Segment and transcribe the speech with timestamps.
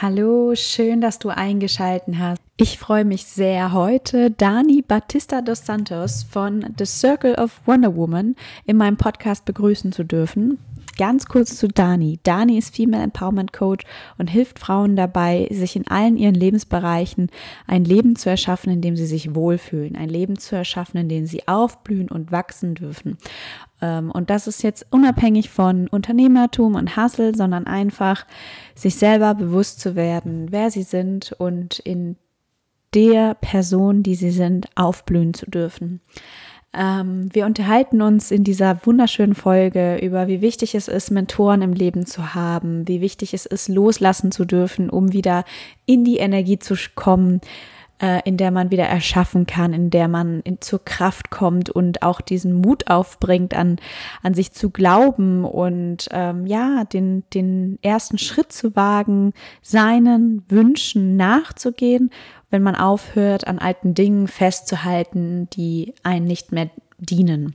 [0.00, 2.40] Hallo, schön, dass du eingeschalten hast.
[2.56, 8.36] Ich freue mich sehr, heute Dani Batista dos Santos von The Circle of Wonder Woman
[8.64, 10.58] in meinem Podcast begrüßen zu dürfen.
[10.98, 12.18] Ganz kurz zu Dani.
[12.24, 13.86] Dani ist Female Empowerment Coach
[14.18, 17.30] und hilft Frauen dabei, sich in allen ihren Lebensbereichen
[17.68, 19.94] ein Leben zu erschaffen, in dem sie sich wohlfühlen.
[19.94, 23.16] Ein Leben zu erschaffen, in dem sie aufblühen und wachsen dürfen.
[23.80, 28.26] Ähm, und das ist jetzt unabhängig von Unternehmertum und Hustle, sondern einfach
[28.74, 32.16] sich selber bewusst zu werden, wer sie sind und in
[32.92, 36.00] der Person, die sie sind, aufblühen zu dürfen.
[36.74, 41.72] Ähm, wir unterhalten uns in dieser wunderschönen Folge über, wie wichtig es ist, Mentoren im
[41.72, 45.44] Leben zu haben, wie wichtig es ist, loslassen zu dürfen, um wieder
[45.86, 47.40] in die Energie zu kommen,
[48.00, 52.02] äh, in der man wieder erschaffen kann, in der man in, zur Kraft kommt und
[52.02, 53.76] auch diesen Mut aufbringt, an,
[54.22, 61.16] an sich zu glauben und ähm, ja, den, den ersten Schritt zu wagen, seinen Wünschen
[61.16, 62.10] nachzugehen,
[62.50, 67.54] wenn man aufhört, an alten Dingen festzuhalten, die einen nicht mehr dienen.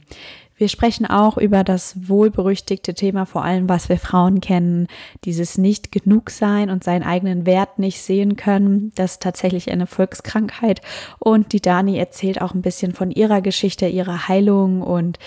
[0.55, 4.87] Wir sprechen auch über das wohlberüchtigte Thema, vor allem was wir Frauen kennen,
[5.25, 8.91] dieses nicht genug sein und seinen eigenen Wert nicht sehen können.
[8.95, 10.81] Das ist tatsächlich eine Volkskrankheit.
[11.19, 15.17] Und die Dani erzählt auch ein bisschen von ihrer Geschichte, ihrer Heilung und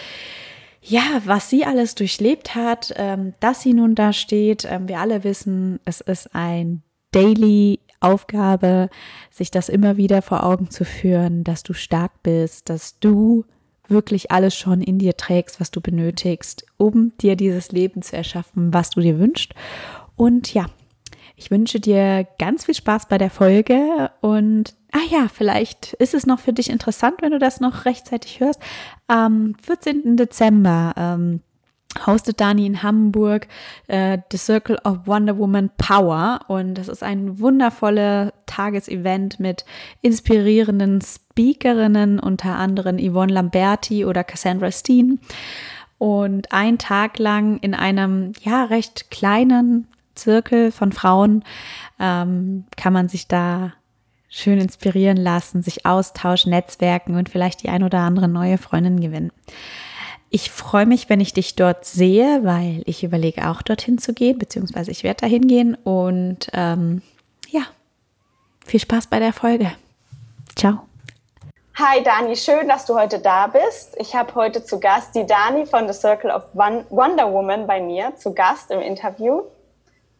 [0.81, 4.65] ja, was sie alles durchlebt hat, ähm, dass sie nun da steht.
[4.65, 8.89] Ähm, wir alle wissen, es ist ein Daily Aufgabe,
[9.31, 13.45] sich das immer wieder vor Augen zu führen, dass du stark bist, dass du
[13.89, 18.73] wirklich alles schon in dir trägst, was du benötigst, um dir dieses Leben zu erschaffen,
[18.75, 19.55] was du dir wünschst.
[20.17, 20.67] Und ja,
[21.37, 26.27] ich wünsche dir ganz viel Spaß bei der Folge und ah ja, vielleicht ist es
[26.27, 28.61] noch für dich interessant, wenn du das noch rechtzeitig hörst.
[29.07, 30.17] Am 14.
[30.17, 31.43] Dezember ähm,
[32.07, 33.49] hostet Dani in Hamburg
[33.87, 39.65] äh, The Circle of Wonder Woman Power und das ist ein wundervolles Tagesevent mit
[40.03, 45.21] inspirierenden Speakerinnen, unter anderem Yvonne Lamberti oder Cassandra Steen
[45.99, 51.45] und ein Tag lang in einem ja recht kleinen Zirkel von Frauen
[52.01, 53.73] ähm, kann man sich da
[54.29, 59.31] schön inspirieren lassen, sich austauschen, netzwerken und vielleicht die ein oder andere neue Freundin gewinnen.
[60.29, 64.39] Ich freue mich, wenn ich dich dort sehe, weil ich überlege auch dorthin zu gehen,
[64.39, 65.75] beziehungsweise ich werde dahin gehen.
[65.77, 67.03] Und ähm,
[67.49, 67.63] ja,
[68.65, 69.73] viel Spaß bei der Folge.
[70.57, 70.81] Ciao.
[71.79, 73.97] Hi Dani, schön, dass du heute da bist.
[73.99, 78.17] Ich habe heute zu Gast die Dani von The Circle of Wonder Woman bei mir
[78.17, 79.43] zu Gast im Interview.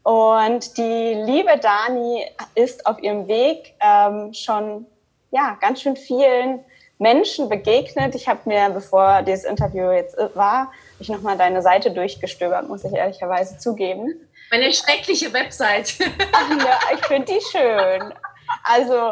[0.03, 4.87] Und die liebe Dani ist auf ihrem Weg ähm, schon
[5.31, 6.61] ja, ganz schön vielen
[6.99, 8.15] Menschen begegnet.
[8.15, 12.93] Ich habe mir, bevor dieses Interview jetzt war, ich nochmal deine Seite durchgestöbert, muss ich
[12.93, 14.29] ehrlicherweise zugeben.
[14.51, 15.99] Meine schreckliche Website.
[15.99, 18.15] ja, ich finde die schön.
[18.63, 19.11] Also,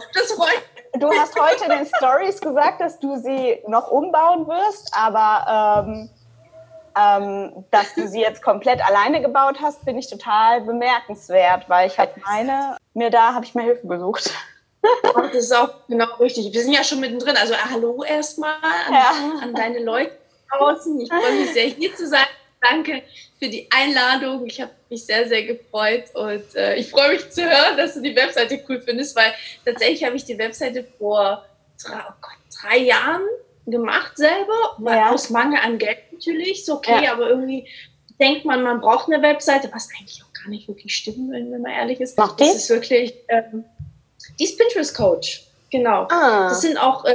[0.98, 6.10] du hast heute in den Stories gesagt, dass du sie noch umbauen wirst, aber ähm,
[6.96, 11.98] ähm, dass du sie jetzt komplett alleine gebaut hast, finde ich total bemerkenswert, weil ich
[11.98, 14.30] halt meine, mir da habe ich mir Hilfe gesucht.
[15.32, 16.52] Das ist auch genau richtig.
[16.52, 17.36] Wir sind ja schon mittendrin.
[17.36, 19.38] Also hallo erstmal an, ja.
[19.42, 20.12] an deine Leute
[20.50, 21.00] draußen.
[21.00, 22.26] Ich freue mich sehr, hier zu sein.
[22.60, 23.02] Danke
[23.38, 24.46] für die Einladung.
[24.46, 28.00] Ich habe mich sehr, sehr gefreut und äh, ich freue mich zu hören, dass du
[28.00, 29.34] die Webseite cool findest, weil
[29.64, 31.44] tatsächlich habe ich die Webseite vor
[31.82, 33.22] drei, oh Gott, drei Jahren
[33.66, 35.10] gemacht selber, ja.
[35.10, 36.64] aus Mangel an Geld natürlich.
[36.64, 37.12] So okay, ja.
[37.12, 37.69] aber irgendwie
[38.20, 41.70] denkt man, man braucht eine Webseite, was eigentlich auch gar nicht wirklich stimmt, wenn man
[41.70, 42.16] ehrlich ist.
[42.16, 43.64] Macht das ist wirklich ähm,
[44.38, 46.06] die ist Pinterest Coach, genau.
[46.10, 46.48] Ah.
[46.48, 47.14] Das sind auch, äh,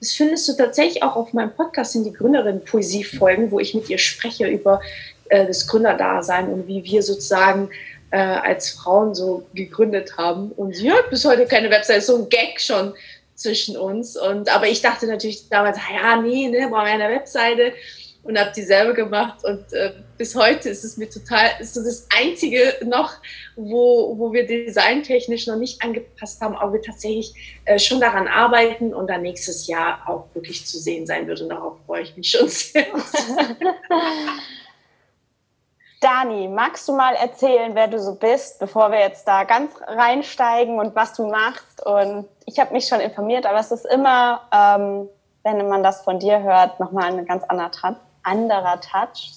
[0.00, 3.98] das findest du tatsächlich auch auf meinem Podcast, sind die Gründerin-Poesie-Folgen, wo ich mit ihr
[3.98, 4.80] spreche über
[5.28, 7.70] äh, das Gründerdasein und wie wir sozusagen
[8.10, 10.52] äh, als Frauen so gegründet haben.
[10.52, 12.94] Und sie hat bis heute keine Website, so ein Gag schon
[13.34, 14.16] zwischen uns.
[14.16, 17.72] Und, aber ich dachte natürlich damals, ja, nee, ne, brauchen wir eine Webseite
[18.24, 22.74] und habe dieselbe gemacht und äh, bis heute ist es mir total, ist das, einzige
[22.84, 23.12] noch,
[23.54, 28.94] wo, wo wir designtechnisch noch nicht angepasst haben, aber wir tatsächlich äh, schon daran arbeiten
[28.94, 32.30] und dann nächstes Jahr auch wirklich zu sehen sein wird und darauf freue ich mich
[32.30, 32.86] schon sehr.
[36.00, 40.78] Dani, magst du mal erzählen, wer du so bist, bevor wir jetzt da ganz reinsteigen
[40.78, 41.84] und was du machst?
[41.84, 45.08] Und ich habe mich schon informiert, aber es ist immer, ähm,
[45.44, 47.70] wenn man das von dir hört, nochmal ein ganz anderer,
[48.24, 49.32] anderer Touch.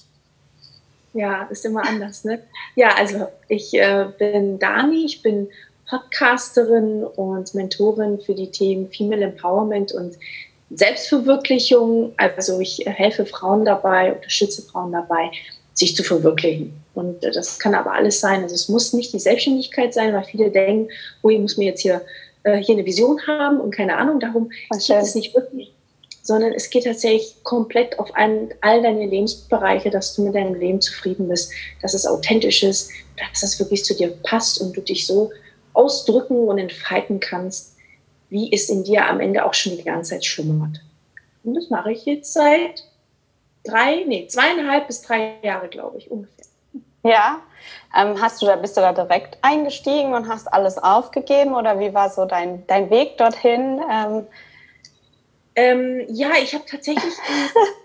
[1.14, 2.44] Ja, ist immer anders, ne?
[2.76, 5.50] Ja, also ich äh, bin Dani, ich bin
[5.90, 10.18] Podcasterin und Mentorin für die Themen Female Empowerment und
[10.70, 12.14] Selbstverwirklichung.
[12.18, 15.32] Also ich helfe Frauen dabei, unterstütze Frauen dabei,
[15.74, 16.74] sich zu verwirklichen.
[16.94, 18.44] Und das kann aber alles sein.
[18.44, 20.90] Also es muss nicht die Selbstständigkeit sein, weil viele denken,
[21.22, 22.02] oh, ich muss mir jetzt hier,
[22.44, 25.74] äh, hier eine Vision haben und keine Ahnung, darum geht es nicht wirklich.
[26.28, 30.82] Sondern es geht tatsächlich komplett auf ein, all deine Lebensbereiche, dass du mit deinem Leben
[30.82, 35.08] zufrieden bist, dass es authentisch ist, dass es wirklich zu dir passt und du dich
[35.08, 35.32] so
[35.72, 37.78] ausdrücken und entfalten kannst,
[38.30, 40.82] wie es in dir am Ende auch schon die ganze Zeit schlummert.
[41.46, 42.84] Und das mache ich jetzt seit
[43.64, 46.34] drei, nee, zweieinhalb bis drei Jahre, glaube ich, ungefähr.
[47.04, 47.40] Ja,
[47.98, 51.94] ähm, hast du da, bist du da direkt eingestiegen und hast alles aufgegeben oder wie
[51.94, 53.80] war so dein, dein Weg dorthin?
[55.58, 57.16] Ähm, ja, ich habe tatsächlich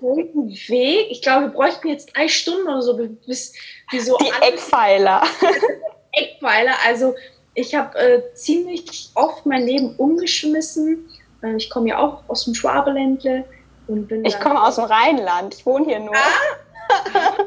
[0.02, 1.10] einen Weg.
[1.10, 2.94] Ich glaube, wir bräuchten jetzt drei Stunden oder so,
[3.26, 3.54] bis
[3.90, 5.22] wie so die Eckpfeiler.
[6.12, 6.74] Eckpfeiler.
[6.86, 7.14] Also
[7.54, 11.08] ich habe äh, ziemlich oft mein Leben umgeschmissen.
[11.42, 13.46] Äh, ich komme ja auch aus dem Schwabeländle
[13.86, 15.54] und bin ich komme aus dem Rheinland.
[15.54, 16.14] Ich wohne hier nur.
[16.14, 17.32] Ah,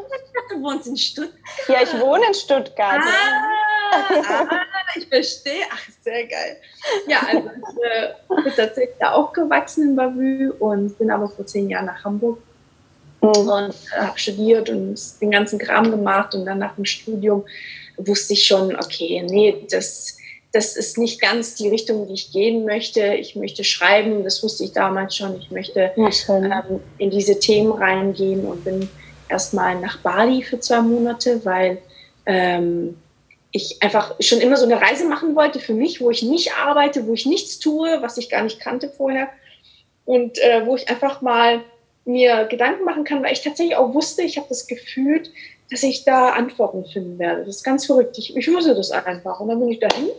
[0.50, 1.38] du wohnst in Stuttgart.
[1.68, 3.00] Ja, ich wohne in Stuttgart.
[3.00, 3.65] Ah,
[3.96, 4.62] ah,
[4.96, 5.64] ich verstehe.
[5.72, 6.58] Ach, sehr geil.
[7.08, 11.70] Ja, also ich äh, bin tatsächlich da aufgewachsen in Bavü und bin aber vor zehn
[11.70, 12.40] Jahren nach Hamburg
[13.22, 13.30] mhm.
[13.30, 17.46] und äh, habe studiert und den ganzen Kram gemacht und dann nach dem Studium
[17.98, 20.18] wusste ich schon, okay, nee, das
[20.56, 23.14] das ist nicht ganz die Richtung, die ich gehen möchte.
[23.16, 25.38] Ich möchte schreiben, das wusste ich damals schon.
[25.38, 28.88] Ich möchte ähm, in diese Themen reingehen und bin
[29.28, 31.80] erstmal nach Bali für zwei Monate, weil
[32.26, 32.96] ähm,
[33.52, 37.08] ich einfach schon immer so eine Reise machen wollte für mich, wo ich nicht arbeite,
[37.08, 39.30] wo ich nichts tue, was ich gar nicht kannte vorher
[40.06, 41.64] und äh, wo ich einfach mal
[42.06, 45.24] mir Gedanken machen kann, weil ich tatsächlich auch wusste, ich habe das Gefühl,
[45.72, 47.46] dass ich da Antworten finden werde.
[47.46, 48.18] Das ist ganz verrückt.
[48.18, 49.40] Ich, ich wusste das einfach.
[49.40, 50.10] Und dann bin ich dahin.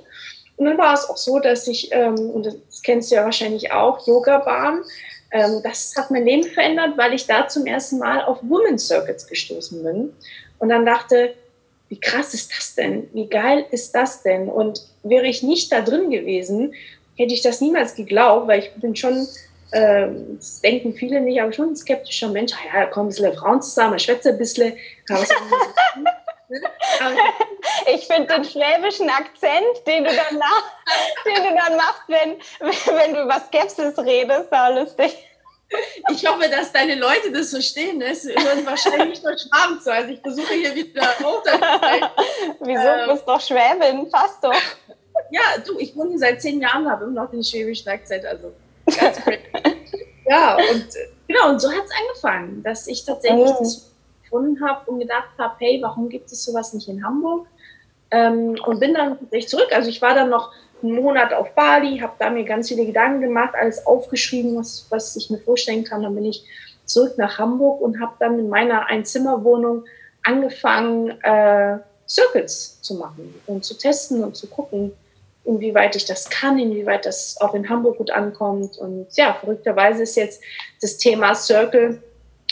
[0.57, 3.73] Und dann war es auch so, dass ich, ähm, und das kennst du ja wahrscheinlich
[3.73, 4.83] auch, Yoga-Bahn,
[5.31, 9.27] ähm, das hat mein Leben verändert, weil ich da zum ersten Mal auf Women Circuits
[9.27, 10.13] gestoßen bin.
[10.59, 11.35] Und dann dachte,
[11.89, 13.09] wie krass ist das denn?
[13.13, 14.49] Wie geil ist das denn?
[14.49, 16.75] Und wäre ich nicht da drin gewesen,
[17.17, 19.27] hätte ich das niemals geglaubt, weil ich bin schon
[19.73, 22.53] ähm, das denken viele nicht, aber schon ein skeptischer Mensch.
[22.55, 24.75] Ah ja, da kommen ein bisschen Frauen zusammen, schwätze ein bisschen.
[27.93, 30.73] ich finde den schwäbischen Akzent, den du dann, nach,
[31.25, 32.37] den du dann machst, wenn,
[32.97, 35.26] wenn du über Skepsis redest, auch lustig.
[36.11, 38.01] Ich hoffe, dass deine Leute das verstehen.
[38.01, 39.93] Es hören wahrscheinlich nur Schwaben zu.
[39.93, 42.09] Also ich versuche hier wieder runterzusteigen.
[42.61, 42.81] Wieso?
[42.81, 44.55] Ähm, du bist doch Schwäbin, passt doch.
[45.31, 48.25] Ja, du, ich wohne hier seit zehn Jahren, habe immer noch den schwäbischen Akzent.
[48.25, 48.53] Also
[48.87, 49.21] Ganz
[50.29, 50.87] ja, und
[51.27, 53.57] genau, und so hat es angefangen, dass ich tatsächlich oh.
[53.59, 57.47] das gefunden habe und gedacht habe, hey, warum gibt es sowas nicht in Hamburg?
[58.11, 59.69] Ähm, und bin dann tatsächlich zurück.
[59.73, 60.53] Also ich war dann noch
[60.87, 65.17] einen Monat auf Bali, habe da mir ganz viele Gedanken gemacht, alles aufgeschrieben, was, was
[65.17, 66.03] ich mir vorstellen kann.
[66.03, 66.45] Dann bin ich
[66.85, 69.85] zurück nach Hamburg und habe dann in meiner Einzimmerwohnung
[70.23, 71.79] angefangen, äh,
[72.09, 74.93] Circuits zu machen und zu testen und zu gucken,
[75.45, 78.79] inwieweit ich das kann, inwieweit das auch in Hamburg gut ankommt.
[78.79, 80.43] Und ja, verrückterweise ist jetzt
[80.81, 82.03] das Thema Circle,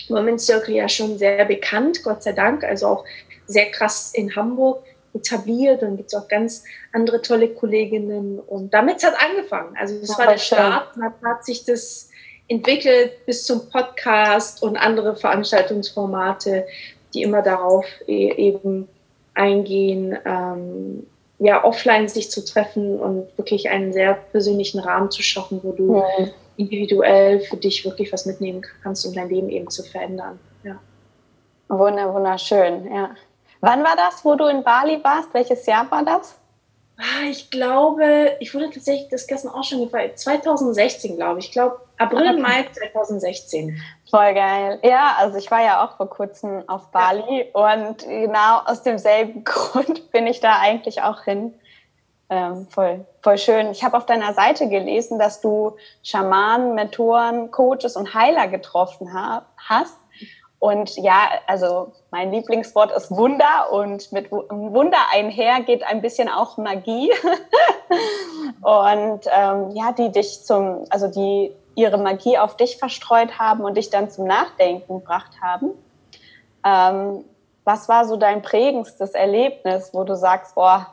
[0.09, 3.05] Women's Circle ja schon sehr bekannt, Gott sei Dank, also auch
[3.47, 4.83] sehr krass in Hamburg
[5.14, 9.76] etabliert und gibt es auch ganz andere tolle Kolleginnen und damit hat es angefangen.
[9.78, 12.11] Also das ja, war der Start, dann hat sich das
[12.49, 16.66] entwickelt bis zum Podcast und andere Veranstaltungsformate,
[17.14, 18.88] die immer darauf e-, eben
[19.35, 21.06] eingehen, ähm,
[21.38, 25.97] ja, offline sich zu treffen und wirklich einen sehr persönlichen Rahmen zu schaffen, wo du
[25.97, 26.28] ja.
[26.56, 30.38] individuell für dich wirklich was mitnehmen kannst, um dein Leben eben zu verändern.
[30.62, 30.78] Ja.
[31.68, 33.11] Wunder, wunderschön, ja.
[33.64, 35.33] Wann war das, wo du in Bali warst?
[35.33, 36.37] Welches Jahr war das?
[36.99, 40.12] Ah, ich glaube, ich wurde tatsächlich das gestern auch schon gefallen.
[40.14, 41.47] 2016, glaube ich.
[41.47, 42.40] Ich glaube, April, okay.
[42.40, 43.80] Mai 2016.
[44.11, 44.78] Voll geil.
[44.83, 47.78] Ja, also ich war ja auch vor kurzem auf Bali ja.
[47.78, 51.54] und genau aus demselben Grund bin ich da eigentlich auch hin.
[52.28, 53.71] Ähm, voll, voll schön.
[53.71, 59.47] Ich habe auf deiner Seite gelesen, dass du Schamanen, Mentoren, Coaches und Heiler getroffen ha
[59.56, 59.97] hast.
[60.64, 66.56] Und ja, also mein Lieblingswort ist Wunder und mit Wunder einher geht ein bisschen auch
[66.56, 67.12] Magie.
[68.62, 73.76] und ähm, ja, die dich zum, also die ihre Magie auf dich verstreut haben und
[73.76, 75.73] dich dann zum Nachdenken gebracht haben.
[76.64, 77.26] Ähm,
[77.64, 80.87] was war so dein prägendstes Erlebnis, wo du sagst, boah,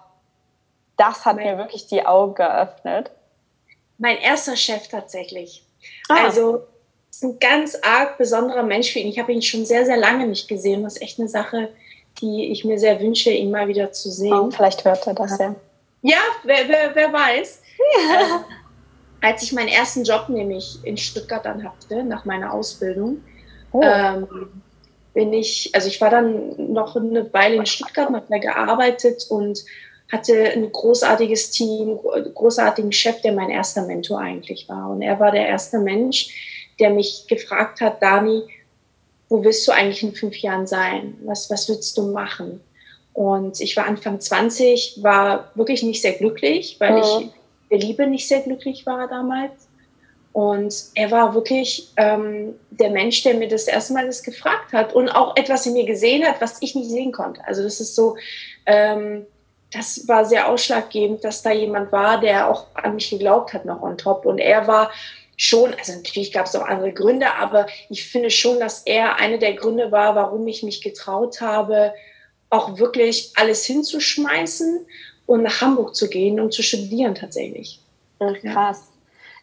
[0.98, 3.12] das hat mein, mir wirklich die Augen geöffnet?
[3.98, 5.66] Mein erster Chef tatsächlich.
[6.10, 6.26] Ah.
[6.26, 6.64] Also
[7.22, 9.08] ist ein ganz arg besonderer Mensch für ihn.
[9.08, 10.84] Ich habe ihn schon sehr, sehr lange nicht gesehen.
[10.84, 11.70] Das ist echt eine Sache,
[12.20, 14.34] die ich mir sehr wünsche, ihn mal wieder zu sehen.
[14.34, 15.56] Oh, vielleicht hört er das ja.
[16.02, 17.62] Ja, wer, wer, wer weiß.
[17.96, 18.22] Ja.
[18.22, 23.24] Äh, als ich meinen ersten Job nämlich in Stuttgart dann hatte, nach meiner Ausbildung,
[23.72, 23.82] oh.
[23.84, 24.28] ähm,
[25.14, 29.64] bin ich, also ich war dann noch eine Weile in Stuttgart, habe da gearbeitet und
[30.12, 32.00] hatte ein großartiges Team,
[32.34, 34.90] großartigen Chef, der mein erster Mentor eigentlich war.
[34.90, 38.44] Und er war der erste Mensch, der mich gefragt hat, Dani,
[39.30, 41.18] wo willst du eigentlich in fünf Jahren sein?
[41.24, 42.62] Was, was willst du machen?
[43.14, 47.20] Und ich war Anfang 20, war wirklich nicht sehr glücklich, weil ja.
[47.20, 47.30] ich
[47.72, 49.68] der Liebe nicht sehr glücklich war damals.
[50.34, 54.94] Und er war wirklich ähm, der Mensch, der mir das erste Mal das gefragt hat
[54.94, 57.42] und auch etwas in mir gesehen hat, was ich nicht sehen konnte.
[57.46, 58.16] Also das ist so,
[58.66, 59.26] ähm,
[59.74, 63.82] das war sehr ausschlaggebend, dass da jemand war, der auch an mich geglaubt hat noch
[63.82, 64.26] on top.
[64.26, 64.92] Und er war
[65.42, 69.40] schon, also natürlich gab es auch andere Gründe, aber ich finde schon, dass er eine
[69.40, 71.94] der Gründe war, warum ich mich getraut habe,
[72.52, 74.86] auch wirklich alles hinzuschmeißen
[75.26, 77.80] und nach Hamburg zu gehen, um zu studieren tatsächlich.
[78.20, 78.92] Ach, krass.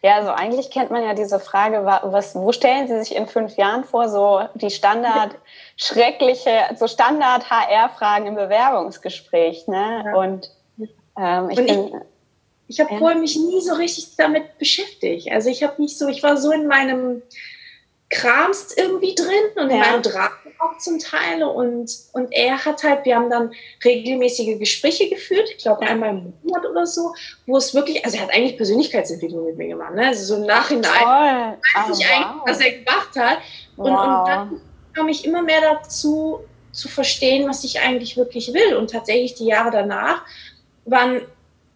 [0.01, 3.57] Ja, also eigentlich kennt man ja diese Frage, was, wo stellen Sie sich in fünf
[3.57, 4.07] Jahren vor?
[4.07, 5.35] So die Standard,
[5.75, 9.67] schreckliche, so Standard-HR-Fragen im Bewerbungsgespräch.
[9.67, 10.05] Ne?
[10.05, 10.15] Ja.
[10.15, 10.49] Und
[11.17, 11.87] ähm, ich und bin.
[11.87, 11.93] Ich,
[12.69, 12.99] ich habe ja.
[12.99, 15.31] vorher mich nie so richtig damit beschäftigt.
[15.31, 17.23] Also ich habe nicht so, ich war so in meinem
[18.11, 19.75] Krams irgendwie drin und ja.
[19.75, 21.43] in meinem Draht auch zum Teil.
[21.43, 23.51] Und, und er hat halt, wir haben dann
[23.83, 27.13] regelmäßige Gespräche geführt, ich glaube einmal im Monat oder so,
[27.47, 30.07] wo es wirklich, also er hat eigentlich Persönlichkeitsentwicklung mit mir gemacht, ne?
[30.07, 31.87] Also so im Nachhinein Toll.
[31.89, 33.37] weiß ich oh, eigentlich, was er gemacht hat.
[33.77, 34.19] Und, wow.
[34.19, 34.61] und dann
[34.93, 38.75] kam ich immer mehr dazu, zu verstehen, was ich eigentlich wirklich will.
[38.75, 40.23] Und tatsächlich die Jahre danach
[40.85, 41.21] waren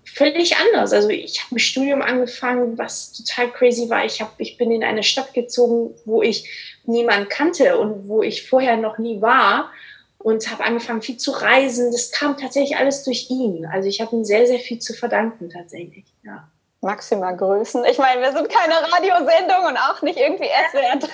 [0.06, 0.94] völlig anders.
[0.94, 4.06] Also ich habe ein Studium angefangen, was total crazy war.
[4.06, 6.50] Ich, hab, ich bin in eine Stadt gezogen, wo ich
[6.86, 9.72] niemand kannte und wo ich vorher noch nie war
[10.18, 11.92] und habe angefangen viel zu reisen.
[11.92, 13.66] Das kam tatsächlich alles durch ihn.
[13.66, 16.06] Also ich habe ihm sehr, sehr viel zu verdanken tatsächlich.
[16.24, 16.48] Ja.
[16.82, 17.86] Maximal Grüßen.
[17.86, 21.10] Ich meine, wir sind keine Radiosendung und auch nicht irgendwie SWR 3.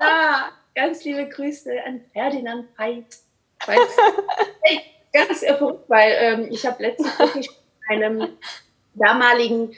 [0.00, 3.04] Ja, ganz liebe Grüße an Ferdinand Veit.
[5.12, 7.50] ganz verrückt, weil ähm, ich habe letztens wirklich
[7.90, 8.28] einem
[8.94, 9.74] damaligen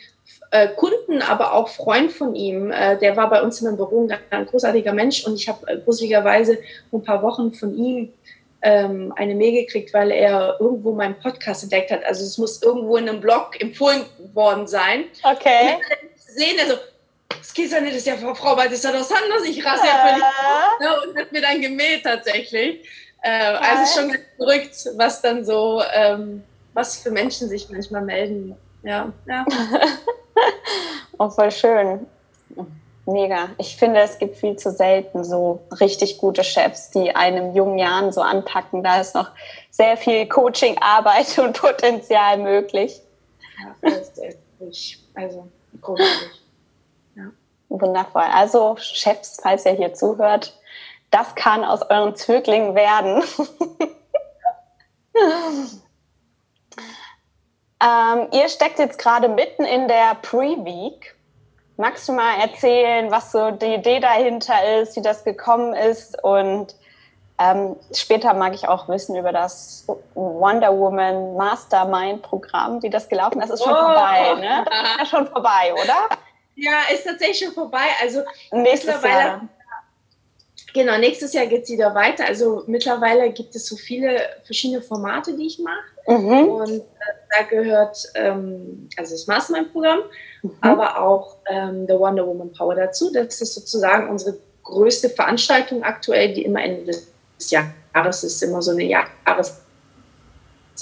[0.50, 4.06] äh, Kunden, aber auch Freund von ihm, äh, der war bei uns in einem Büro
[4.06, 6.58] ein, ein großartiger Mensch und ich habe äh, gruseligerweise
[6.92, 8.12] ein paar Wochen von ihm
[8.60, 12.04] ähm, eine Mail gekriegt, weil er irgendwo meinen Podcast entdeckt hat.
[12.04, 14.04] Also es muss irgendwo in einem Blog empfohlen
[14.34, 15.04] worden sein.
[15.22, 15.78] Okay.
[16.16, 16.76] Sehen, also
[17.40, 20.22] es geht ja nicht, das ist ja Frau Batista dos Santos, ich rasse ja völlig
[20.80, 22.86] ne, und hat mir dann gemäht tatsächlich.
[23.22, 28.56] Äh, also ist schon verrückt, was dann so, ähm, was für Menschen sich manchmal melden.
[28.82, 29.44] Ja, ja.
[31.18, 32.06] oh, voll schön.
[33.04, 33.50] Mega.
[33.58, 38.12] Ich finde, es gibt viel zu selten so richtig gute Chefs, die einem jungen Jahren
[38.12, 38.84] so anpacken.
[38.84, 39.30] Da ist noch
[39.70, 43.00] sehr viel Coaching-Arbeit und Potenzial möglich.
[43.82, 44.20] Ja, ist
[45.14, 45.48] also
[45.80, 46.42] großartig.
[47.16, 47.24] Ja.
[47.68, 48.22] Wundervoll.
[48.22, 50.58] Also Chefs, falls ihr hier zuhört,
[51.10, 53.22] das kann aus euren Zöglingen werden.
[57.82, 61.14] Ähm, ihr steckt jetzt gerade mitten in der Pre-Week.
[61.76, 66.22] Magst du mal erzählen, was so die Idee dahinter ist, wie das gekommen ist?
[66.22, 66.76] Und
[67.38, 73.40] ähm, später mag ich auch wissen über das Wonder Woman Mastermind Programm, wie das gelaufen
[73.40, 73.50] ist.
[73.50, 73.80] Das ist schon oh.
[73.80, 74.64] vorbei, ne?
[74.64, 76.16] Das ist ja schon vorbei, oder?
[76.54, 77.86] Ja, ist tatsächlich schon vorbei.
[78.00, 78.20] Also
[78.52, 79.40] Nächstes Jahr.
[80.74, 82.24] Genau, nächstes Jahr geht es wieder weiter.
[82.26, 86.18] Also mittlerweile gibt es so viele verschiedene Formate, die ich mache.
[86.18, 86.48] Mhm.
[86.48, 86.82] Und äh,
[87.30, 90.00] da gehört ähm, also das Mastermind-Programm,
[90.42, 90.50] mhm.
[90.60, 93.12] aber auch ähm, der Wonder Woman Power dazu.
[93.12, 98.70] Das ist sozusagen unsere größte Veranstaltung aktuell, die immer Ende des Jahres ist, immer so
[98.70, 99.61] eine Jahres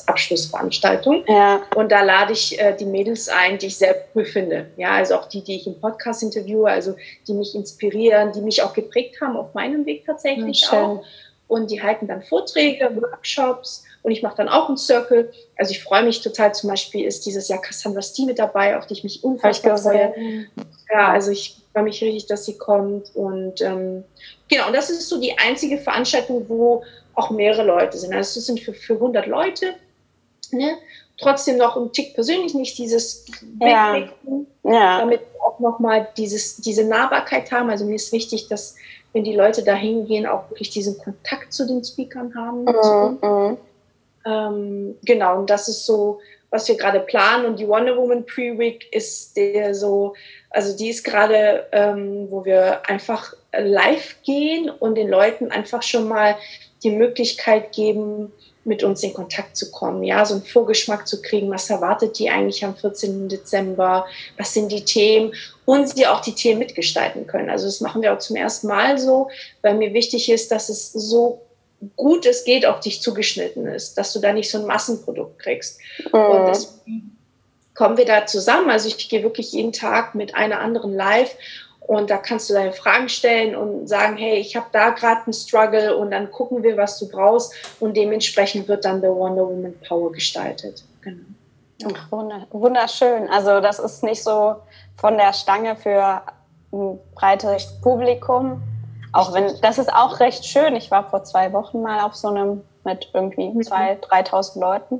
[0.06, 1.24] Abschlussveranstaltung.
[1.26, 1.62] Ja.
[1.74, 4.66] Und da lade ich äh, die Mädels ein, die ich sehr cool finde.
[4.76, 6.94] Ja, also auch die, die ich im Podcast interviewe, also
[7.26, 11.04] die mich inspirieren, die mich auch geprägt haben auf meinem Weg tatsächlich ja, auch.
[11.48, 15.30] Und die halten dann Vorträge, Workshops und ich mache dann auch einen Circle.
[15.56, 16.54] Also ich freue mich total.
[16.54, 20.46] Zum Beispiel ist dieses Jahr Cassandra Stee mit dabei, auf die ich mich unfassbar freue.
[20.90, 23.14] Ja, also ich freue mich richtig, dass sie kommt.
[23.14, 24.04] Und ähm,
[24.48, 26.82] genau, und das ist so die einzige Veranstaltung, wo
[27.14, 28.14] auch mehrere Leute sind.
[28.14, 29.74] Also es sind für, für 100 Leute.
[30.52, 30.76] Ne?
[31.18, 33.26] Trotzdem noch ein Tick persönlich, nicht dieses
[33.60, 33.96] ja.
[34.64, 34.98] ja.
[35.00, 37.70] damit auch nochmal diese Nahbarkeit haben.
[37.70, 38.74] Also mir ist wichtig, dass
[39.12, 42.64] wenn die Leute da hingehen, auch wirklich diesen Kontakt zu den Speakern haben.
[42.64, 43.18] Mhm.
[43.22, 43.56] mhm.
[44.26, 47.46] Ähm, genau, und das ist so, was wir gerade planen.
[47.46, 50.14] Und die Wonder Woman Pre-Week ist der so,
[50.50, 56.08] also die ist gerade, ähm, wo wir einfach live gehen und den Leuten einfach schon
[56.08, 56.36] mal
[56.82, 58.32] die Möglichkeit geben,
[58.64, 62.28] mit uns in Kontakt zu kommen, ja, so einen Vorgeschmack zu kriegen, was erwartet die
[62.28, 63.28] eigentlich am 14.
[63.28, 64.06] Dezember,
[64.36, 65.32] was sind die Themen
[65.64, 67.48] und sie auch die Themen mitgestalten können.
[67.48, 69.30] Also das machen wir auch zum ersten Mal so,
[69.62, 71.40] weil mir wichtig ist, dass es so
[71.96, 75.78] gut es geht auf dich zugeschnitten ist, dass du da nicht so ein Massenprodukt kriegst.
[76.12, 76.20] Mhm.
[76.20, 77.16] Und deswegen
[77.74, 78.68] kommen wir da zusammen.
[78.68, 81.34] Also ich gehe wirklich jeden Tag mit einer anderen live
[81.90, 85.32] und da kannst du deine Fragen stellen und sagen, hey, ich habe da gerade einen
[85.32, 89.74] Struggle und dann gucken wir, was du brauchst und dementsprechend wird dann der Wonder Woman
[89.88, 90.84] Power gestaltet.
[91.00, 91.24] Genau.
[91.92, 92.12] Ach,
[92.52, 93.28] wunderschön.
[93.28, 94.54] Also das ist nicht so
[94.98, 96.22] von der Stange für
[96.72, 98.62] ein breites Publikum,
[99.12, 100.76] auch wenn, das ist auch recht schön.
[100.76, 103.62] Ich war vor zwei Wochen mal auf so einem mit irgendwie mhm.
[103.62, 104.94] 2.000, 3.000 Leuten.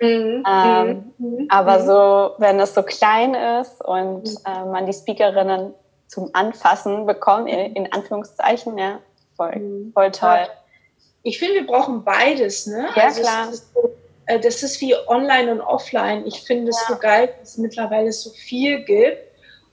[0.00, 0.42] Mhm.
[0.50, 1.46] Ähm, mhm.
[1.50, 1.86] Aber mhm.
[1.86, 4.36] so, wenn es so klein ist und mhm.
[4.46, 5.74] äh, man die Speakerinnen
[6.10, 8.98] zum Anfassen bekommt, in, Anführungszeichen, ja,
[9.36, 10.48] voll, voll toll.
[11.22, 12.88] Ich finde, wir brauchen beides, ne?
[12.96, 13.46] Ja, also klar.
[13.46, 13.94] Das ist, so,
[14.26, 16.26] äh, das ist, wie online und offline.
[16.26, 16.94] Ich finde es ja.
[16.94, 19.18] so geil, dass es mittlerweile so viel gibt.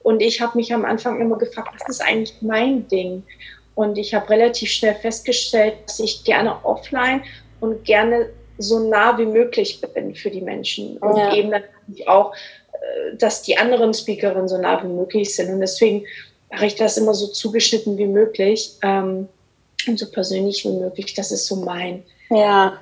[0.04, 3.24] Und ich habe mich am Anfang immer gefragt, was ist eigentlich mein Ding?
[3.74, 7.24] Und ich habe relativ schnell festgestellt, dass ich gerne offline
[7.62, 8.30] und gerne
[8.60, 10.98] so nah wie möglich bin für die Menschen.
[10.98, 11.34] Und ja.
[11.34, 12.34] eben natürlich auch,
[12.74, 15.52] äh, dass die anderen Speakerinnen so nah wie möglich sind.
[15.52, 16.06] Und deswegen
[16.50, 19.28] mache ich das immer so zugeschnitten wie möglich ähm,
[19.88, 21.14] und so persönlich wie möglich.
[21.14, 22.74] Das ist so mein ja.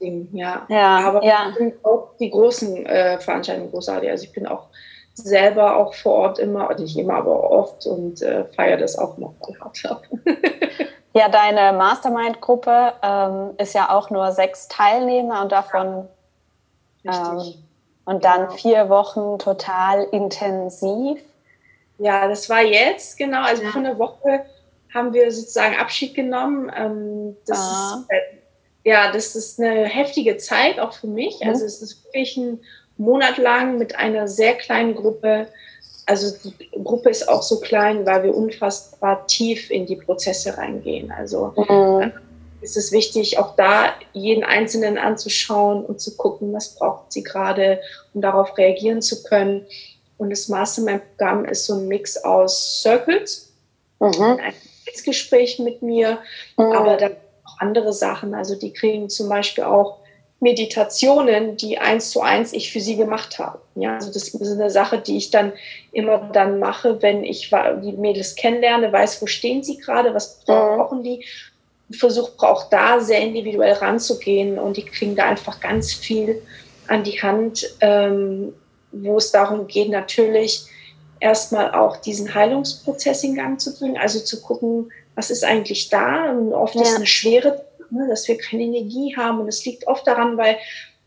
[0.00, 0.28] Ding.
[0.32, 0.66] Ja.
[0.68, 0.98] ja.
[0.98, 1.52] Aber ja.
[1.82, 4.10] auch die großen äh, Veranstaltungen großartig.
[4.10, 4.66] Also ich bin auch
[5.14, 9.34] selber auch vor Ort immer, nicht immer, aber oft und äh, feiere das auch noch
[9.60, 10.02] hart ab.
[11.14, 16.08] ja, deine Mastermind-Gruppe ähm, ist ja auch nur sechs Teilnehmer und davon
[17.02, 17.54] ja, ähm,
[18.04, 18.52] und dann genau.
[18.52, 21.20] vier Wochen total intensiv.
[22.02, 23.70] Ja, das war jetzt, genau, also ja.
[23.70, 24.44] von der Woche
[24.92, 26.70] haben wir sozusagen Abschied genommen.
[26.76, 27.98] Ähm, das ah.
[28.00, 31.40] ist, äh, ja, das ist eine heftige Zeit auch für mich.
[31.40, 31.48] Mhm.
[31.48, 32.60] Also es ist wirklich ein
[32.96, 35.46] Monat lang mit einer sehr kleinen Gruppe.
[36.06, 41.12] Also die Gruppe ist auch so klein, weil wir unfassbar tief in die Prozesse reingehen.
[41.12, 42.12] Also mhm.
[42.60, 47.80] ist es wichtig, auch da jeden Einzelnen anzuschauen und zu gucken, was braucht sie gerade,
[48.12, 49.66] um darauf reagieren zu können.
[50.22, 53.52] Und das Mastermind-Programm ist so ein Mix aus Circles,
[53.98, 54.38] mhm.
[54.40, 54.54] ein
[55.04, 56.18] Gespräch mit mir,
[56.56, 56.66] mhm.
[56.66, 58.32] aber dann auch andere Sachen.
[58.32, 59.98] Also die kriegen zum Beispiel auch
[60.38, 63.58] Meditationen, die eins zu eins ich für sie gemacht habe.
[63.74, 65.54] Ja, also das ist eine Sache, die ich dann
[65.90, 70.52] immer dann mache, wenn ich die Mädels kennenlerne, weiß, wo stehen sie gerade, was mhm.
[70.52, 71.24] brauchen die.
[71.90, 76.40] Versuche auch da sehr individuell ranzugehen und die kriegen da einfach ganz viel
[76.86, 78.54] an die Hand, ähm,
[78.92, 80.66] wo es darum geht, natürlich
[81.20, 86.30] erstmal auch diesen Heilungsprozess in Gang zu bringen, also zu gucken, was ist eigentlich da.
[86.32, 86.82] Und oft ja.
[86.82, 89.40] ist eine Schwere ne, dass wir keine Energie haben.
[89.40, 90.56] Und es liegt oft daran, weil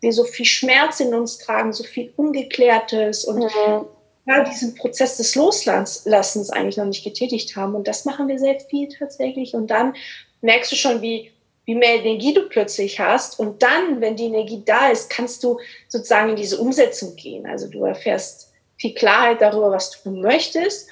[0.01, 3.85] wir so viel Schmerz in uns tragen, so viel Ungeklärtes und mhm.
[4.27, 7.75] ja, diesen Prozess des Loslassens eigentlich noch nicht getätigt haben.
[7.75, 9.53] Und das machen wir sehr viel tatsächlich.
[9.53, 9.95] Und dann
[10.41, 11.31] merkst du schon, wie,
[11.65, 13.39] wie mehr Energie du plötzlich hast.
[13.39, 17.45] Und dann, wenn die Energie da ist, kannst du sozusagen in diese Umsetzung gehen.
[17.45, 20.87] Also du erfährst viel Klarheit darüber, was du möchtest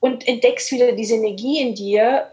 [0.00, 2.30] und entdeckst wieder diese Energie in dir,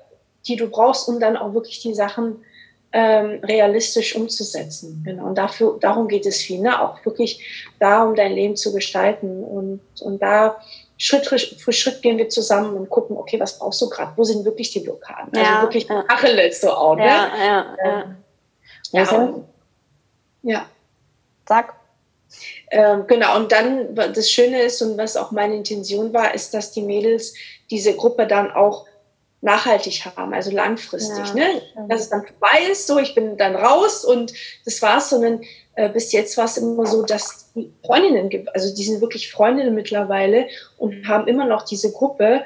[0.47, 2.43] die du brauchst, um dann auch wirklich die Sachen
[2.91, 5.03] ähm, realistisch umzusetzen.
[5.05, 5.27] Genau.
[5.27, 6.81] Und dafür, darum geht es viel, ne?
[6.81, 9.43] auch wirklich darum, dein Leben zu gestalten.
[9.43, 10.57] Und, und da
[10.97, 14.13] Schritt für Schritt gehen wir zusammen und gucken, okay, was brauchst du gerade?
[14.15, 15.33] Wo sind wirklich die Blockaden?
[15.33, 16.03] Also ja, also wirklich ja.
[16.07, 17.05] Achilles so auch, ne?
[17.05, 18.15] Ja, ja, ja.
[18.91, 19.43] Ja, sind?
[20.43, 20.65] ja.
[21.47, 21.73] Sag.
[22.71, 26.71] Ähm, genau, und dann, das Schöne ist und was auch meine Intention war, ist, dass
[26.71, 27.33] die Mädels
[27.69, 28.85] diese Gruppe dann auch
[29.41, 31.27] nachhaltig haben, also langfristig.
[31.27, 31.61] Ja, ne?
[31.87, 34.33] Dass es dann vorbei ist, so ich bin dann raus und
[34.65, 35.41] das war's, sondern
[35.75, 39.75] äh, bis jetzt war es immer so, dass die Freundinnen, also die sind wirklich Freundinnen
[39.75, 42.43] mittlerweile und haben immer noch diese Gruppe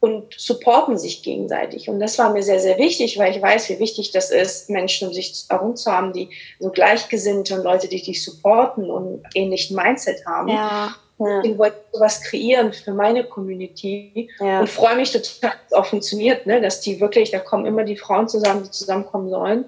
[0.00, 1.90] und supporten sich gegenseitig.
[1.90, 5.08] Und das war mir sehr, sehr wichtig, weil ich weiß, wie wichtig das ist, Menschen
[5.08, 9.76] um sich herum zu haben, die so Gleichgesinnte und Leute, die dich supporten und ähnlichen
[9.76, 10.48] Mindset haben.
[10.48, 10.96] Ja.
[11.18, 11.42] Ja.
[11.42, 14.60] Deswegen wollte ich sowas kreieren für meine Community ja.
[14.60, 16.62] und freue mich total, dass es auch funktioniert, ne?
[16.62, 19.66] dass die wirklich, da kommen immer die Frauen zusammen, die zusammenkommen sollen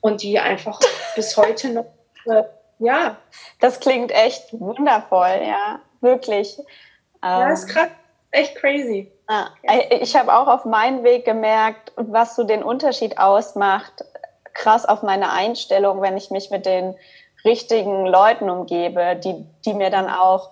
[0.00, 0.80] und die einfach
[1.14, 1.86] bis heute noch,
[2.78, 3.16] ja.
[3.60, 6.58] Das klingt echt wundervoll, ja, wirklich.
[7.22, 7.88] Ja, ist krass,
[8.30, 9.12] echt crazy.
[9.28, 9.50] Ja.
[10.00, 14.04] Ich habe auch auf meinem Weg gemerkt, was so den Unterschied ausmacht,
[14.54, 16.94] krass auf meine Einstellung, wenn ich mich mit den
[17.44, 20.50] richtigen Leuten umgebe, die, die mir dann auch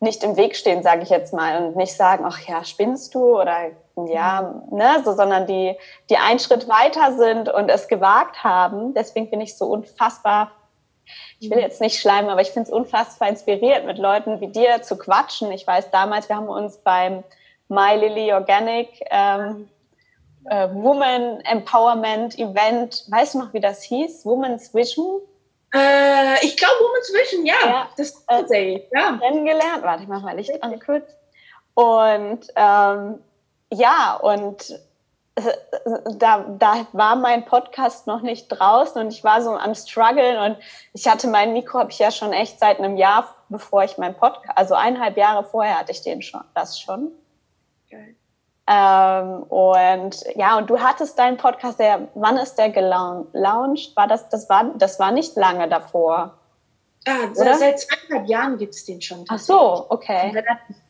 [0.00, 3.38] nicht im Weg stehen, sage ich jetzt mal, und nicht sagen, ach ja, spinnst du
[3.38, 3.70] oder
[4.06, 5.76] ja, ne, so, sondern die,
[6.08, 8.94] die einen Schritt weiter sind und es gewagt haben.
[8.94, 10.52] Deswegen bin ich so unfassbar,
[11.38, 11.62] ich will mhm.
[11.62, 15.50] jetzt nicht schleimen, aber ich finde es unfassbar inspiriert, mit Leuten wie dir zu quatschen.
[15.52, 17.24] Ich weiß damals, wir haben uns beim
[17.68, 19.68] My Lily Organic ähm,
[20.44, 24.24] äh, Woman Empowerment Event, weißt du noch, wie das hieß?
[24.26, 25.20] Woman's Vision?
[25.74, 27.54] Äh, ich glaube Woman's Vision, ja.
[27.64, 29.18] ja das äh, ja.
[29.18, 29.82] Kennengelernt.
[29.82, 31.10] Warte, ich mach mal Licht an kurz.
[31.74, 33.20] Und ähm,
[33.72, 34.80] ja, und
[36.16, 40.58] da, da war mein Podcast noch nicht draußen und ich war so am struggeln und
[40.92, 44.14] ich hatte mein Mikro, habe ich ja schon echt seit einem Jahr, bevor ich mein
[44.14, 47.12] Podcast, also eineinhalb Jahre vorher hatte ich den schon, das schon.
[48.72, 53.96] Ähm, und ja, und du hattest deinen Podcast, der, wann ist der gelauncht?
[53.96, 56.38] War das, das war, das war nicht lange davor.
[57.04, 57.56] Ah, oder?
[57.56, 59.24] seit zweieinhalb Jahren gibt es den schon.
[59.28, 60.32] Ach so, okay.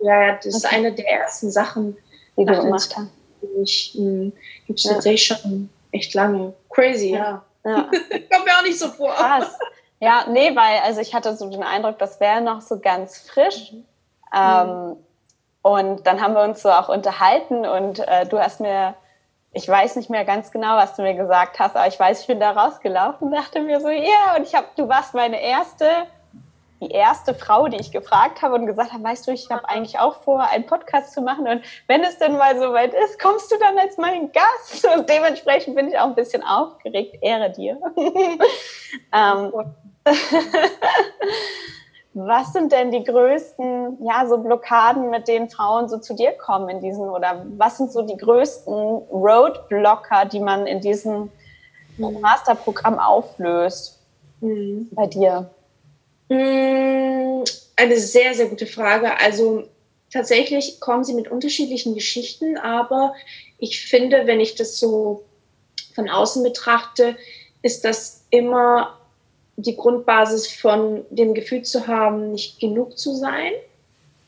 [0.01, 0.49] Ja, das okay.
[0.49, 1.97] ist eine der ersten Sachen,
[2.37, 3.09] die du gemacht hast.
[3.43, 4.33] Hm,
[4.67, 4.95] gibt es ja.
[4.95, 6.55] tatsächlich schon echt lange.
[6.71, 7.43] Crazy, ja.
[7.65, 7.75] ja.
[8.33, 9.13] Kommt mir auch nicht so vor.
[9.15, 9.59] Krass.
[10.01, 13.73] Ja, nee, weil, also ich hatte so den Eindruck, das wäre noch so ganz frisch.
[13.73, 13.85] Mhm.
[14.35, 14.97] Ähm,
[15.63, 18.95] und dann haben wir uns so auch unterhalten und äh, du hast mir,
[19.53, 22.27] ich weiß nicht mehr ganz genau, was du mir gesagt hast, aber ich weiß, ich
[22.27, 24.37] bin da rausgelaufen und dachte mir so, ja, yeah.
[24.37, 25.87] und ich habe, du warst meine erste,
[26.81, 29.99] die erste Frau, die ich gefragt habe und gesagt habe, weißt du, ich habe eigentlich
[29.99, 33.53] auch vor, einen Podcast zu machen und wenn es denn mal so weit ist, kommst
[33.53, 37.79] du dann als mein Gast und dementsprechend bin ich auch ein bisschen aufgeregt, ehre dir.
[39.13, 39.53] ähm,
[42.13, 46.69] Was sind denn die größten, ja, so Blockaden, mit denen Frauen so zu dir kommen
[46.69, 51.31] in diesen, oder was sind so die größten Roadblocker, die man in diesem
[51.99, 54.01] Masterprogramm auflöst
[54.41, 54.89] mhm.
[54.91, 55.51] bei dir?
[56.31, 57.43] Mm,
[57.75, 59.19] eine sehr, sehr gute Frage.
[59.19, 59.65] Also
[60.13, 63.15] tatsächlich kommen sie mit unterschiedlichen Geschichten, aber
[63.59, 65.25] ich finde, wenn ich das so
[65.95, 67.17] von außen betrachte,
[67.63, 68.97] ist das immer
[69.57, 73.53] die Grundbasis von dem Gefühl zu haben, nicht genug zu sein,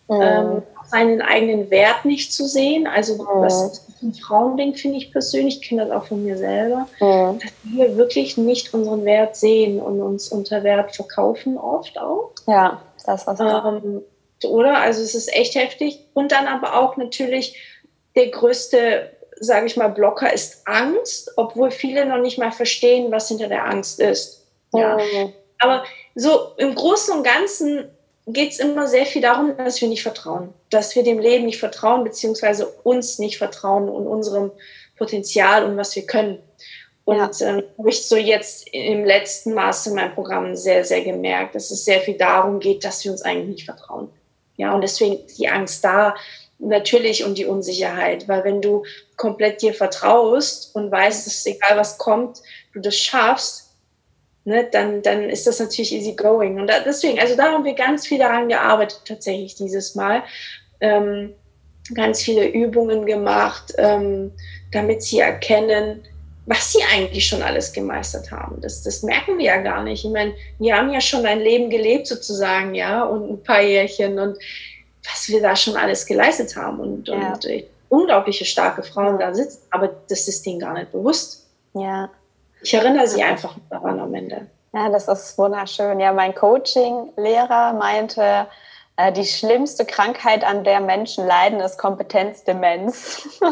[0.09, 0.21] mhm.
[0.21, 2.87] ähm, seinen eigenen Wert nicht zu sehen.
[2.87, 3.43] Also mhm.
[3.43, 7.39] das ist ein Frauending, finde ich persönlich, ich kenne das auch von mir selber, mhm.
[7.39, 12.33] dass wir wirklich nicht unseren Wert sehen und uns unter Wert verkaufen oft auch.
[12.47, 14.03] Ja, das was ähm,
[14.45, 14.79] Oder?
[14.79, 16.07] Also es ist echt heftig.
[16.15, 17.57] Und dann aber auch natürlich
[18.15, 19.11] der größte
[19.43, 23.67] sage ich mal, Blocker ist Angst, obwohl viele noch nicht mal verstehen, was hinter der
[23.67, 24.47] Angst ist.
[24.73, 24.97] Ja.
[24.97, 25.33] Mhm.
[25.59, 25.85] Aber
[26.15, 27.91] so im Großen und Ganzen
[28.27, 31.59] geht es immer sehr viel darum, dass wir nicht vertrauen, dass wir dem Leben nicht
[31.59, 34.53] vertrauen, beziehungsweise uns nicht vertrauen und unserem
[34.97, 36.39] Potenzial und was wir können.
[37.05, 37.31] Und ja.
[37.41, 41.71] ähm, habe ich so jetzt im letzten Maß in meinem Programm sehr, sehr gemerkt, dass
[41.71, 44.09] es sehr viel darum geht, dass wir uns eigentlich nicht vertrauen.
[44.57, 46.15] Ja, und deswegen ist die Angst da
[46.61, 48.85] natürlich und die Unsicherheit, weil wenn du
[49.17, 52.41] komplett dir vertraust und weißt, dass egal was kommt,
[52.73, 53.62] du das schaffst,
[54.45, 56.61] ne, dann, dann ist das natürlich easy going.
[56.61, 60.23] Und da, deswegen, also da haben wir ganz viel daran gearbeitet, tatsächlich dieses Mal.
[60.81, 61.35] Ähm,
[61.95, 64.33] ganz viele Übungen gemacht, ähm,
[64.71, 66.03] damit sie erkennen,
[66.47, 68.61] was sie eigentlich schon alles gemeistert haben.
[68.61, 70.05] Das, das merken wir ja gar nicht.
[70.05, 74.19] Ich meine, wir haben ja schon ein Leben gelebt sozusagen, ja, und ein paar Jährchen
[74.19, 74.39] und
[75.05, 77.33] was wir da schon alles geleistet haben und, ja.
[77.33, 81.47] und äh, unglaubliche starke Frauen da sitzen, aber das ist denen gar nicht bewusst.
[81.75, 82.11] Ja.
[82.63, 84.47] Ich erinnere sie einfach daran am Ende.
[84.73, 86.01] Ja, das ist wunderschön.
[86.01, 88.47] Ja, mein Coaching-Lehrer meinte,
[88.97, 93.29] äh, die schlimmste Krankheit, an der Menschen leiden, ist Kompetenzdemenz.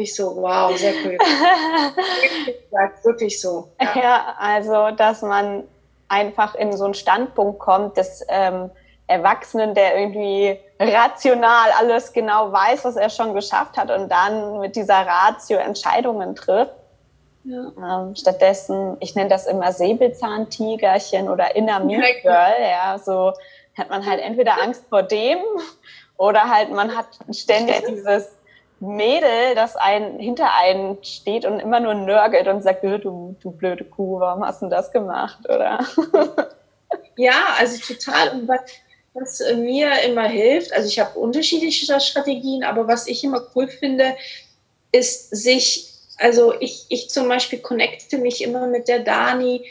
[0.00, 1.18] Ich so, wow, sehr cool.
[3.02, 3.68] wirklich so.
[3.80, 4.00] Ja.
[4.00, 4.34] ja.
[4.38, 5.64] also, dass man
[6.06, 8.70] einfach in so einen Standpunkt kommt des ähm,
[9.08, 14.76] Erwachsenen, der irgendwie rational alles genau weiß, was er schon geschafft hat und dann mit
[14.76, 16.77] dieser Ratio Entscheidungen trifft
[17.48, 18.02] Ja.
[18.02, 23.32] Ähm, stattdessen, ich nenne das immer Säbelzahntigerchen oder Inner Meat Girl, ja, so
[23.76, 25.38] hat man halt entweder Angst vor dem
[26.18, 28.36] oder halt man hat ständig dieses
[28.80, 33.84] Mädel, das ein, hinter einen steht und immer nur nörgelt und sagt, du, du blöde
[33.84, 35.80] Kuh, warum hast du das gemacht, oder?
[37.16, 38.30] Ja, also total.
[38.30, 38.60] Und was,
[39.12, 44.16] was mir immer hilft, also ich habe unterschiedliche Strategien, aber was ich immer cool finde,
[44.92, 45.87] ist sich,
[46.18, 49.64] also ich, ich zum Beispiel connecte mich immer mit der Dani,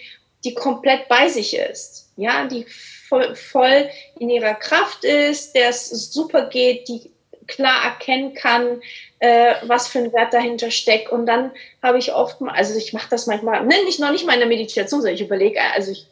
[0.43, 2.65] die komplett bei sich ist, ja, die
[3.07, 7.11] voll, voll in ihrer Kraft ist, der es super geht, die
[7.47, 8.81] klar erkennen kann,
[9.19, 11.11] äh, was für ein Wert dahinter steckt.
[11.11, 14.25] Und dann habe ich oft mal, also ich mache das manchmal, ne, nicht noch nicht
[14.25, 16.07] mal in der Meditation, sondern ich überlege, also ich,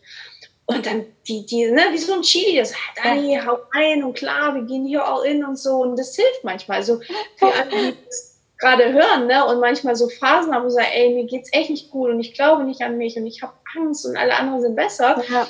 [0.66, 4.56] und dann die, die, ne, wie so ein Chili, das Dani, hau ein und klar,
[4.56, 5.82] wir gehen hier all in und so.
[5.82, 6.78] Und das hilft manchmal.
[6.78, 7.02] Also
[7.36, 8.35] für alle, die das
[8.66, 11.70] gerade hören, ne, und manchmal so Phasen haben, wo sie sagen, ey, mir geht's echt
[11.70, 14.62] nicht gut und ich glaube nicht an mich und ich habe Angst und alle anderen
[14.62, 15.24] sind besser.
[15.32, 15.48] Ja.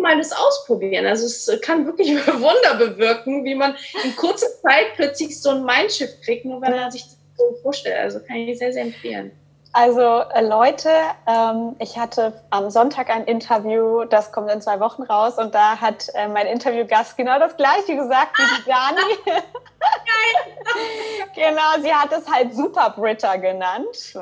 [0.00, 1.06] Mal das ausprobieren.
[1.06, 6.22] Also es kann wirklich Wunder bewirken, wie man in kurzer Zeit plötzlich so ein Mindshift
[6.22, 7.98] kriegt, nur wenn man sich das so vorstellt.
[7.98, 9.32] Also kann ich sehr, sehr empfehlen.
[9.72, 10.90] Also äh, Leute,
[11.26, 15.80] ähm, ich hatte am Sonntag ein Interview, das kommt in zwei Wochen raus und da
[15.80, 19.42] hat äh, mein Interviewgast genau das gleiche gesagt wie die Dani.
[21.34, 24.14] genau, sie hat es halt Super Britta genannt.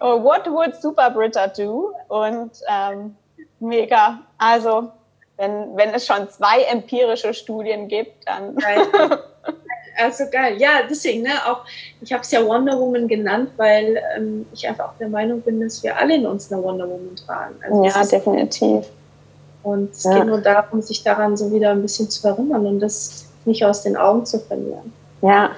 [0.00, 1.92] oh, what would Super Britta do?
[2.08, 3.16] Und ähm,
[3.60, 4.20] mega.
[4.38, 4.92] Also
[5.36, 8.56] wenn, wenn es schon zwei empirische Studien gibt, dann
[9.96, 10.56] also geil.
[10.58, 11.64] Ja, deswegen, ne, auch,
[12.00, 15.60] ich habe es ja Wonder Woman genannt, weil ähm, ich einfach auch der Meinung bin,
[15.60, 17.54] dass wir alle in uns eine Wonder Woman tragen.
[17.62, 18.86] Also ja, definitiv.
[19.62, 20.14] Und es ja.
[20.14, 23.82] geht nur darum, sich daran so wieder ein bisschen zu erinnern und das nicht aus
[23.82, 24.92] den Augen zu verlieren.
[25.22, 25.50] Ja.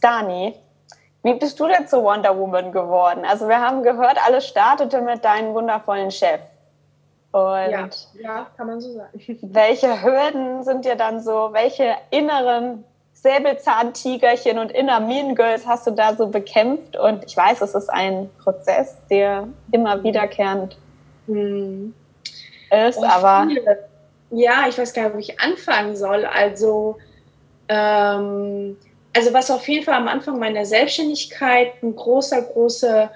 [0.00, 0.54] Dani,
[1.22, 3.24] wie bist du denn zu Wonder Woman geworden?
[3.24, 6.40] Also wir haben gehört, alles startete mit deinem wundervollen Chef.
[7.30, 7.88] Und ja,
[8.20, 9.18] ja, kann man so sagen.
[9.42, 15.90] Welche Hürden sind dir dann so, welche inneren Säbelzahntigerchen und Inner Mean Girls hast du
[15.90, 16.96] da so bekämpft?
[16.96, 20.78] Und ich weiß, es ist ein Prozess, der immer wiederkehrend
[21.26, 21.94] hm.
[22.70, 23.46] ist, aber.
[23.48, 23.88] Viele.
[24.30, 26.24] Ja, ich weiß gar nicht, wo ich anfangen soll.
[26.26, 26.98] Also,
[27.68, 28.76] ähm,
[29.16, 33.10] also was auf jeden Fall am Anfang meiner Selbstständigkeit ein großer, großer,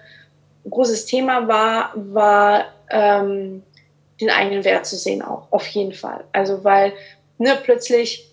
[0.68, 3.62] großes Thema war, war ähm,
[4.22, 6.24] den eigenen Wert zu sehen auch, auf jeden Fall.
[6.32, 6.92] Also weil
[7.38, 8.28] ne, plötzlich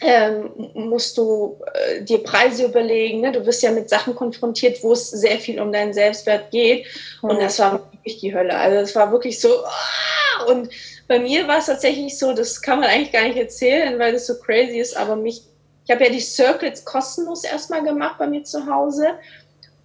[0.00, 3.32] ähm, musst du äh, dir Preise überlegen, ne?
[3.32, 6.86] du wirst ja mit Sachen konfrontiert, wo es sehr viel um deinen Selbstwert geht
[7.22, 7.30] mhm.
[7.30, 8.56] und das war wirklich die Hölle.
[8.56, 10.44] Also es war wirklich so ah!
[10.46, 10.70] und
[11.08, 14.26] bei mir war es tatsächlich so, das kann man eigentlich gar nicht erzählen, weil das
[14.26, 15.42] so crazy ist, aber mich,
[15.84, 19.14] ich habe ja die Circles kostenlos erstmal gemacht bei mir zu Hause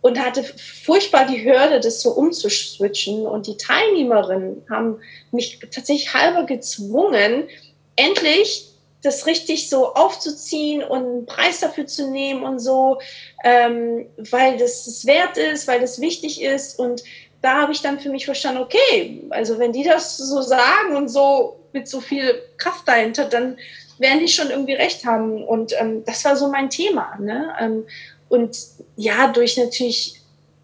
[0.03, 3.25] und hatte furchtbar die Hürde, das so umzuswitchen.
[3.25, 4.99] Und die Teilnehmerinnen haben
[5.31, 7.47] mich tatsächlich halber gezwungen,
[7.95, 8.67] endlich
[9.01, 12.99] das richtig so aufzuziehen und einen Preis dafür zu nehmen und so,
[13.45, 16.79] ähm, weil das es wert ist, weil das wichtig ist.
[16.79, 17.01] Und
[17.41, 21.07] da habe ich dann für mich verstanden, okay, also wenn die das so sagen und
[21.07, 23.57] so mit so viel Kraft dahinter, dann
[23.99, 25.45] werden die schon irgendwie recht haben.
[25.45, 27.17] Und ähm, das war so mein Thema.
[27.19, 27.53] Ne?
[27.59, 27.85] Ähm,
[28.33, 28.57] und
[28.95, 30.19] ja, durch natürlich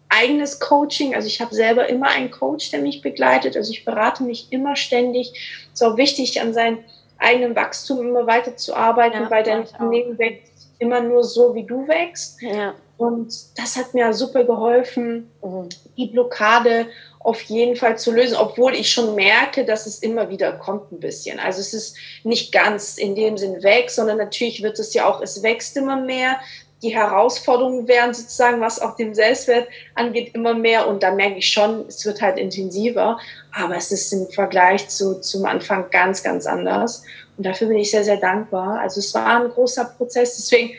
[0.08, 1.14] eigenes Coaching.
[1.14, 3.56] Also ich habe selber immer einen Coach, der mich begleitet.
[3.56, 5.32] Also ich berate mich immer ständig.
[5.72, 6.78] Es ist auch wichtig, an seinem
[7.16, 11.62] eigenen Wachstum immer weiter zu arbeiten, ja, weil dein Unternehmen wächst immer nur so, wie
[11.62, 12.42] du wächst.
[12.42, 12.74] Ja.
[12.96, 15.68] Und das hat mir super geholfen, mhm.
[15.96, 16.88] die Blockade
[17.20, 20.98] auf jeden Fall zu lösen, obwohl ich schon merke, dass es immer wieder kommt ein
[20.98, 21.38] bisschen.
[21.38, 25.20] Also es ist nicht ganz in dem Sinn weg, sondern natürlich wird es ja auch,
[25.20, 26.40] es wächst immer mehr
[26.82, 30.88] die Herausforderungen werden sozusagen, was auch dem Selbstwert angeht, immer mehr.
[30.88, 33.18] Und da merke ich schon, es wird halt intensiver.
[33.52, 37.04] Aber es ist im Vergleich zu, zum Anfang ganz, ganz anders.
[37.36, 38.80] Und dafür bin ich sehr, sehr dankbar.
[38.80, 40.36] Also es war ein großer Prozess.
[40.36, 40.72] Deswegen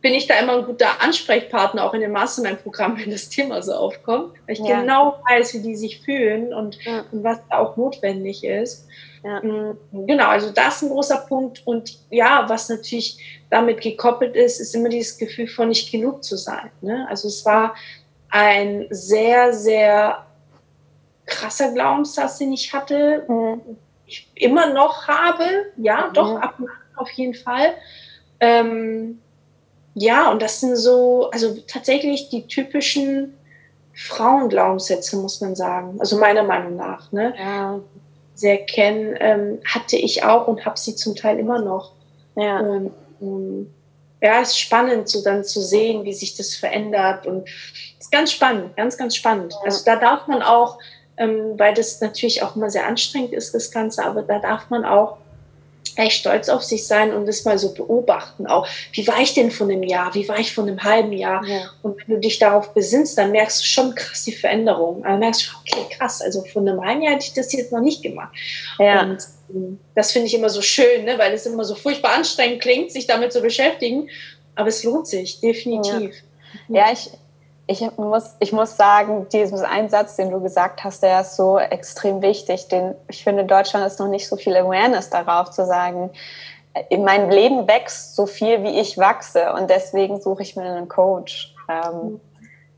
[0.00, 3.72] bin ich da immer ein guter Ansprechpartner, auch in dem Mastermind-Programm, wenn das Thema so
[3.72, 4.34] aufkommt.
[4.46, 4.80] Weil ich ja.
[4.80, 7.04] genau weiß, wie die sich fühlen und, ja.
[7.10, 8.86] und was auch notwendig ist.
[9.24, 9.40] Ja.
[9.40, 11.62] Mm, genau, also das ist ein großer Punkt.
[11.64, 16.36] Und ja, was natürlich damit gekoppelt ist, ist immer dieses Gefühl von nicht genug zu
[16.36, 16.70] sein.
[16.80, 17.06] Ne?
[17.08, 17.74] Also es war
[18.30, 20.26] ein sehr, sehr
[21.26, 23.60] krasser Glaubenssatz, den ich hatte, mhm.
[24.06, 25.44] ich immer noch habe.
[25.76, 26.14] Ja, mhm.
[26.14, 27.74] doch, ab und an auf jeden Fall.
[28.40, 29.20] Ähm,
[29.94, 33.34] ja, und das sind so, also tatsächlich die typischen
[33.94, 35.96] Frauenglaubenssätze, muss man sagen.
[35.98, 37.10] Also meiner Meinung nach.
[37.12, 37.34] Ne?
[37.36, 37.80] Ja.
[38.34, 41.92] Sehr kennen ähm, hatte ich auch und habe sie zum Teil immer noch.
[42.36, 42.60] Ja.
[42.60, 48.06] Ähm, ja, es ist spannend, so dann zu sehen, wie sich das verändert und es
[48.06, 49.52] ist ganz spannend, ganz, ganz spannend.
[49.52, 49.60] Ja.
[49.64, 50.78] Also da darf man auch,
[51.16, 54.84] ähm, weil das natürlich auch immer sehr anstrengend ist, das Ganze, aber da darf man
[54.84, 55.18] auch
[55.96, 58.46] echt stolz auf sich sein und das mal so beobachten.
[58.46, 60.14] Auch, wie war ich denn von einem Jahr?
[60.14, 61.44] Wie war ich von einem halben Jahr?
[61.46, 61.70] Ja.
[61.82, 65.02] Und wenn du dich darauf besinnst, dann merkst du schon krass die Veränderung.
[65.02, 67.80] Dann merkst du, okay, krass, also von einem halben Jahr hätte ich das jetzt noch
[67.80, 68.34] nicht gemacht.
[68.78, 69.02] Ja.
[69.02, 69.18] Und
[69.54, 71.18] ähm, das finde ich immer so schön, ne?
[71.18, 74.08] weil es immer so furchtbar anstrengend klingt, sich damit zu beschäftigen.
[74.54, 76.14] Aber es lohnt sich, definitiv.
[76.68, 77.10] Ja, ja ich,
[77.70, 82.22] ich muss, ich muss sagen, diesen Einsatz, den du gesagt hast, der ist so extrem
[82.22, 82.68] wichtig.
[82.68, 86.10] Den, ich finde, in Deutschland ist noch nicht so viel Awareness darauf zu sagen,
[86.88, 89.52] in meinem Leben wächst so viel, wie ich wachse.
[89.52, 92.20] Und deswegen suche ich mir einen Coach, ähm,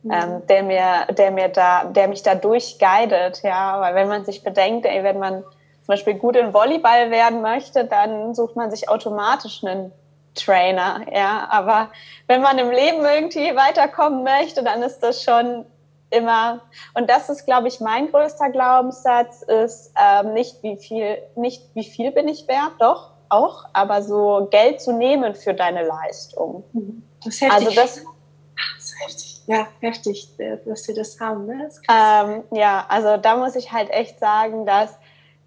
[0.03, 0.11] mhm.
[0.11, 3.43] ähm, der mir, der mir da, der mich da durchguidet.
[3.45, 7.43] Ja, weil wenn man sich bedenkt, ey, wenn man zum Beispiel gut in Volleyball werden
[7.43, 9.93] möchte, dann sucht man sich automatisch einen
[10.35, 11.49] Trainer, ja.
[11.51, 11.91] Aber
[12.27, 15.67] wenn man im Leben irgendwie weiterkommen möchte, dann ist das schon
[16.11, 16.61] immer,
[16.95, 21.85] und das ist, glaube ich, mein größter Glaubenssatz, ist ähm, nicht wie viel, nicht wie
[21.85, 26.65] viel bin ich wert, doch, auch, aber so Geld zu nehmen für deine Leistung.
[26.73, 27.03] Mhm.
[27.25, 27.67] Das ist heftig.
[27.69, 29.43] Also das, das ist heftig.
[29.47, 31.47] Ja, heftig, äh, dass sie das haben.
[31.47, 31.69] Ne?
[31.69, 34.97] Das ähm, ja, also da muss ich halt echt sagen, das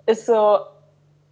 [0.06, 0.60] ist so,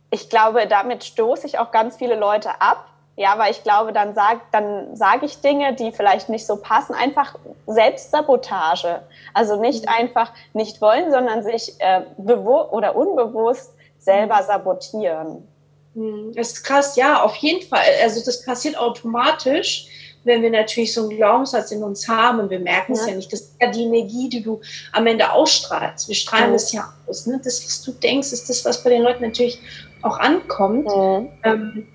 [0.10, 2.86] ich glaube, damit stoße ich auch ganz viele Leute ab,
[3.22, 6.96] ja, weil ich glaube, dann sage dann sag ich Dinge, die vielleicht nicht so passen.
[6.96, 7.36] Einfach
[7.68, 9.02] Selbstsabotage.
[9.34, 9.92] Also nicht mhm.
[9.92, 14.46] einfach nicht wollen, sondern sich äh, bewusst oder unbewusst selber mhm.
[14.48, 15.48] sabotieren.
[15.94, 16.34] Mhm.
[16.36, 17.84] Das ist krass, ja, auf jeden Fall.
[18.02, 19.88] Also das passiert automatisch,
[20.24, 23.02] wenn wir natürlich so einen Glaubenssatz in uns haben und wir merken ja.
[23.02, 23.32] es ja nicht.
[23.32, 24.62] Das ist ja die Energie, die du
[24.94, 26.08] am Ende ausstrahlst.
[26.08, 26.54] Wir strahlen ja.
[26.54, 27.28] das ja aus.
[27.28, 27.40] Ne?
[27.44, 29.60] Das, was du denkst, ist das, was bei den Leuten natürlich
[30.02, 30.88] auch ankommt.
[30.88, 31.30] Mhm.
[31.44, 31.88] Ähm,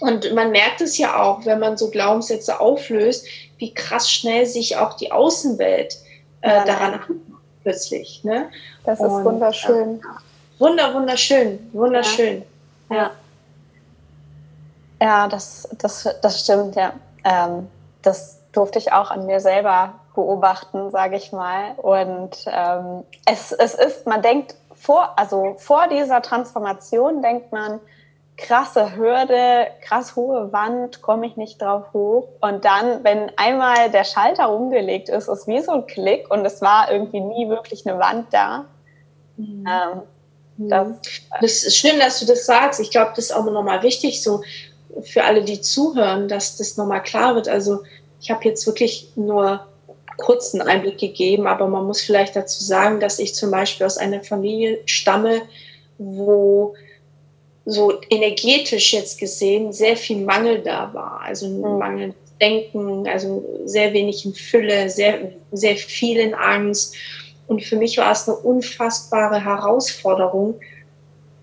[0.00, 3.26] und man merkt es ja auch, wenn man so Glaubenssätze auflöst,
[3.58, 5.98] wie krass schnell sich auch die Außenwelt
[6.40, 7.00] äh, ja, daran
[7.62, 8.22] plötzlich.
[8.24, 8.50] Ne?
[8.84, 10.00] Das ist Und, wunderschön.
[10.00, 12.42] Äh, wunder, wunderschön, wunderschön.
[12.90, 13.10] Ja, ja.
[15.00, 16.92] ja das, das, das stimmt, ja.
[17.24, 17.68] Ähm,
[18.02, 21.72] das durfte ich auch an mir selber beobachten, sage ich mal.
[21.76, 27.80] Und ähm, es, es ist, man denkt vor, also vor dieser Transformation denkt man,
[28.36, 32.28] krasse Hürde, krass hohe Wand, komme ich nicht drauf hoch.
[32.40, 36.60] Und dann, wenn einmal der Schalter umgelegt ist, ist wie so ein Klick und es
[36.60, 38.66] war irgendwie nie wirklich eine Wand da.
[39.36, 39.64] Mhm.
[39.68, 40.02] Ähm,
[40.56, 40.68] mhm.
[40.68, 40.88] das,
[41.40, 42.80] das, ist schön, dass du das sagst.
[42.80, 44.42] Ich glaube, das ist auch nochmal wichtig, so
[45.02, 47.48] für alle, die zuhören, dass das nochmal klar wird.
[47.48, 47.82] Also
[48.20, 49.66] ich habe jetzt wirklich nur
[50.16, 54.22] kurzen Einblick gegeben, aber man muss vielleicht dazu sagen, dass ich zum Beispiel aus einer
[54.22, 55.42] Familie stamme,
[55.98, 56.74] wo
[57.66, 61.20] so energetisch jetzt gesehen sehr viel Mangel da war.
[61.22, 61.78] Also mhm.
[61.78, 66.94] Mangel Denken, also sehr wenig in Fülle, sehr, sehr viel in Angst.
[67.46, 70.60] Und für mich war es eine unfassbare Herausforderung,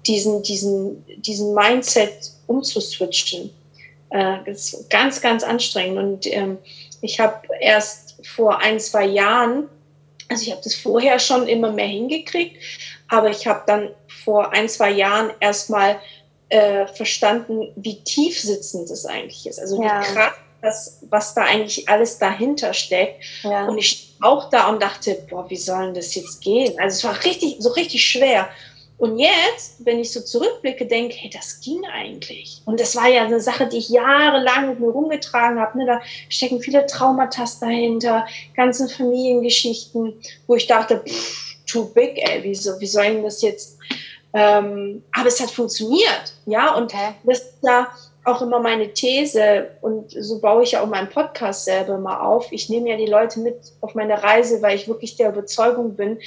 [0.06, 3.52] diesen, diesen, diesen Mindset umzuswitchen.
[4.10, 5.98] Äh, das ist ganz, ganz anstrengend.
[5.98, 6.58] Und ähm,
[7.02, 9.70] ich habe erst vor ein, zwei Jahren,
[10.28, 12.58] also ich habe das vorher schon immer mehr hingekriegt,
[13.08, 13.90] aber ich habe dann
[14.24, 16.00] vor ein, zwei Jahren erstmal
[16.50, 19.60] äh, verstanden, wie tief sitzend es eigentlich ist.
[19.60, 20.02] Also ja.
[20.02, 23.24] wie krass das, was da eigentlich alles dahinter steckt.
[23.44, 23.68] Ja.
[23.68, 26.80] Und ich auch da und dachte, boah, wie soll das jetzt gehen?
[26.80, 28.48] Also es war richtig, so richtig schwer.
[28.98, 32.62] Und jetzt, wenn ich so zurückblicke, denke, hey, das ging eigentlich.
[32.66, 35.80] Und das war ja eine Sache, die ich jahrelang mit mir rumgetragen habe.
[35.80, 35.88] Ne?
[35.88, 42.56] Da stecken viele Traumata dahinter, ganze Familiengeschichten, wo ich dachte, pff, too big, ey, wie,
[42.56, 43.78] so, wie soll ich das jetzt?
[44.34, 46.76] Ähm, aber es hat funktioniert, ja.
[46.76, 47.16] Und okay.
[47.24, 47.88] das ist ja
[48.24, 52.52] auch immer meine These und so baue ich ja auch meinen Podcast selber mal auf.
[52.52, 56.20] Ich nehme ja die Leute mit auf meine Reise, weil ich wirklich der Überzeugung bin,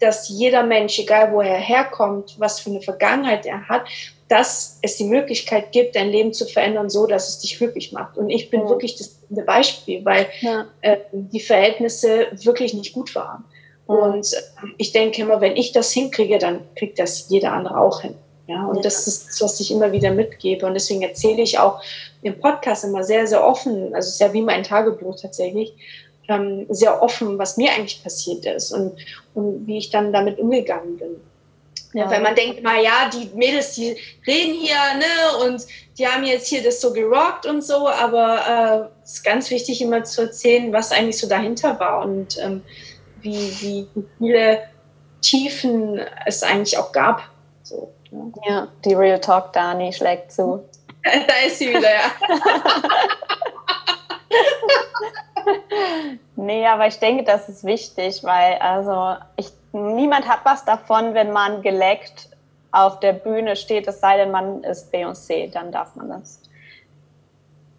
[0.00, 3.82] dass jeder Mensch, egal wo er herkommt, was für eine Vergangenheit er hat,
[4.28, 8.16] dass es die Möglichkeit gibt, dein Leben zu verändern, so dass es dich glücklich macht.
[8.16, 8.68] Und ich bin ja.
[8.68, 10.66] wirklich das Beispiel, weil ja.
[10.80, 13.44] äh, die Verhältnisse wirklich nicht gut waren.
[13.92, 14.34] Und
[14.78, 18.14] ich denke immer, wenn ich das hinkriege, dann kriegt das jeder andere auch hin.
[18.46, 18.82] Ja, und ja.
[18.82, 20.66] das ist das, was ich immer wieder mitgebe.
[20.66, 21.82] Und deswegen erzähle ich auch
[22.22, 25.74] im Podcast immer sehr, sehr offen, also es ist ja wie mein Tagebuch tatsächlich,
[26.28, 28.96] ähm, sehr offen, was mir eigentlich passiert ist und,
[29.34, 31.16] und wie ich dann damit umgegangen bin.
[31.94, 33.94] Ja, weil man denkt mal, ja, die Mädels, die
[34.26, 35.66] reden hier, ne, und
[35.98, 39.82] die haben jetzt hier das so gerockt und so, aber äh, es ist ganz wichtig,
[39.82, 42.62] immer zu erzählen, was eigentlich so dahinter war und ähm,
[43.22, 44.62] wie, wie viele
[45.20, 47.22] Tiefen es eigentlich auch gab.
[47.62, 48.18] So, ja.
[48.46, 50.64] ja, die Real Talk Dani schlägt zu.
[51.02, 52.12] da ist sie wieder, ja.
[56.36, 61.32] nee, aber ich denke, das ist wichtig, weil also ich, niemand hat was davon, wenn
[61.32, 62.28] man geleckt
[62.70, 66.40] auf der Bühne steht, es sei denn, man ist Beyoncé, dann darf man das.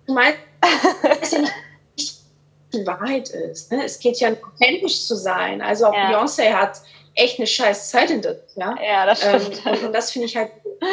[0.05, 0.39] Du meinst,
[2.73, 3.71] die Wahrheit ist.
[3.71, 3.85] Ne?
[3.85, 5.61] Es geht ja authentisch zu sein.
[5.61, 6.11] Also auch ja.
[6.11, 6.81] Beyoncé hat
[7.15, 8.75] echt eine scheiß Zeit hinter ja.
[8.81, 9.61] Ja, das ähm, stimmt.
[9.65, 10.51] Ähm, und, das finde ich halt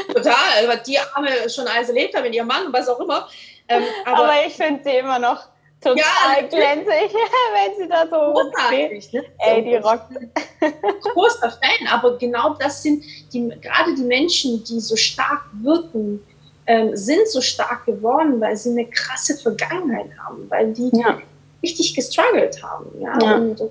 [0.08, 3.28] total, weil die Arme schon alles erlebt haben mit ihrem Mann und was auch immer.
[3.68, 5.44] Ähm, aber, aber, ich finde sie immer noch
[5.80, 7.14] total ja, glänzig,
[7.54, 8.34] wenn sie da so
[8.66, 9.12] steht.
[9.12, 9.24] Ne?
[9.38, 10.12] Ey, die rockt.
[11.14, 13.02] Großer Fan, aber genau das sind
[13.32, 16.24] die, gerade die Menschen, die so stark wirken,
[16.66, 21.18] ähm, sind so stark geworden, weil sie eine krasse Vergangenheit haben, weil die ja.
[21.62, 22.86] Richtig gestruggelt haben.
[23.00, 23.18] Ja?
[23.22, 23.36] ja.
[23.36, 23.62] Und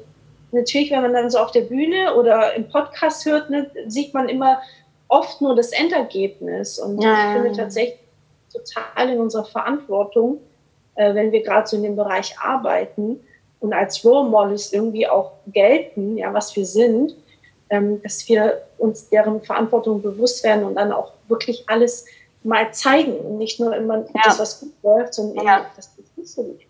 [0.51, 4.29] natürlich, wenn man dann so auf der Bühne oder im Podcast hört, ne, sieht man
[4.29, 4.61] immer
[5.07, 6.79] oft nur das Endergebnis.
[6.79, 7.99] Und ja, ich finde tatsächlich
[8.53, 10.39] total in unserer Verantwortung,
[10.95, 13.19] äh, wenn wir gerade so in dem Bereich arbeiten
[13.59, 17.15] und als Role Models irgendwie auch gelten, ja, was wir sind,
[17.69, 22.05] ähm, dass wir uns deren Verantwortung bewusst werden und dann auch wirklich alles
[22.43, 24.21] mal zeigen und nicht nur immer ja.
[24.23, 25.65] das, was gut läuft, sondern ja.
[25.75, 26.61] das ist nicht so gut.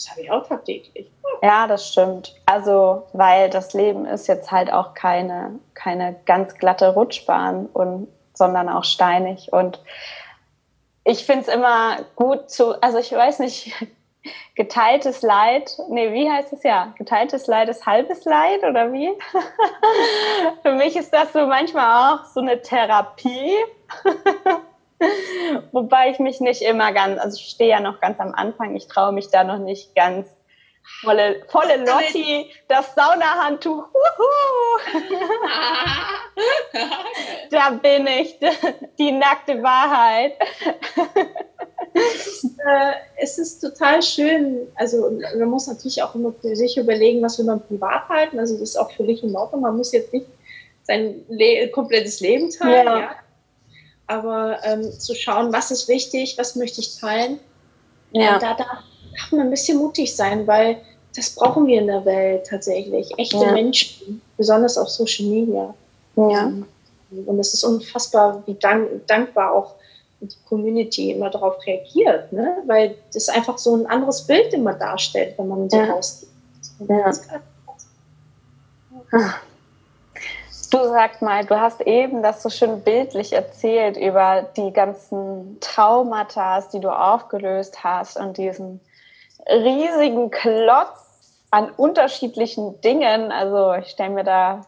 [0.00, 1.10] Das habe ich auch tagtäglich.
[1.42, 2.34] Ja, das stimmt.
[2.46, 8.70] Also, weil das Leben ist jetzt halt auch keine, keine ganz glatte Rutschbahn, und, sondern
[8.70, 9.52] auch steinig.
[9.52, 9.78] Und
[11.04, 13.74] ich finde es immer gut zu, also ich weiß nicht,
[14.54, 16.94] geteiltes Leid, nee, wie heißt es ja?
[16.96, 19.10] Geteiltes Leid ist halbes Leid oder wie?
[20.62, 23.54] Für mich ist das so manchmal auch so eine Therapie.
[25.72, 28.88] Wobei ich mich nicht immer ganz, also ich stehe ja noch ganz am Anfang, ich
[28.88, 30.26] traue mich da noch nicht ganz
[31.02, 33.84] volle, volle Lotti, das Saunahandtuch.
[37.50, 38.38] da bin ich,
[38.98, 40.34] die nackte Wahrheit.
[41.92, 44.68] Es ist, äh, es ist total schön.
[44.76, 48.38] Also man muss natürlich auch immer für sich überlegen, was will man privat halten.
[48.38, 49.62] Also das ist auch völlig in Ordnung.
[49.62, 50.26] Man muss jetzt nicht
[50.82, 52.86] sein Le komplettes Leben teilen.
[52.86, 53.00] Ja.
[53.00, 53.16] ja
[54.10, 57.38] aber ähm, zu schauen, was ist wichtig, was möchte ich teilen.
[58.12, 58.40] Ja.
[58.40, 58.82] da darf
[59.30, 60.78] man ein bisschen mutig sein, weil
[61.14, 63.16] das brauchen wir in der Welt tatsächlich.
[63.16, 63.52] Echte ja.
[63.52, 65.74] Menschen, besonders auf Social Media.
[66.16, 66.52] Ja.
[67.26, 69.74] Und es ist unfassbar, wie dank, dankbar auch
[70.20, 72.58] die Community immer darauf reagiert, ne?
[72.66, 75.84] weil das einfach so ein anderes Bild immer darstellt, wenn man so ja.
[75.84, 76.28] rausgeht.
[76.88, 77.12] Ja.
[80.70, 86.60] Du sag mal, du hast eben das so schön bildlich erzählt über die ganzen Traumata,
[86.72, 88.80] die du aufgelöst hast und diesen
[89.48, 93.32] riesigen Klotz an unterschiedlichen Dingen.
[93.32, 94.64] Also ich stelle mir da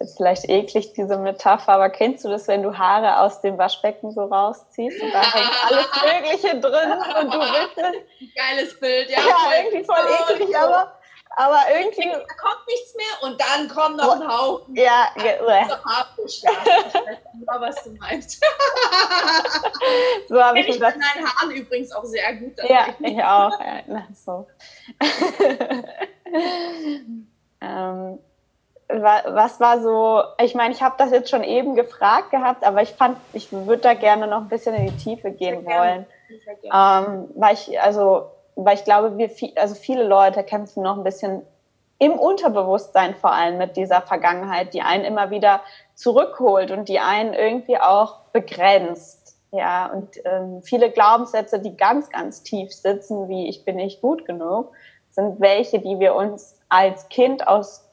[0.00, 4.10] jetzt vielleicht eklig diese Metapher, aber kennst du das, wenn du Haare aus dem Waschbecken
[4.10, 9.18] so rausziehst und da hängt alles Mögliche drin und du willst Geiles Bild, ja.
[9.18, 10.92] Ja, irgendwie voll eklig, aber
[11.40, 12.10] aber irgendwie.
[12.10, 14.76] Da kommt nichts mehr und dann kommt noch ein Haufen.
[14.76, 15.24] Ja, Ich
[16.44, 18.42] weiß was du meinst.
[20.28, 22.52] so habe ich mich mit meinen Haaren übrigens auch sehr gut.
[22.68, 23.58] Ja, ich auch.
[23.58, 24.46] Ja, na, so.
[27.62, 28.18] ähm,
[28.88, 32.90] was war so, ich meine, ich habe das jetzt schon eben gefragt gehabt, aber ich
[32.90, 36.04] fand, ich würde da gerne noch ein bisschen in die Tiefe gehen wollen.
[36.64, 41.04] Ähm, weil ich, also weil ich glaube, wir viel, also viele Leute kämpfen noch ein
[41.04, 41.42] bisschen
[41.98, 45.60] im Unterbewusstsein vor allem mit dieser Vergangenheit, die einen immer wieder
[45.94, 49.36] zurückholt und die einen irgendwie auch begrenzt.
[49.52, 54.24] Ja, und ähm, viele Glaubenssätze, die ganz, ganz tief sitzen, wie ich bin nicht gut
[54.24, 54.72] genug,
[55.10, 57.86] sind welche, die wir uns als Kind aus,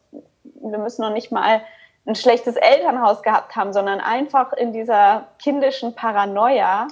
[0.43, 1.61] wir müssen noch nicht mal
[2.05, 6.87] ein schlechtes Elternhaus gehabt haben, sondern einfach in dieser kindischen Paranoia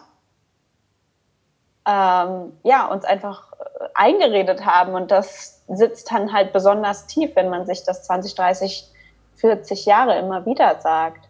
[1.87, 4.93] ähm, ja, uns einfach äh, eingeredet haben.
[4.93, 8.91] Und das sitzt dann halt besonders tief, wenn man sich das 20, 30,
[9.35, 11.29] 40 Jahre immer wieder sagt.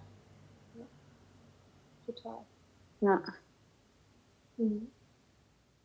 [2.06, 2.38] Total.
[3.01, 3.20] Ja.
[4.58, 4.91] Mhm.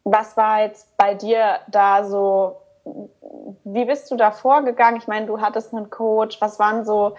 [0.04, 2.56] Was war jetzt bei dir da so,
[3.64, 4.98] wie bist du da vorgegangen?
[5.00, 6.40] Ich meine, du hattest einen Coach.
[6.40, 7.16] Was waren so,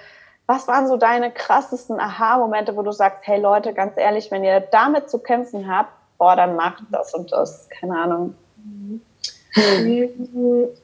[0.47, 4.59] was waren so deine krassesten Aha-Momente, wo du sagst, hey Leute, ganz ehrlich, wenn ihr
[4.59, 5.91] damit zu kämpfen habt,
[6.21, 8.35] boah, dann macht das und das, keine Ahnung.
[8.63, 9.01] Mhm.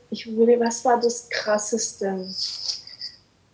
[0.10, 2.08] Ich würde, was war das Krasseste?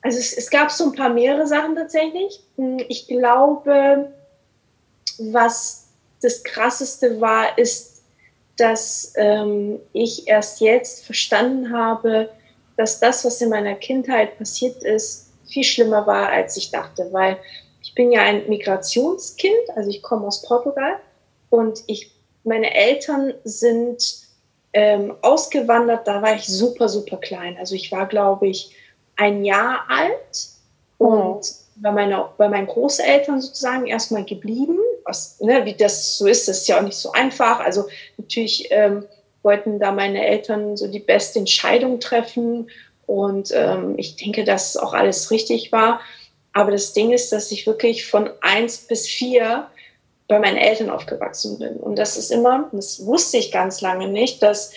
[0.01, 2.41] Also es, es, gab so ein paar mehrere Sachen tatsächlich.
[2.87, 4.13] Ich glaube,
[5.19, 5.87] was
[6.21, 8.01] das Krasseste war, ist,
[8.55, 12.29] dass ähm, ich erst jetzt verstanden habe,
[12.77, 17.09] dass das, was in meiner Kindheit passiert ist, viel schlimmer war, als ich dachte.
[17.11, 17.37] Weil
[17.81, 21.01] ich bin ja ein Migrationskind, also ich komme aus Portugal
[21.53, 22.09] und ich,
[22.43, 24.23] meine Eltern sind
[24.73, 27.57] ähm, ausgewandert, da war ich super, super klein.
[27.59, 28.71] Also ich war, glaube ich,
[29.17, 30.47] ein Jahr alt
[30.97, 31.81] und mhm.
[31.83, 34.79] bei, meiner, bei meinen Großeltern sozusagen erstmal geblieben.
[35.05, 37.59] Was, ne, wie das so ist, das ist ja auch nicht so einfach.
[37.59, 37.85] Also
[38.17, 39.05] natürlich ähm,
[39.43, 42.67] wollten da meine Eltern so die beste Entscheidung treffen
[43.05, 46.01] und ähm, ich denke, dass auch alles richtig war.
[46.51, 49.67] Aber das Ding ist, dass ich wirklich von eins bis vier
[50.27, 51.75] bei meinen Eltern aufgewachsen bin.
[51.77, 54.73] Und das ist immer, das wusste ich ganz lange nicht, dass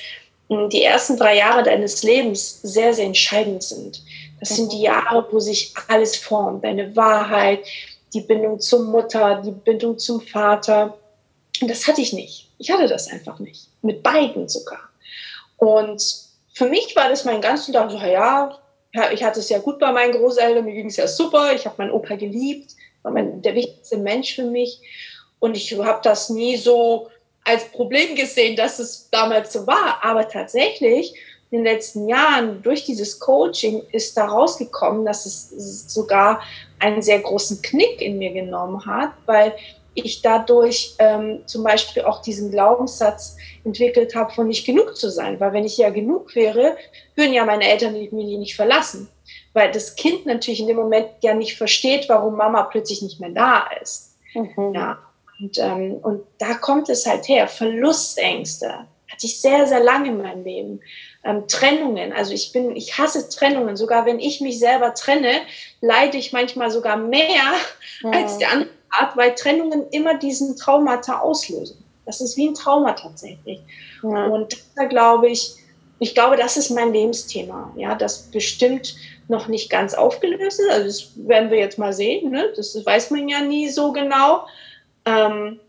[0.49, 4.03] hm, die ersten drei Jahre deines Lebens sehr, sehr entscheidend sind.
[4.41, 6.65] Das sind die Jahre, wo sich alles formt.
[6.65, 7.61] Deine Wahrheit,
[8.13, 10.97] die Bindung zur Mutter, die Bindung zum Vater.
[11.61, 12.51] Und das hatte ich nicht.
[12.59, 13.69] Ich hatte das einfach nicht.
[13.83, 14.81] Mit beiden sogar.
[15.57, 16.03] Und
[16.53, 18.59] für mich war das mein ganzen Tag so, ja,
[19.13, 21.75] ich hatte es ja gut bei meinen Großeltern, mir ging es ja super, ich habe
[21.79, 22.73] meinen Opa geliebt,
[23.03, 24.81] war mein, der wichtigste Mensch für mich.
[25.39, 27.09] Und ich habe das nie so
[27.45, 29.99] als Problem gesehen, dass es damals so war.
[30.03, 31.15] Aber tatsächlich,
[31.51, 36.43] in den letzten Jahren, durch dieses Coaching, ist da rausgekommen, dass es sogar
[36.81, 39.55] einen sehr großen Knick in mir genommen hat, weil
[39.95, 45.41] ich dadurch ähm, zum Beispiel auch diesen Glaubenssatz entwickelt habe, von nicht genug zu sein.
[45.41, 46.77] Weil wenn ich ja genug wäre,
[47.15, 49.09] würden ja meine Eltern mich nicht verlassen.
[49.55, 53.31] Weil das Kind natürlich in dem Moment ja nicht versteht, warum Mama plötzlich nicht mehr
[53.31, 54.17] da ist.
[54.35, 54.75] Mhm.
[54.75, 54.99] Ja.
[55.41, 57.47] Und, ähm, und da kommt es halt her.
[57.47, 60.81] Verlustängste hatte ich sehr, sehr lange in meinem Leben.
[61.25, 63.77] Ähm, Trennungen, also ich bin, ich hasse Trennungen.
[63.77, 65.33] Sogar wenn ich mich selber trenne,
[65.81, 67.53] leide ich manchmal sogar mehr
[68.03, 68.13] mhm.
[68.13, 71.83] als der andere Part, weil Trennungen immer diesen Traumata auslösen.
[72.05, 73.61] Das ist wie ein Trauma tatsächlich.
[74.03, 74.27] Ja.
[74.27, 75.57] Und da glaube ich,
[75.99, 77.73] ich glaube, das ist mein Lebensthema.
[77.77, 78.95] Ja, das bestimmt
[79.29, 80.71] noch nicht ganz aufgelöst ist.
[80.71, 82.31] Also das werden wir jetzt mal sehen.
[82.31, 82.53] Ne?
[82.55, 84.47] Das weiß man ja nie so genau.
[85.07, 85.61] Ähm,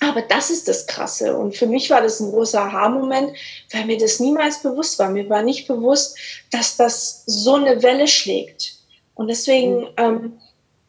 [0.00, 1.36] aber das ist das Krasse.
[1.36, 3.36] Und für mich war das ein großer Aha-Moment,
[3.72, 5.08] weil mir das niemals bewusst war.
[5.08, 6.18] Mir war nicht bewusst,
[6.50, 8.74] dass das so eine Welle schlägt.
[9.14, 10.38] Und deswegen mhm.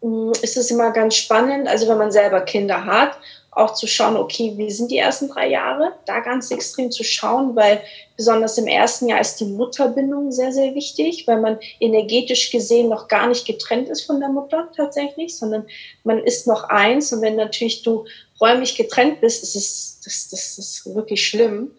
[0.01, 3.17] ähm, ist es immer ganz spannend, also wenn man selber Kinder hat
[3.55, 5.93] auch zu schauen, okay, wie sind die ersten drei Jahre?
[6.05, 7.81] Da ganz extrem zu schauen, weil
[8.17, 13.07] besonders im ersten Jahr ist die Mutterbindung sehr, sehr wichtig, weil man energetisch gesehen noch
[13.07, 15.65] gar nicht getrennt ist von der Mutter tatsächlich, sondern
[16.03, 17.13] man ist noch eins.
[17.13, 18.05] Und wenn natürlich du
[18.41, 21.71] räumlich getrennt bist, ist es, das, das ist wirklich schlimm.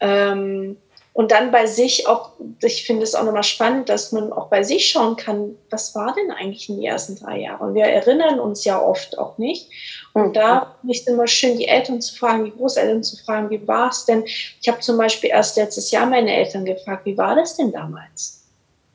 [0.00, 0.76] Ähm,
[1.12, 2.30] und dann bei sich auch,
[2.62, 6.14] ich finde es auch nochmal spannend, dass man auch bei sich schauen kann, was war
[6.14, 7.68] denn eigentlich in den ersten drei Jahren?
[7.68, 9.68] Und wir erinnern uns ja oft auch nicht.
[10.12, 10.32] Und mhm.
[10.34, 13.66] da finde ich es immer schön, die Eltern zu fragen, die Großeltern zu fragen, wie
[13.66, 14.24] war es denn?
[14.24, 18.39] Ich habe zum Beispiel erst letztes Jahr meine Eltern gefragt, wie war das denn damals?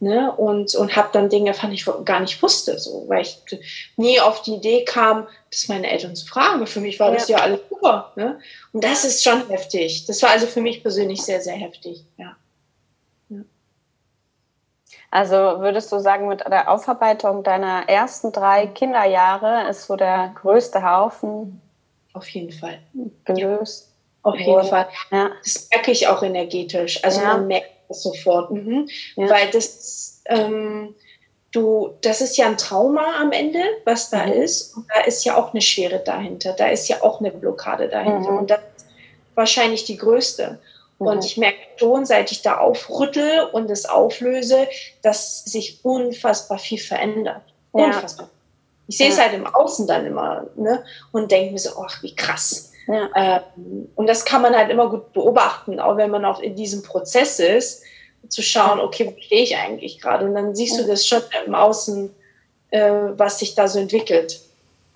[0.01, 0.31] Ne?
[0.35, 3.37] Und, und habe dann Dinge, fand ich gar nicht wusste, so, weil ich
[3.95, 6.67] nie auf die Idee kam, das meine Eltern zu fragen.
[6.67, 8.11] Für mich war das ja alles super.
[8.17, 8.39] Ne?
[8.73, 10.05] Und das ist schon heftig.
[10.05, 12.03] Das war also für mich persönlich sehr, sehr heftig.
[12.17, 12.35] Ja.
[13.29, 13.39] ja.
[15.11, 20.83] Also würdest du sagen, mit der Aufarbeitung deiner ersten drei Kinderjahre ist so der größte
[20.83, 21.61] Haufen
[22.11, 22.79] auf jeden Fall
[23.23, 23.87] gelöst?
[23.87, 23.95] Ja.
[24.25, 24.87] Auf jeden Fall.
[25.11, 25.29] Ja.
[25.43, 27.01] Das merke ich auch energetisch.
[27.03, 28.51] Also man merkt sofort.
[28.51, 28.87] Mhm.
[29.15, 30.95] Weil das ähm,
[31.55, 34.33] du, das ist ja ein Trauma am Ende, was da mhm.
[34.33, 34.75] ist.
[34.75, 36.53] Und da ist ja auch eine Schwere dahinter.
[36.53, 38.31] Da ist ja auch eine Blockade dahinter.
[38.31, 38.37] Mhm.
[38.39, 38.85] Und das ist
[39.35, 40.59] wahrscheinlich die größte.
[40.99, 41.07] Mhm.
[41.07, 44.67] Und ich merke schon, seit ich da aufrüttel und es auflöse,
[45.01, 47.43] dass sich unfassbar viel verändert.
[47.73, 47.85] Ja.
[47.85, 48.29] Unfassbar.
[48.87, 50.83] Ich sehe es halt im Außen dann immer ne?
[51.11, 52.71] und denke mir so, ach, wie krass.
[52.87, 53.09] Ja.
[53.15, 56.83] Ähm, und das kann man halt immer gut beobachten, auch wenn man auch in diesem
[56.83, 57.83] Prozess ist
[58.29, 60.25] zu schauen, okay, wo stehe ich eigentlich gerade?
[60.25, 62.13] Und dann siehst du das schon im Außen,
[62.71, 64.41] äh, was sich da so entwickelt.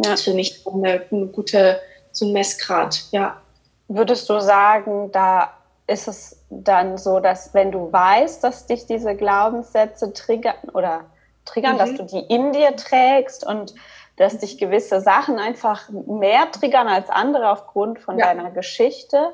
[0.03, 0.11] Ja.
[0.11, 1.79] Das für mich eine, eine gute,
[2.11, 3.41] so ein Messgrad, ja.
[3.87, 5.51] Würdest du sagen, da
[5.87, 11.05] ist es dann so, dass wenn du weißt, dass dich diese Glaubenssätze triggern oder
[11.45, 11.77] triggern, mhm.
[11.79, 13.73] dass du die in dir trägst und
[14.19, 18.25] dass dich gewisse Sachen einfach mehr triggern als andere aufgrund von ja.
[18.25, 19.33] deiner Geschichte,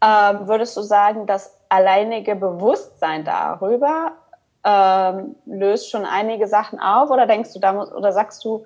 [0.00, 4.12] ähm, würdest du sagen, dass alleinige Bewusstsein darüber
[4.62, 8.64] ähm, löst schon einige Sachen auf oder denkst du da muss, oder sagst du,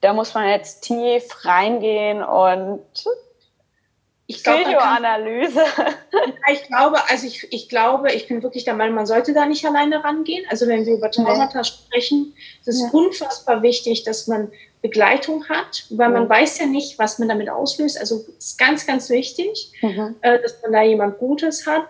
[0.00, 2.82] da muss man jetzt tief reingehen und
[4.36, 5.62] ich glaube, Videoanalyse.
[6.50, 9.64] Ich glaube, also ich, ich glaube, ich bin wirklich der Meinung, man sollte da nicht
[9.64, 10.44] alleine rangehen.
[10.48, 11.64] Also wenn wir über Traumata nee.
[11.64, 12.88] sprechen, ist es ja.
[12.90, 14.50] unfassbar wichtig, dass man
[14.82, 17.98] Begleitung hat, weil man weiß ja nicht, was man damit auslöst.
[17.98, 20.16] Also es ist ganz, ganz wichtig, mhm.
[20.20, 21.84] äh, dass man da jemand Gutes hat.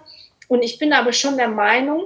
[0.49, 2.05] Und ich bin aber schon der Meinung,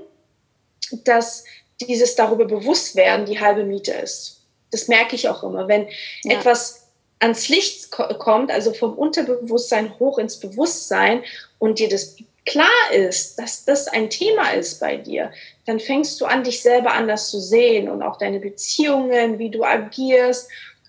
[1.05, 1.45] dass
[1.81, 4.45] dieses darüber bewusst werden die halbe Miete ist.
[4.71, 5.69] Das merke ich auch immer.
[5.69, 5.89] Wenn
[6.23, 6.39] ja.
[6.39, 6.86] etwas
[7.19, 11.23] ans Licht kommt, also vom Unterbewusstsein hoch ins Bewusstsein
[11.59, 15.33] und dir das klar ist, dass das ein Thema ist bei dir,
[15.67, 19.65] dann fängst du an, dich selber anders zu sehen und auch deine Beziehungen, wie du
[19.65, 20.49] agierst.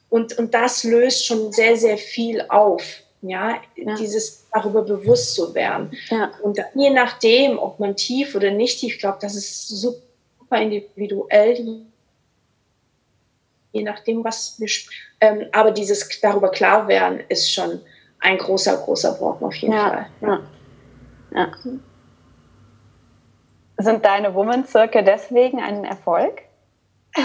[0.10, 2.84] Und, und das löst schon sehr, sehr viel auf.
[3.24, 3.96] Ja, ja.
[3.96, 5.92] dieses darüber bewusst zu werden.
[6.10, 6.32] Ja.
[6.44, 11.82] Und je nachdem, ob man tief oder nicht tief, ich glaube, das ist super individuell,
[13.78, 14.68] je nachdem, was wir,
[15.22, 17.82] ähm, aber dieses darüber klar werden ist schon
[18.20, 19.90] ein großer, großer Brocken auf jeden ja.
[19.90, 20.08] Fall.
[20.22, 20.40] Ja.
[21.34, 21.52] Ja.
[23.80, 26.42] Sind deine Woman-Zirkel deswegen ein Erfolg?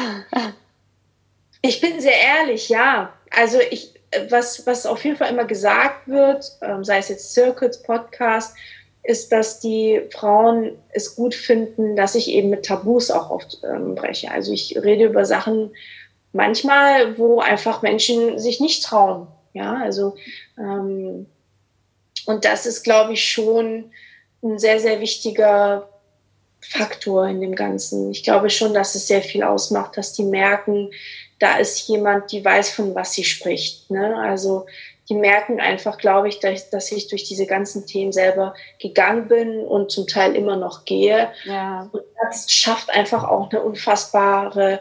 [1.65, 3.13] Ich bin sehr ehrlich, ja.
[3.31, 3.95] Also ich,
[4.29, 8.57] was, was auf jeden Fall immer gesagt wird, ähm, sei es jetzt Circuits, Podcast,
[9.05, 13.95] ist, dass die Frauen es gut finden, dass ich eben mit Tabus auch oft ähm,
[13.95, 14.31] breche.
[14.33, 15.73] Also ich rede über Sachen
[16.33, 19.29] manchmal, wo einfach Menschen sich nicht trauen.
[19.53, 20.17] Ja, also
[20.59, 21.27] ähm,
[22.27, 23.91] und das ist, glaube ich, schon
[24.43, 25.89] ein sehr, sehr wichtiger
[26.61, 28.11] Faktor in dem Ganzen.
[28.11, 30.91] Ich glaube schon, dass es sehr viel ausmacht, dass die merken,
[31.39, 33.91] da ist jemand, die weiß, von was sie spricht.
[33.91, 34.17] Ne?
[34.17, 34.67] Also
[35.09, 39.59] die merken einfach, glaube ich, dass, dass, ich durch diese ganzen Themen selber gegangen bin
[39.59, 41.31] und zum Teil immer noch gehe.
[41.45, 41.89] Ja.
[41.91, 44.81] Und das schafft einfach auch eine unfassbare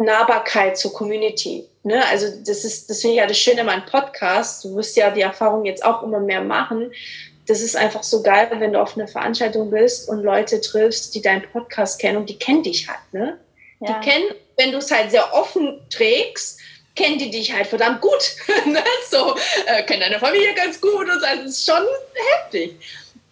[0.00, 1.66] Nahbarkeit zur Community.
[1.82, 2.02] Ne?
[2.08, 4.64] Also das ist, das finde ich ja das Schöne an meinem Podcast.
[4.64, 6.92] Du wirst ja die Erfahrung jetzt auch immer mehr machen.
[7.46, 11.22] Das ist einfach so geil, wenn du auf einer Veranstaltung bist und Leute triffst, die
[11.22, 13.00] deinen Podcast kennen und die kennen dich halt.
[13.12, 13.38] Ne?
[13.80, 14.00] Ja.
[14.00, 16.58] Die kennen, wenn du es halt sehr offen trägst,
[16.96, 18.36] kennen die dich halt verdammt gut.
[18.66, 18.82] ne?
[19.10, 19.36] So,
[19.66, 21.26] äh, kennen deine Familie ganz gut und so.
[21.26, 21.84] Also es ist schon
[22.34, 22.76] heftig.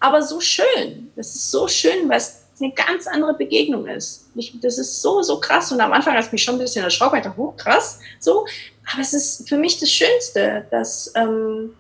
[0.01, 1.13] Aber so schön.
[1.17, 4.29] Das ist so schön, es eine ganz andere Begegnung ist.
[4.35, 5.71] Ich, das ist so, so krass.
[5.73, 7.17] Und am Anfang hat es mich schon ein bisschen erschrocken.
[7.19, 8.47] Ich dachte, oh, krass, so.
[8.93, 11.75] Aber es ist für mich das Schönste, dass ähm,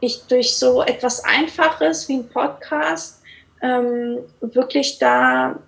[0.00, 3.20] ich durch so etwas Einfaches wie ein Podcast
[3.62, 5.58] ähm, wirklich da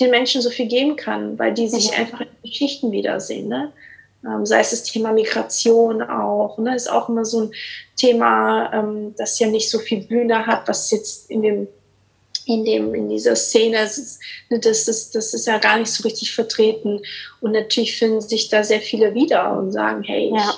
[0.00, 1.98] den Menschen so viel geben kann, weil die sich ja.
[1.98, 3.48] einfach in Geschichten wiedersehen.
[3.48, 3.72] Ne?
[4.24, 6.74] Ähm, sei es das Thema Migration auch, ne?
[6.74, 7.52] ist auch immer so ein
[7.96, 11.68] Thema, ähm, das ja nicht so viel Bühne hat, was jetzt in dem
[12.50, 17.00] in, dem, in dieser Szene, das ist, das ist ja gar nicht so richtig vertreten.
[17.40, 20.54] Und natürlich finden sich da sehr viele wieder und sagen, hey, ja.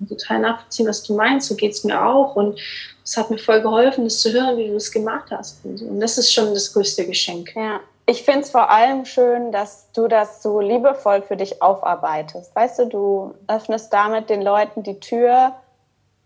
[0.00, 2.34] ich total nachvollziehen, was du meinst, so geht es mir auch.
[2.34, 2.58] Und
[3.04, 5.64] es hat mir voll geholfen, das zu hören, wie du es gemacht hast.
[5.64, 7.54] Und das ist schon das größte Geschenk.
[7.54, 7.80] Ja.
[8.06, 12.56] Ich finde es vor allem schön, dass du das so liebevoll für dich aufarbeitest.
[12.56, 15.52] Weißt du, du öffnest damit den Leuten die Tür,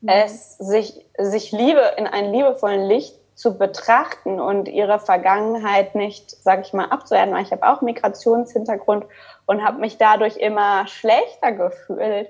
[0.00, 0.08] mhm.
[0.08, 6.62] es sich, sich Liebe in einen liebevollen Licht zu betrachten und ihre Vergangenheit nicht, sage
[6.62, 9.06] ich mal, abzuwerten, weil ich habe auch Migrationshintergrund
[9.46, 12.28] und habe mich dadurch immer schlechter gefühlt,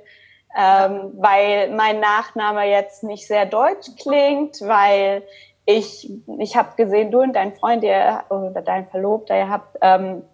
[0.56, 5.22] ähm, weil mein Nachname jetzt nicht sehr deutsch klingt, weil
[5.64, 10.24] ich, ich habe gesehen, du und dein Freund, ihr, oder dein Verlobter, ihr habt ähm,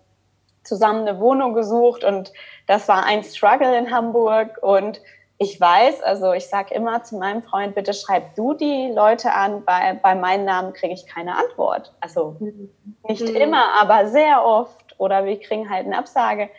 [0.64, 2.32] zusammen eine Wohnung gesucht und
[2.66, 5.00] das war ein Struggle in Hamburg und
[5.40, 9.64] ich weiß, also ich sage immer zu meinem Freund, bitte schreib du die Leute an,
[9.64, 11.94] bei, bei meinem Namen kriege ich keine Antwort.
[12.00, 13.36] Also nicht mhm.
[13.36, 14.96] immer, aber sehr oft.
[14.98, 16.50] Oder wir kriegen halt eine Absage.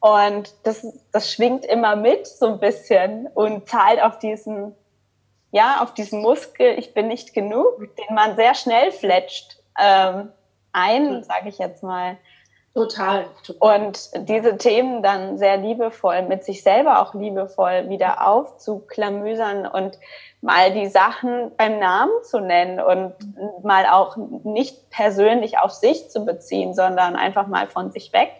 [0.00, 4.74] Und das, das schwingt immer mit so ein bisschen und zahlt auf diesen,
[5.52, 10.32] ja, auf diesen Muskel, ich bin nicht genug, den man sehr schnell fletscht, ähm,
[10.72, 12.18] ein, sage ich jetzt mal.
[12.74, 13.84] Total, total.
[13.84, 19.96] Und diese Themen dann sehr liebevoll, mit sich selber auch liebevoll wieder aufzuklamüsern und
[20.40, 23.14] mal die Sachen beim Namen zu nennen und
[23.62, 28.32] mal auch nicht persönlich auf sich zu beziehen, sondern einfach mal von sich weg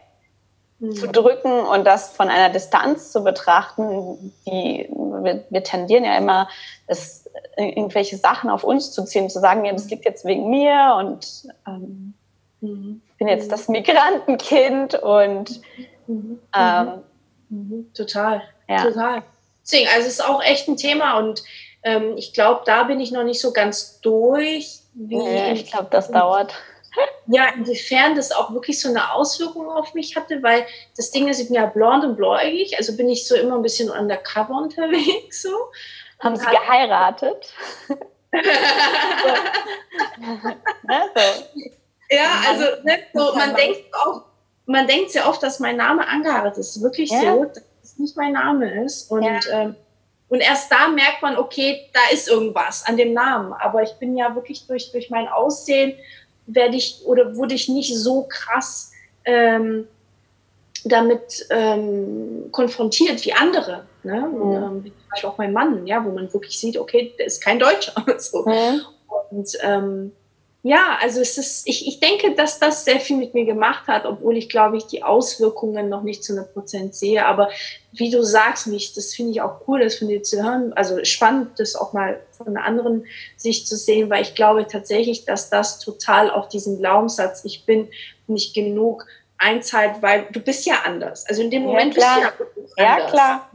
[0.81, 0.97] mhm.
[0.97, 4.33] zu drücken und das von einer Distanz zu betrachten.
[4.49, 6.49] Die, wir, wir tendieren ja immer,
[6.89, 10.97] das, irgendwelche Sachen auf uns zu ziehen, zu sagen, ja, das liegt jetzt wegen mir
[10.99, 12.15] und ähm,
[12.61, 15.61] mhm bin jetzt das Migrantenkind und
[16.07, 16.41] mhm.
[16.57, 17.03] ähm,
[17.49, 17.93] mhm.
[17.95, 18.83] total, ja.
[18.83, 19.23] total.
[19.63, 21.43] Deswegen, also es ist auch echt ein Thema und
[21.83, 24.81] ähm, ich glaube, da bin ich noch nicht so ganz durch.
[24.95, 26.55] Nee, ich glaube, das dauert.
[27.27, 30.67] Ja, inwiefern das auch wirklich so eine Auswirkung auf mich hatte, weil
[30.97, 33.63] das Ding ist, ich bin ja blond und bläugig, also bin ich so immer ein
[33.63, 35.43] bisschen undercover unterwegs.
[35.43, 35.51] So.
[36.21, 37.53] Haben Sie geheiratet?
[37.89, 38.39] so.
[40.87, 41.21] ne, so.
[42.11, 44.23] Ja, also ne, so, man denkt auch,
[44.67, 46.83] man denkt sehr oft, dass mein Name angeheiratet ist.
[46.83, 47.21] Wirklich ja.
[47.21, 49.11] so, dass es nicht mein Name ist.
[49.11, 49.41] Und, ja.
[49.51, 49.77] ähm,
[50.29, 53.53] und erst da merkt man, okay, da ist irgendwas an dem Namen.
[53.53, 55.95] Aber ich bin ja wirklich durch, durch mein Aussehen
[56.47, 58.93] werde ich oder wurde ich nicht so krass
[59.25, 59.89] ähm,
[60.85, 63.87] damit ähm, konfrontiert wie andere.
[64.03, 64.21] Ne?
[64.21, 64.43] Mhm.
[64.43, 67.43] Und, ähm, zum Beispiel auch mein Mann, ja, wo man wirklich sieht, okay, der ist
[67.43, 67.93] kein Deutscher.
[68.19, 68.45] so.
[68.45, 68.83] Mhm.
[69.31, 70.13] Und ähm,
[70.67, 74.07] ja, also es ist, ich, ich denke, dass das sehr viel mit mir gemacht hat,
[74.07, 77.27] obwohl ich glaube ich die Auswirkungen noch nicht zu 100 Prozent sehe.
[77.27, 77.51] Aber
[77.93, 80.73] wie du sagst, mich, das finde ich auch cool, das von dir zu hören.
[80.73, 83.05] Also spannend, das auch mal von einer anderen
[83.37, 87.89] Sicht zu sehen, weil ich glaube tatsächlich, dass das total auf diesen Glaubenssatz, ich bin
[88.27, 89.07] nicht genug,
[89.37, 91.27] einzahlt, weil du bist ja anders.
[91.29, 93.03] Also in dem Moment ja, bist du ja anders.
[93.03, 93.51] Ja, klar.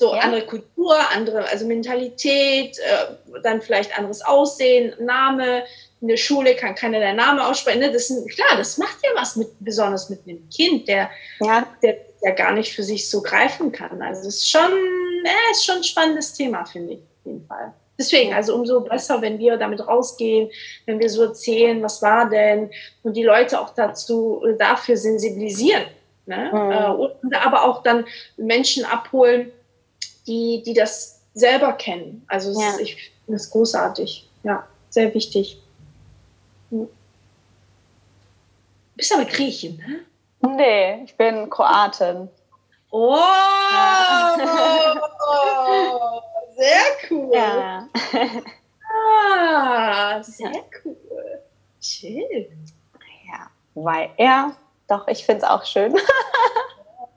[0.00, 0.22] So ja.
[0.22, 5.62] andere Kultur, andere, also Mentalität, äh, dann vielleicht anderes Aussehen, Name,
[6.00, 7.80] in der Schule kann keiner der Name aussprechen.
[7.80, 7.92] Ne?
[7.92, 11.66] Das sind, klar, das macht ja was mit, besonders mit einem Kind, der, ja.
[11.82, 14.00] der, der gar nicht für sich so greifen kann.
[14.00, 14.72] Also es ist schon,
[15.22, 17.74] äh, ist schon ein spannendes Thema, finde ich, auf jeden Fall.
[17.98, 20.50] Deswegen, also umso besser, wenn wir damit rausgehen,
[20.86, 22.70] wenn wir so erzählen, was war denn,
[23.02, 25.84] und die Leute auch dazu, dafür sensibilisieren.
[26.24, 26.48] Ne?
[26.50, 26.70] Mhm.
[26.70, 28.06] Äh, und aber auch dann
[28.38, 29.52] Menschen abholen,
[30.30, 32.24] die, die das selber kennen.
[32.28, 32.70] Also ja.
[32.70, 34.28] ist, ich finde das großartig.
[34.44, 35.60] Ja, sehr wichtig.
[36.70, 36.88] Du
[38.94, 40.00] bist aber Griechin, ne?
[40.56, 42.28] Nee, ich bin Kroatin.
[42.90, 43.16] Oh,
[46.56, 47.30] sehr cool.
[47.34, 47.88] Ja.
[48.92, 51.42] Ah, sehr cool.
[51.80, 52.50] Chill.
[53.28, 54.56] Ja, weil er,
[54.88, 55.94] doch, ich finde es auch schön.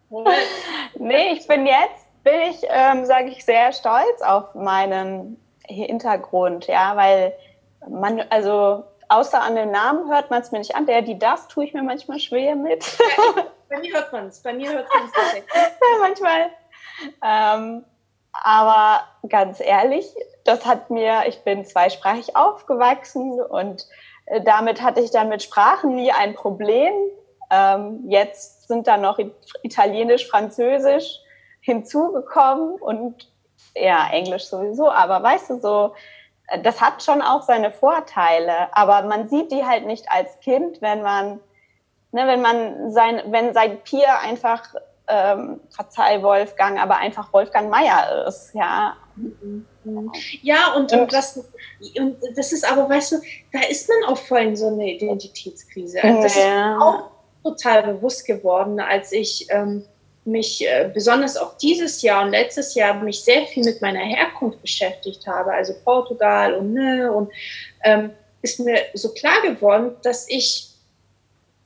[0.99, 6.95] nee, ich bin jetzt, bin ich, ähm, sage ich, sehr stolz auf meinen Hintergrund, ja,
[6.95, 7.33] weil
[7.87, 10.85] man, also außer an dem Namen hört man es mir nicht an.
[10.85, 12.85] Der, die, das tue ich mir manchmal schwer mit.
[12.97, 14.41] Ja, bei mir hört man es.
[14.41, 16.49] Bei mir hört man es ja, manchmal.
[17.21, 17.85] Ähm,
[18.31, 20.05] aber ganz ehrlich,
[20.43, 23.85] das hat mir, ich bin zweisprachig aufgewachsen und
[24.25, 26.93] äh, damit hatte ich dann mit Sprachen nie ein Problem.
[27.51, 29.19] Ähm, jetzt sind da noch
[29.61, 31.19] Italienisch, Französisch
[31.63, 33.31] hinzugekommen und
[33.75, 35.93] ja, Englisch sowieso, aber weißt du, so
[36.61, 41.01] das hat schon auch seine Vorteile, aber man sieht die halt nicht als Kind, wenn
[41.01, 41.39] man,
[42.11, 44.61] ne, wenn man sein, wenn sein Peer einfach,
[45.07, 48.95] ähm, verzeih Wolfgang, aber einfach Wolfgang Meier ist, ja.
[50.41, 51.43] Ja, und, und, das,
[51.97, 53.15] und das ist aber, weißt du,
[53.51, 56.01] da ist man auch voll in so eine Identitätskrise.
[56.03, 56.75] Also das ja.
[56.75, 57.11] ist auch
[57.43, 59.85] total bewusst geworden, als ich ähm,
[60.25, 64.61] mich äh, besonders auch dieses Jahr und letztes Jahr mich sehr viel mit meiner Herkunft
[64.61, 67.31] beschäftigt habe, also Portugal und ne, und
[67.83, 68.11] ähm,
[68.41, 70.69] ist mir so klar geworden, dass ich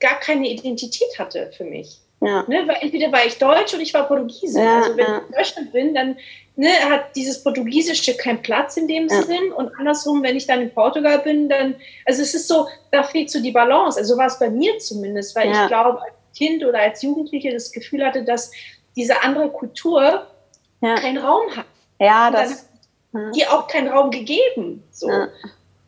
[0.00, 1.98] gar keine Identität hatte für mich.
[2.20, 2.44] Ja.
[2.48, 4.60] Ne, weil entweder war ich Deutsch oder ich war Portugiese.
[4.60, 5.18] Ja, also wenn ja.
[5.18, 6.16] ich in Deutschland bin, dann
[6.56, 9.08] ne, hat dieses Portugiesische keinen Platz in dem.
[9.08, 9.52] Sinn.
[9.52, 13.30] Und andersrum, wenn ich dann in Portugal bin, dann, also es ist so, da fehlt
[13.30, 13.98] so die Balance.
[13.98, 16.00] Also war es bei mir zumindest, weil ich glaube,
[16.38, 18.52] Kind oder als Jugendliche das Gefühl hatte, dass
[18.94, 20.26] diese andere Kultur
[20.80, 20.94] ja.
[20.94, 21.66] keinen Raum hat.
[21.98, 22.68] Ja, das.
[23.12, 24.84] Dann die auch keinen Raum gegeben.
[24.92, 25.08] So.
[25.08, 25.28] Ja.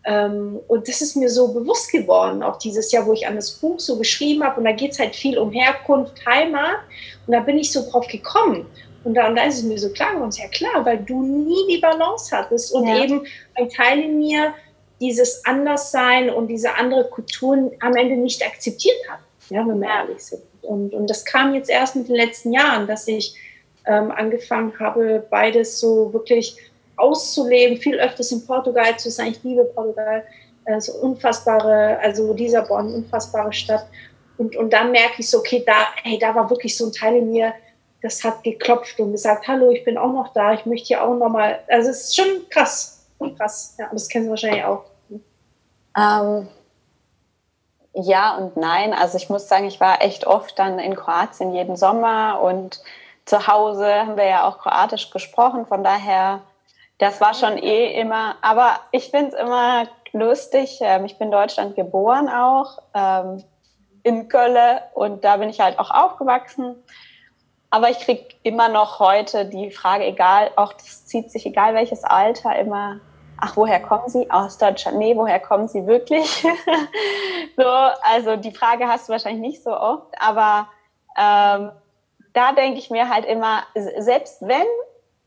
[0.04, 3.50] Ähm, und das ist mir so bewusst geworden, auch dieses Jahr, wo ich an das
[3.52, 4.58] Buch so geschrieben habe.
[4.58, 6.78] Und da geht es halt viel um Herkunft, Heimat.
[7.26, 8.66] Und da bin ich so drauf gekommen.
[9.04, 11.74] Und da, und da ist es mir so klar geworden, ja klar, weil du nie
[11.74, 13.02] die Balance hattest und ja.
[13.02, 13.24] eben
[13.54, 14.52] ein Teil in mir
[15.00, 19.20] dieses Anderssein und diese andere Kulturen am Ende nicht akzeptiert hat
[19.50, 20.42] ja, wenn wir ehrlich sind.
[20.62, 23.36] Und, und das kam jetzt erst mit den letzten Jahren, dass ich
[23.86, 26.56] ähm, angefangen habe, beides so wirklich
[26.96, 29.32] auszuleben, viel öfters in Portugal zu sein.
[29.32, 30.24] Ich liebe Portugal,
[30.66, 33.86] also unfassbare, also Lissabon, unfassbare Stadt.
[34.38, 37.16] Und, und dann merke ich so, okay, da, hey, da war wirklich so ein Teil
[37.16, 37.52] in mir,
[38.02, 41.14] das hat geklopft und gesagt, hallo, ich bin auch noch da, ich möchte hier auch
[41.14, 44.84] noch mal, also es ist schon krass, krass, ja, das kennen Sie wahrscheinlich auch.
[45.96, 46.48] Ähm,
[47.94, 48.92] ja und nein.
[48.94, 52.80] Also ich muss sagen, ich war echt oft dann in Kroatien jeden Sommer und
[53.24, 55.66] zu Hause haben wir ja auch Kroatisch gesprochen.
[55.66, 56.40] Von daher,
[56.98, 58.36] das war schon eh immer.
[58.42, 60.78] Aber ich finde es immer lustig.
[60.80, 63.44] Ähm, ich bin in Deutschland geboren auch, ähm,
[64.02, 66.76] in Köln und da bin ich halt auch aufgewachsen.
[67.70, 72.02] Aber ich kriege immer noch heute die Frage, egal, auch das zieht sich, egal welches
[72.02, 72.98] Alter, immer,
[73.40, 74.30] ach, woher kommen Sie?
[74.30, 74.98] Aus Deutschland?
[74.98, 76.28] Nee, woher kommen Sie wirklich?
[77.56, 77.66] so,
[78.02, 80.68] also die Frage hast du wahrscheinlich nicht so oft, aber
[81.16, 81.72] ähm,
[82.32, 84.66] da denke ich mir halt immer, selbst wenn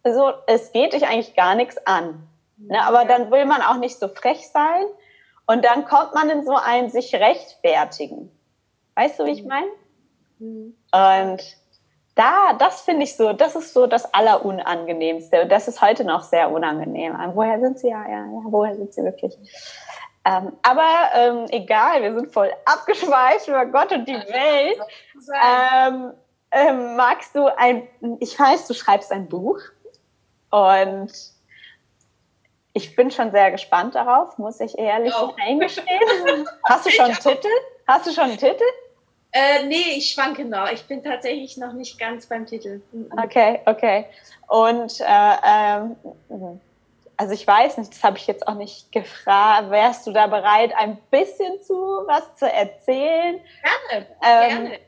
[0.06, 4.00] so, es geht dich eigentlich gar nichts an, ne, aber dann will man auch nicht
[4.00, 4.84] so frech sein
[5.46, 8.32] und dann kommt man in so ein sich rechtfertigen.
[8.96, 9.50] Weißt du, wie ich mhm.
[9.50, 9.68] meine?
[10.40, 10.76] Mhm.
[10.92, 11.58] Und
[12.16, 15.44] da, das finde ich so, das ist so das Allerunangenehmste.
[15.44, 17.16] Und das ist heute noch sehr unangenehm.
[17.34, 17.90] Woher sind sie?
[17.90, 19.36] Ja, ja, ja, woher sind sie wirklich?
[20.26, 24.80] Ähm, aber ähm, egal, wir sind voll abgeschweift über Gott und die Welt.
[25.42, 26.14] Ähm,
[26.52, 27.88] ähm, magst du ein,
[28.20, 29.60] ich weiß, du schreibst ein Buch
[30.52, 31.12] und
[32.74, 35.34] ich bin schon sehr gespannt darauf, muss ich ehrlich oh.
[35.44, 35.88] eingestehen.
[36.64, 37.50] Hast du schon einen Titel?
[37.88, 38.64] Hast du schon einen Titel?
[39.34, 40.72] Äh, nee, ich schwanke noch.
[40.72, 42.82] Ich bin tatsächlich noch nicht ganz beim Titel.
[42.92, 43.10] Mhm.
[43.22, 44.06] Okay, okay.
[44.48, 45.96] Und äh, ähm,
[47.18, 49.72] also ich weiß nicht, das habe ich jetzt auch nicht gefragt.
[49.72, 51.74] Wärst du da bereit, ein bisschen zu
[52.06, 53.40] was zu erzählen?
[53.90, 54.80] Gerne, ähm, gerne.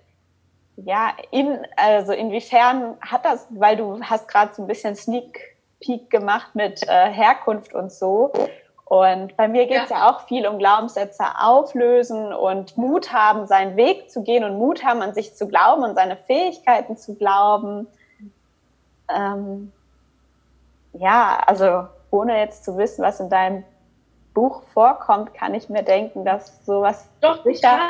[0.77, 6.09] Ja, in, also inwiefern hat das, weil du hast gerade so ein bisschen Sneak Peek
[6.09, 8.31] gemacht mit äh, Herkunft und so.
[8.85, 9.97] Und bei mir geht es ja.
[9.97, 10.09] ja.
[10.09, 15.01] auch viel um Glaubenssätze auflösen und Mut haben, seinen Weg zu gehen und Mut haben,
[15.01, 17.87] an sich zu glauben und seine Fähigkeiten zu glauben.
[19.09, 19.71] Ähm,
[20.93, 23.63] ja, also ohne jetzt zu wissen, was in deinem
[24.35, 27.07] Buch vorkommt, kann ich mir denken, dass sowas.
[27.21, 27.89] Doch, total.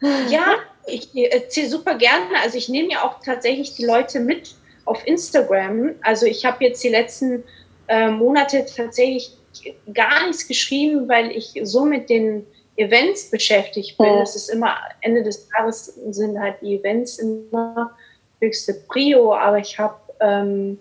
[0.00, 0.44] Also, ja,
[0.86, 2.26] ich erzähle super gerne.
[2.42, 5.94] Also ich nehme ja auch tatsächlich die Leute mit auf Instagram.
[6.02, 7.42] Also ich habe jetzt die letzten
[7.88, 9.36] äh, Monate tatsächlich
[9.92, 12.46] gar nichts geschrieben, weil ich so mit den
[12.76, 14.06] Events beschäftigt bin.
[14.22, 17.96] Es ist immer Ende des Jahres sind halt die Events immer
[18.40, 20.78] höchste Prio, aber ich habe ähm,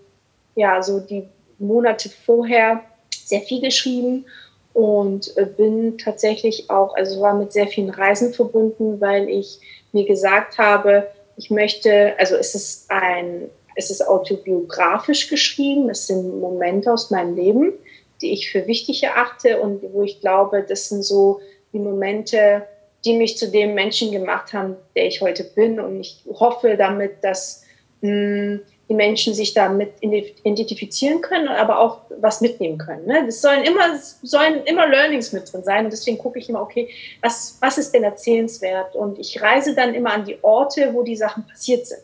[0.56, 2.82] ja so die Monate vorher
[3.14, 4.26] sehr viel geschrieben
[4.74, 9.60] und äh, bin tatsächlich auch, also war mit sehr vielen Reisen verbunden, weil ich
[9.94, 11.08] mir gesagt habe,
[11.38, 17.36] ich möchte, also es ist ein, es ist autobiografisch geschrieben, es sind Momente aus meinem
[17.36, 17.74] Leben,
[18.22, 21.41] die ich für wichtig erachte und wo ich glaube, das sind so
[21.74, 22.68] die Momente,
[23.03, 25.80] die mich zu dem Menschen gemacht haben, der ich heute bin.
[25.80, 27.63] Und ich hoffe damit, dass
[28.01, 33.07] mh, hm, die Menschen sich damit identifizieren können, aber auch was mitnehmen können.
[33.07, 33.24] Ne?
[33.26, 35.86] Das sollen immer, sollen immer Learnings mit drin sein.
[35.86, 36.89] Und deswegen gucke ich immer, okay,
[37.22, 38.95] was, was ist denn erzählenswert?
[38.95, 42.01] Und ich reise dann immer an die Orte, wo die Sachen passiert sind.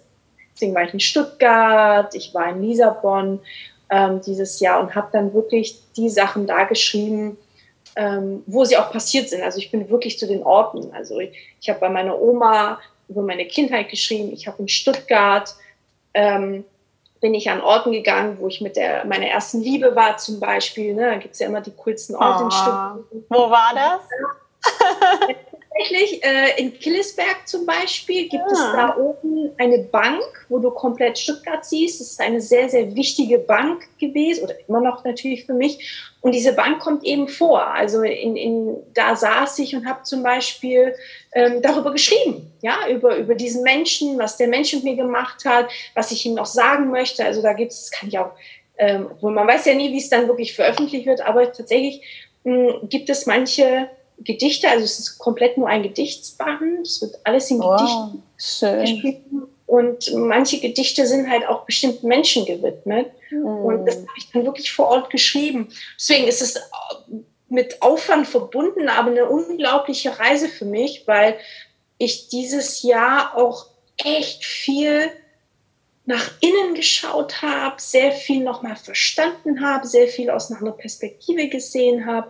[0.55, 3.39] Deswegen war ich in Stuttgart, ich war in Lissabon
[3.91, 7.37] ähm, dieses Jahr und habe dann wirklich die Sachen da geschrieben,
[7.97, 9.43] ähm, wo sie auch passiert sind.
[9.43, 10.91] Also ich bin wirklich zu den Orten.
[10.93, 12.79] Also ich, ich habe bei meiner Oma
[13.09, 15.53] über meine Kindheit geschrieben, ich habe in Stuttgart
[16.13, 16.63] ähm,
[17.19, 20.93] bin ich an Orten gegangen, wo ich mit der meiner ersten Liebe war zum Beispiel.
[20.93, 21.11] Ne?
[21.11, 22.45] Da gibt es ja immer die coolsten Orte oh.
[22.45, 22.99] in Stuttgart.
[23.29, 24.01] Wo war das?
[25.69, 28.53] Tatsächlich, äh, in Killesberg zum Beispiel gibt ja.
[28.53, 28.73] es ah.
[28.75, 29.30] da oben
[29.61, 32.01] eine Bank, wo du komplett Stuttgart siehst.
[32.01, 36.11] Das ist eine sehr, sehr wichtige Bank gewesen oder immer noch natürlich für mich.
[36.21, 37.67] Und diese Bank kommt eben vor.
[37.67, 40.95] Also in, in, da saß ich und habe zum Beispiel
[41.33, 45.69] ähm, darüber geschrieben, ja, über, über diesen Menschen, was der Mensch mit mir gemacht hat,
[45.93, 47.23] was ich ihm noch sagen möchte.
[47.23, 48.31] Also da gibt es, das kann ich auch,
[48.79, 52.01] ähm, obwohl man weiß ja nie, wie es dann wirklich veröffentlicht wird, aber tatsächlich
[52.45, 53.89] mh, hm, gibt es manche
[54.23, 59.47] Gedichte, also es ist komplett nur ein Gedichtsband, es wird alles in wow, Gedichten geschrieben.
[59.71, 63.09] Und manche Gedichte sind halt auch bestimmten Menschen gewidmet.
[63.29, 63.45] Mhm.
[63.45, 65.69] Und das habe ich dann wirklich vor Ort geschrieben.
[65.97, 66.59] Deswegen ist es
[67.47, 71.39] mit Aufwand verbunden, aber eine unglaubliche Reise für mich, weil
[71.97, 75.09] ich dieses Jahr auch echt viel
[76.03, 82.05] nach innen geschaut habe, sehr viel nochmal verstanden habe, sehr viel aus einer Perspektive gesehen
[82.05, 82.29] habe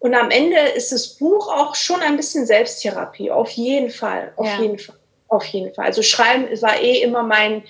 [0.00, 4.46] und am Ende ist das Buch auch schon ein bisschen Selbsttherapie, auf jeden Fall, auf
[4.46, 4.60] ja.
[4.60, 4.97] jeden Fall,
[5.28, 5.86] auf jeden Fall.
[5.86, 7.62] Also Schreiben war eh immer mein,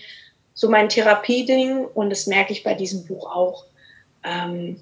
[0.54, 3.64] so mein Therapieding und das merke ich bei diesem Buch auch.
[4.24, 4.80] Ähm,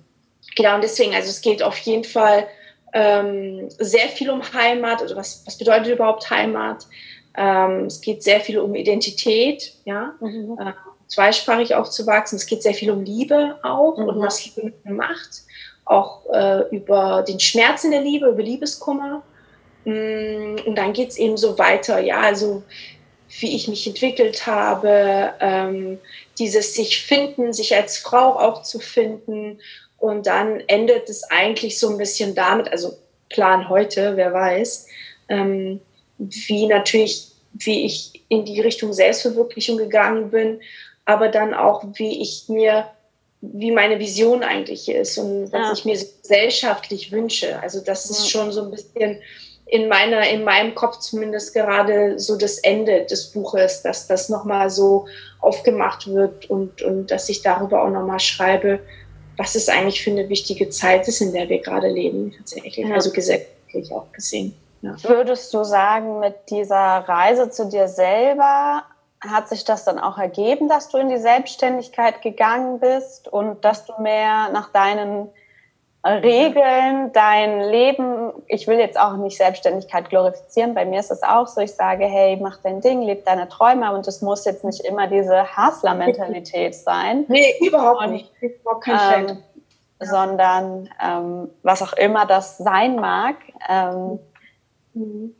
[0.54, 2.46] genau, und deswegen, also es geht auf jeden Fall
[2.92, 6.86] ähm, sehr viel um Heimat, also was, was bedeutet überhaupt Heimat?
[7.36, 10.58] Ähm, es geht sehr viel um Identität, ja, mhm.
[10.58, 10.72] äh,
[11.06, 12.36] zweisprachig aufzuwachsen.
[12.36, 14.08] Es geht sehr viel um Liebe auch mhm.
[14.08, 15.46] und was Liebe macht
[15.86, 19.22] auch äh, über den Schmerz in der Liebe, über Liebeskummer.
[19.86, 22.64] Mm, und dann geht es eben so weiter, ja, also
[23.38, 25.98] wie ich mich entwickelt habe, ähm,
[26.38, 29.60] dieses sich finden, sich als Frau auch zu finden.
[29.98, 32.96] Und dann endet es eigentlich so ein bisschen damit, also
[33.28, 34.86] Plan heute, wer weiß,
[35.28, 35.80] ähm,
[36.18, 40.60] wie natürlich, wie ich in die Richtung Selbstverwirklichung gegangen bin,
[41.04, 42.88] aber dann auch, wie ich mir
[43.40, 45.72] wie meine Vision eigentlich ist und was ja.
[45.72, 47.60] ich mir gesellschaftlich wünsche.
[47.60, 49.20] Also das ist schon so ein bisschen
[49.66, 54.70] in meiner, in meinem Kopf zumindest gerade so das Ende des Buches, dass das nochmal
[54.70, 55.06] so
[55.40, 58.78] aufgemacht wird und, und dass ich darüber auch nochmal schreibe,
[59.36, 62.76] was es eigentlich für eine wichtige Zeit ist, in der wir gerade leben, tatsächlich.
[62.76, 62.94] Ja.
[62.94, 64.54] Also gesellschaftlich auch gesehen.
[64.82, 64.94] Ja.
[65.02, 68.84] Würdest du sagen, mit dieser Reise zu dir selber
[69.20, 73.84] hat sich das dann auch ergeben, dass du in die Selbstständigkeit gegangen bist und dass
[73.84, 75.28] du mehr nach deinen
[76.06, 81.46] Regeln, dein Leben, ich will jetzt auch nicht Selbstständigkeit glorifizieren, bei mir ist es auch
[81.46, 84.84] so, ich sage, hey, mach dein Ding, leb deine Träume und es muss jetzt nicht
[84.84, 87.24] immer diese Hustler-Mentalität sein.
[87.28, 88.30] Nee, überhaupt und, nicht.
[88.40, 89.42] Überhaupt kein ähm,
[90.00, 90.06] ja.
[90.06, 93.36] sondern ähm, was auch immer das sein mag.
[93.68, 94.18] Ähm,
[94.94, 95.34] mhm.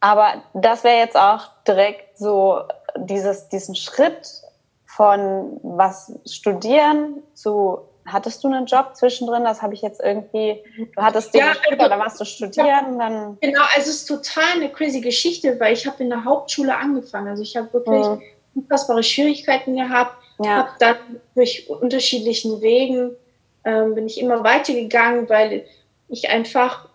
[0.00, 2.62] Aber das wäre jetzt auch direkt so
[2.96, 4.42] dieses, diesen Schritt
[4.86, 9.44] von was studieren zu hattest du einen Job zwischendrin?
[9.44, 12.98] Das habe ich jetzt irgendwie, du hattest den ja, also, oder warst du studieren?
[12.98, 16.76] Dann genau, also es ist total eine crazy Geschichte, weil ich habe in der Hauptschule
[16.76, 17.28] angefangen.
[17.28, 18.22] Also ich habe wirklich mhm.
[18.54, 20.50] unfassbare Schwierigkeiten gehabt, ja.
[20.50, 20.96] habe dann
[21.34, 23.16] durch unterschiedlichen Wegen
[23.64, 25.66] ähm, bin ich immer weitergegangen, weil
[26.08, 26.88] ich einfach,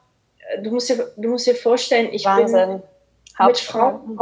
[0.49, 2.81] äh, du musst dir, du musst dir vorstellen, ich Wahnsinn.
[3.37, 4.19] bin mit Frauen,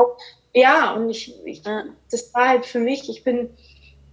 [0.53, 1.83] ja, und ich, ich ja.
[2.11, 3.55] das war halt für mich, ich bin,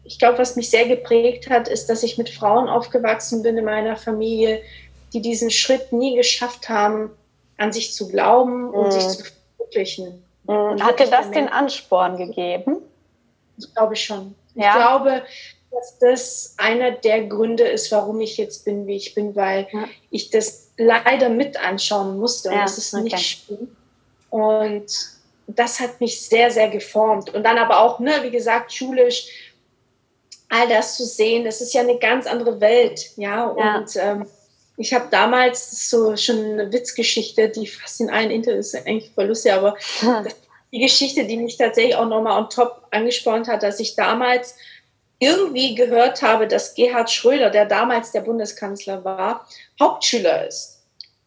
[0.04, 3.64] ich glaube, was mich sehr geprägt hat, ist, dass ich mit Frauen aufgewachsen bin in
[3.64, 4.62] meiner Familie,
[5.12, 7.10] die diesen Schritt nie geschafft haben,
[7.58, 8.90] an sich zu glauben und mhm.
[8.90, 10.22] sich zu verwirklichen.
[10.44, 10.82] Mhm.
[10.82, 12.78] Hat dir das den Ansporn gegeben?
[13.58, 14.34] Ich glaube schon.
[14.54, 14.70] Ja.
[14.70, 15.22] Ich glaube,
[15.70, 19.84] dass das einer der Gründe ist, warum ich jetzt bin, wie ich bin, weil ja.
[20.10, 23.02] ich das leider mit anschauen musste und ja, das ist okay.
[23.04, 23.76] nicht schön.
[24.30, 24.86] Und
[25.46, 27.34] das hat mich sehr, sehr geformt.
[27.34, 29.26] Und dann aber auch, ne, wie gesagt, schulisch,
[30.50, 33.44] all das zu sehen, das ist ja eine ganz andere Welt, ja.
[33.46, 34.26] Und Ähm,
[34.80, 39.26] ich habe damals so schon eine Witzgeschichte, die fast in allen Interviews ist eigentlich voll
[39.26, 40.26] lustig, aber hm.
[40.72, 44.56] die Geschichte, die mich tatsächlich auch nochmal on top angespornt hat, dass ich damals
[45.18, 49.46] irgendwie gehört habe, dass Gerhard Schröder, der damals der Bundeskanzler war,
[49.78, 50.80] Hauptschüler ist.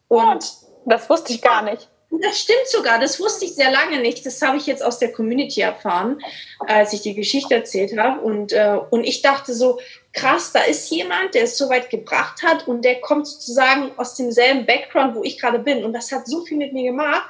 [0.08, 0.44] Und
[0.84, 1.88] das wusste ich gar nicht.
[2.20, 4.24] Das stimmt sogar, das wusste ich sehr lange nicht.
[4.24, 6.20] Das habe ich jetzt aus der Community erfahren,
[6.60, 8.20] als ich die Geschichte erzählt habe.
[8.20, 9.80] Und, äh, und ich dachte so,
[10.12, 14.14] krass, da ist jemand, der es so weit gebracht hat und der kommt sozusagen aus
[14.14, 15.84] demselben Background, wo ich gerade bin.
[15.84, 17.24] Und das hat so viel mit mir gemacht,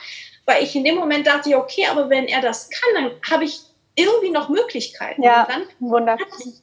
[0.45, 3.61] weil ich in dem Moment dachte, okay, aber wenn er das kann, dann habe ich
[3.95, 5.23] irgendwie noch Möglichkeiten.
[5.23, 6.27] Ja, und dann wunderbar.
[6.37, 6.55] sich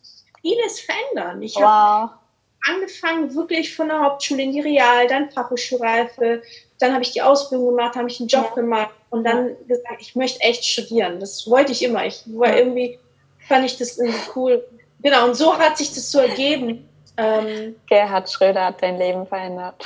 [0.42, 1.42] vieles verändern.
[1.42, 1.64] Ich wow.
[1.64, 2.21] habe
[2.68, 6.42] angefangen wirklich von der Hauptschule in die Real, dann Fachhochschulreife,
[6.80, 8.56] dann habe ich die Ausbildung gemacht, habe ich einen Job ja.
[8.56, 11.20] gemacht und dann gesagt, ich möchte echt studieren.
[11.20, 12.06] Das wollte ich immer.
[12.06, 13.00] Ich war irgendwie,
[13.48, 14.64] fand ich das irgendwie cool.
[15.02, 16.88] Genau, und so hat sich das so ergeben.
[17.18, 19.84] Ähm, Gerhard Schröder hat dein Leben verändert.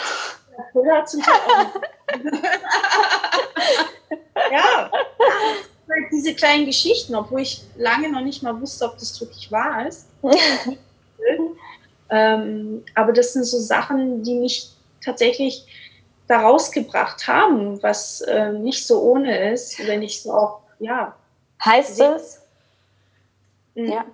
[0.71, 1.81] Schröder hat zum Teil auch.
[4.51, 4.91] ja,
[6.11, 10.07] diese kleinen Geschichten, obwohl ich lange noch nicht mal wusste, ob das wirklich wahr ist.
[12.09, 14.71] ähm, aber das sind so Sachen, die mich
[15.03, 15.65] tatsächlich
[16.27, 21.15] da rausgebracht haben, was äh, nicht so ohne ist, wenn ich so auch, ja.
[21.63, 22.41] Heißt es?
[23.75, 23.91] Mhm.
[23.91, 24.05] Ja.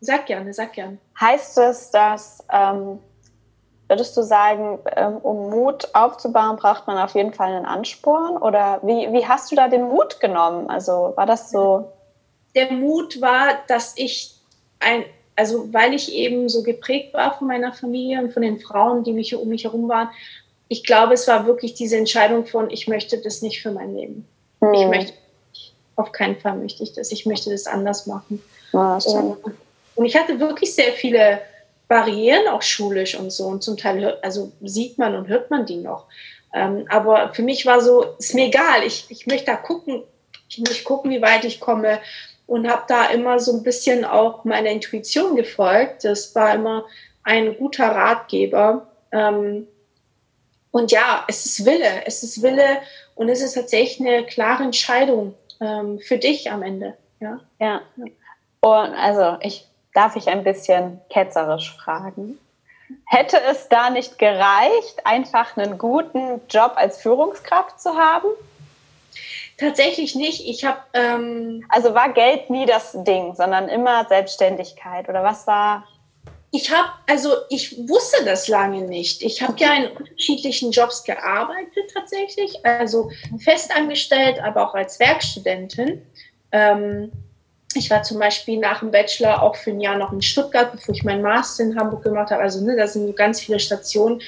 [0.00, 0.98] Sag gerne, sag gerne.
[1.20, 3.00] Heißt es, dass, ähm,
[3.88, 8.36] würdest du sagen, ähm, um Mut aufzubauen, braucht man auf jeden Fall einen Ansporn?
[8.36, 10.70] Oder wie, wie hast du da den Mut genommen?
[10.70, 11.92] Also war das so?
[12.54, 14.36] Der Mut war, dass ich
[14.78, 15.04] ein,
[15.38, 19.12] also weil ich eben so geprägt war von meiner Familie und von den Frauen, die
[19.12, 20.08] mich um mich herum waren,
[20.66, 24.26] ich glaube, es war wirklich diese Entscheidung von, ich möchte das nicht für mein Leben.
[24.60, 24.74] Mhm.
[24.74, 25.12] Ich möchte,
[25.94, 27.12] auf keinen Fall möchte ich das.
[27.12, 28.42] Ich möchte das anders machen.
[28.72, 29.38] Ja, und,
[29.94, 31.40] und ich hatte wirklich sehr viele
[31.86, 33.46] Barrieren, auch schulisch und so.
[33.46, 36.06] Und zum Teil, also sieht man und hört man die noch.
[36.52, 38.82] Ähm, aber für mich war so, ist mir egal.
[38.84, 40.02] Ich, ich möchte da gucken,
[40.48, 42.00] ich möchte gucken, wie weit ich komme.
[42.48, 46.02] Und habe da immer so ein bisschen auch meiner Intuition gefolgt.
[46.04, 46.84] Das war immer
[47.22, 48.88] ein guter Ratgeber.
[49.12, 49.68] Ähm,
[50.72, 52.78] und ja, es ist Wille, es ist Wille
[53.14, 56.96] und es ist tatsächlich eine klare Entscheidung ähm, für dich am Ende.
[57.20, 57.40] Ja.
[57.60, 57.82] ja.
[58.60, 59.68] Und also ich
[59.98, 62.38] darf ich ein bisschen ketzerisch fragen.
[63.04, 68.28] Hätte es da nicht gereicht, einfach einen guten Job als Führungskraft zu haben?
[69.58, 70.46] Tatsächlich nicht.
[70.46, 75.84] Ich habe ähm also war Geld nie das Ding, sondern immer Selbstständigkeit oder was war?
[76.50, 79.22] Ich habe, also ich wusste das lange nicht.
[79.22, 83.10] Ich habe ja in unterschiedlichen Jobs gearbeitet tatsächlich, also
[83.44, 86.06] festangestellt, aber auch als Werkstudentin.
[86.52, 87.12] Ähm,
[87.74, 90.94] ich war zum Beispiel nach dem Bachelor auch für ein Jahr noch in Stuttgart, bevor
[90.94, 92.42] ich meinen Master in Hamburg gemacht habe.
[92.42, 94.22] Also ne, da sind so ganz viele Stationen.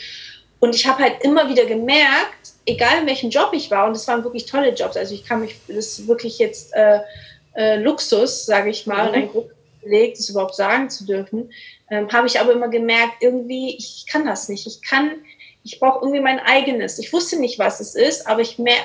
[0.58, 4.06] Und ich habe halt immer wieder gemerkt, egal in welchem Job ich war, und es
[4.08, 4.96] waren wirklich tolle Jobs.
[4.96, 7.00] Also ich kann mich, das ist wirklich jetzt äh,
[7.54, 9.14] äh, Luxus, sage ich mal, mhm.
[9.14, 9.50] ein großes
[9.82, 11.50] Beleg, das überhaupt sagen zu dürfen
[11.90, 14.66] ähm, habe ich aber immer gemerkt, irgendwie, ich kann das nicht.
[14.66, 15.10] Ich kann,
[15.64, 16.98] ich brauche irgendwie mein eigenes.
[16.98, 18.76] Ich wusste nicht, was es ist, aber ich mer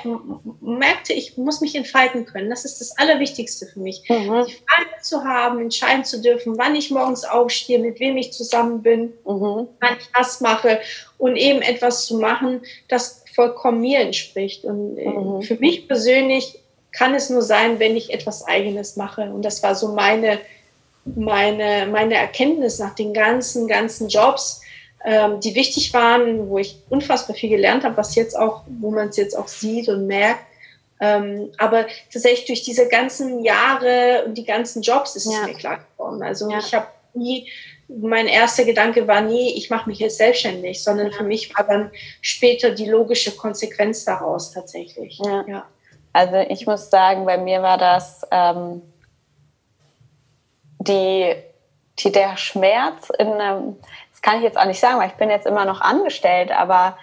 [0.60, 2.50] merkte, ich muss mich entfalten können.
[2.50, 4.02] Das ist das Allerwichtigste für mich.
[4.10, 4.46] Mhm.
[4.48, 8.82] Die Freiheit zu haben, entscheiden zu dürfen, wann ich morgens aufstehe, mit wem ich zusammen
[8.82, 9.68] bin, mhm.
[9.80, 10.82] wann ich das mache
[11.20, 14.64] und eben etwas zu machen, das vollkommen mir entspricht.
[14.64, 15.42] Und äh, mhm.
[15.42, 16.60] für mich persönlich
[16.92, 19.24] kann es nur sein, wenn ich etwas Eigenes mache.
[19.24, 20.40] Und das war so meine
[21.06, 24.62] meine, meine Erkenntnis nach den ganzen, ganzen Jobs,
[25.06, 29.10] ähm, die wichtig waren, wo ich unfassbar viel gelernt habe, was jetzt auch, wo man
[29.10, 30.42] es jetzt auch sieht und merkt.
[31.00, 35.42] Ähm, aber tatsächlich durch diese ganzen Jahre und die ganzen Jobs ist ja.
[35.42, 36.24] es mir klar geworden.
[36.24, 36.58] Also ja.
[36.58, 37.48] ich habe nie,
[37.88, 41.92] mein erster Gedanke war nie, ich mache mich jetzt selbstständig, sondern für mich war dann
[42.22, 45.20] später die logische Konsequenz daraus tatsächlich.
[45.24, 45.66] Ja.
[46.14, 48.82] Also ich muss sagen, bei mir war das ähm,
[50.80, 51.36] die,
[52.00, 53.78] die, der Schmerz in einem,
[54.12, 56.98] das kann ich jetzt auch nicht sagen, weil ich bin jetzt immer noch angestellt, aber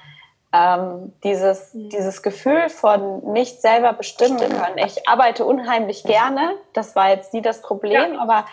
[0.52, 1.88] ähm, dieses, mhm.
[1.90, 4.78] dieses Gefühl von nicht selber bestimmen können.
[4.78, 8.20] Ich arbeite unheimlich gerne, das war jetzt nie das Problem, ja.
[8.20, 8.46] aber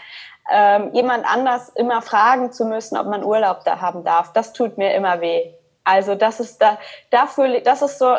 [0.52, 4.78] ähm, jemand anders immer fragen zu müssen, ob man Urlaub da haben darf, das tut
[4.78, 5.54] mir immer weh.
[5.84, 6.78] Also das ist da,
[7.10, 8.16] dafür, das ist so,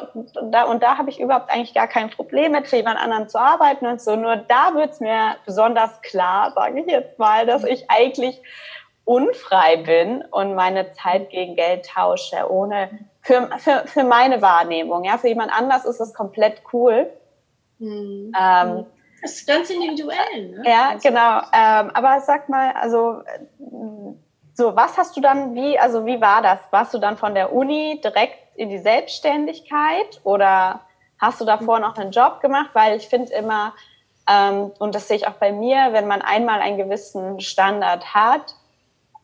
[0.51, 3.39] da, und da habe ich überhaupt eigentlich gar kein Problem mit, für jemand anderen zu
[3.39, 4.17] arbeiten und so.
[4.17, 8.43] Nur da wird es mir besonders klar, sage ich jetzt mal, dass ich eigentlich
[9.05, 12.91] unfrei bin und meine Zeit gegen Geld tausche, ohne
[13.23, 15.05] für, für, für meine Wahrnehmung.
[15.05, 17.11] Ja, für jemand anders ist es komplett cool.
[17.79, 18.33] Mhm.
[18.39, 18.87] Ähm,
[19.23, 20.49] das ist ganz individuell.
[20.49, 20.63] Ne?
[20.65, 21.09] Ja, also.
[21.09, 21.39] genau.
[21.53, 23.23] Ähm, aber sag mal, also
[24.55, 26.59] so, was hast du dann, wie, also wie war das?
[26.71, 30.81] Warst du dann von der Uni direkt in die Selbstständigkeit oder
[31.19, 32.71] hast du davor noch einen Job gemacht?
[32.75, 33.73] Weil ich finde immer,
[34.29, 38.55] ähm, und das sehe ich auch bei mir, wenn man einmal einen gewissen Standard hat,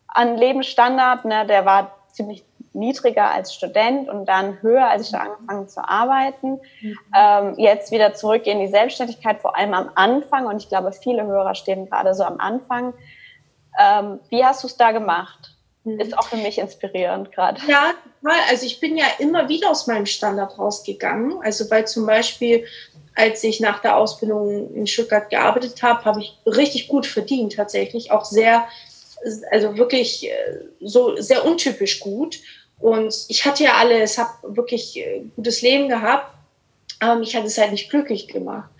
[0.08, 2.44] an Lebensstandard, ne, der war ziemlich
[2.76, 6.60] niedriger als Student und dann höher, als ich da angefangen zu arbeiten.
[6.80, 6.98] Mhm.
[7.16, 10.46] Ähm, jetzt wieder zurück in die Selbstständigkeit, vor allem am Anfang.
[10.46, 12.94] Und ich glaube, viele Hörer stehen gerade so am Anfang.
[13.78, 15.56] Ähm, wie hast du es da gemacht?
[15.86, 16.00] Mhm.
[16.00, 17.60] Ist auch für mich inspirierend gerade.
[17.66, 17.92] Ja,
[18.50, 21.40] also ich bin ja immer wieder aus meinem Standard rausgegangen.
[21.42, 22.66] Also weil zum Beispiel,
[23.14, 28.10] als ich nach der Ausbildung in Stuttgart gearbeitet habe, habe ich richtig gut verdient tatsächlich,
[28.10, 28.66] auch sehr,
[29.50, 30.32] also wirklich äh,
[30.80, 32.40] so sehr untypisch gut.
[32.78, 36.32] Und ich hatte ja alles, habe wirklich äh, gutes Leben gehabt,
[37.00, 38.70] aber mich hat es halt nicht glücklich gemacht.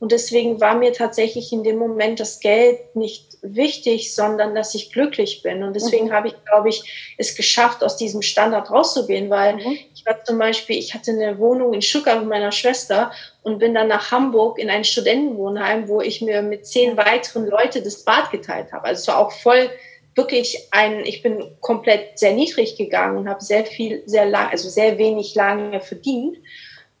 [0.00, 4.92] Und deswegen war mir tatsächlich in dem Moment das Geld nicht wichtig, sondern dass ich
[4.92, 5.62] glücklich bin.
[5.62, 6.12] Und deswegen mhm.
[6.12, 9.78] habe ich, glaube ich, es geschafft, aus diesem Standard rauszugehen, weil mhm.
[9.94, 13.74] ich war zum Beispiel, ich hatte eine Wohnung in Stuttgart mit meiner Schwester und bin
[13.74, 18.30] dann nach Hamburg in ein Studentenwohnheim, wo ich mir mit zehn weiteren Leuten das Bad
[18.30, 18.84] geteilt habe.
[18.84, 19.70] Also es war auch voll
[20.14, 24.68] wirklich ein, ich bin komplett sehr niedrig gegangen und habe sehr viel, sehr lang, also
[24.68, 26.38] sehr wenig lange verdient.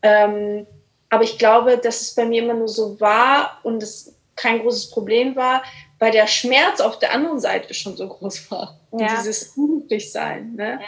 [0.02, 0.66] Ähm,
[1.10, 4.90] aber ich glaube, dass es bei mir immer nur so war und es kein großes
[4.90, 5.62] Problem war,
[5.98, 8.76] weil der Schmerz auf der anderen Seite schon so groß war.
[8.92, 9.06] Ja.
[9.16, 10.54] Dieses Jugendlichsein.
[10.54, 10.80] Ne?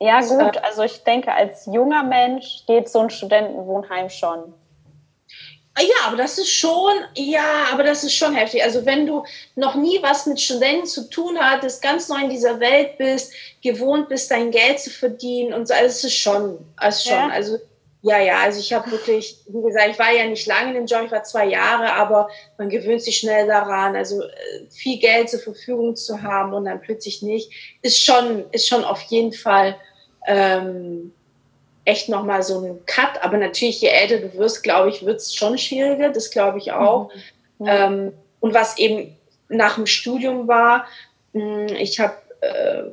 [0.00, 0.20] Ja.
[0.20, 0.58] ja, gut.
[0.58, 4.54] Also ich denke, als junger Mensch geht so ein Studentenwohnheim schon.
[5.76, 8.62] Ja, aber das ist schon, ja, aber das ist schon heftig.
[8.62, 9.24] Also wenn du
[9.56, 14.08] noch nie was mit Studenten zu tun hattest, ganz neu in dieser Welt bist, gewohnt
[14.08, 17.28] bist, dein Geld zu verdienen und so, also es ist schon, also schon, ja.
[17.28, 17.58] also
[18.02, 20.86] ja, ja, also ich habe wirklich, wie gesagt, ich war ja nicht lange in dem
[20.86, 23.96] Job, ich war zwei Jahre, aber man gewöhnt sich schnell daran.
[23.96, 27.50] Also äh, viel Geld zur Verfügung zu haben und dann plötzlich nicht,
[27.80, 29.76] ist schon, ist schon auf jeden Fall
[30.26, 31.14] ähm,
[31.84, 33.22] echt nochmal so ein Cut.
[33.22, 36.10] Aber natürlich, je älter du wirst, glaube ich, wird es schon schwieriger.
[36.10, 37.10] Das glaube ich auch.
[37.58, 37.66] Mhm.
[37.66, 39.16] Ähm, und was eben
[39.48, 40.86] nach dem Studium war,
[41.32, 42.84] hm, ich habe äh,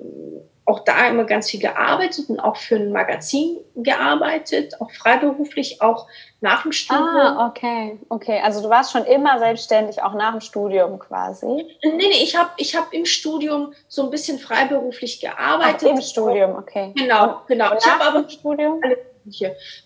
[0.72, 6.08] auch da immer ganz viel gearbeitet und auch für ein Magazin gearbeitet, auch freiberuflich, auch
[6.40, 7.08] nach dem Studium.
[7.08, 8.40] Ah, okay, okay.
[8.42, 11.46] Also du warst schon immer selbstständig, auch nach dem Studium quasi?
[11.84, 15.90] Nee, nee, ich habe ich hab im Studium so ein bisschen freiberuflich gearbeitet.
[15.92, 16.94] Ach, Im Studium, okay.
[16.96, 17.72] Genau, genau.
[17.72, 18.82] Und ich habe aber im Studium?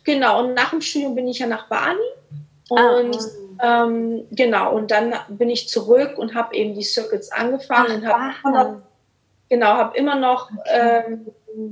[0.03, 1.97] Genau, und nach dem Studium bin ich ja nach Bali.
[2.71, 3.17] Ah, und
[3.57, 3.85] ah.
[3.85, 8.55] ähm, genau, und dann bin ich zurück und habe eben die Circuits angefangen Ach, und
[8.55, 8.81] habe
[9.49, 11.03] genau, habe immer noch okay.
[11.07, 11.27] ähm,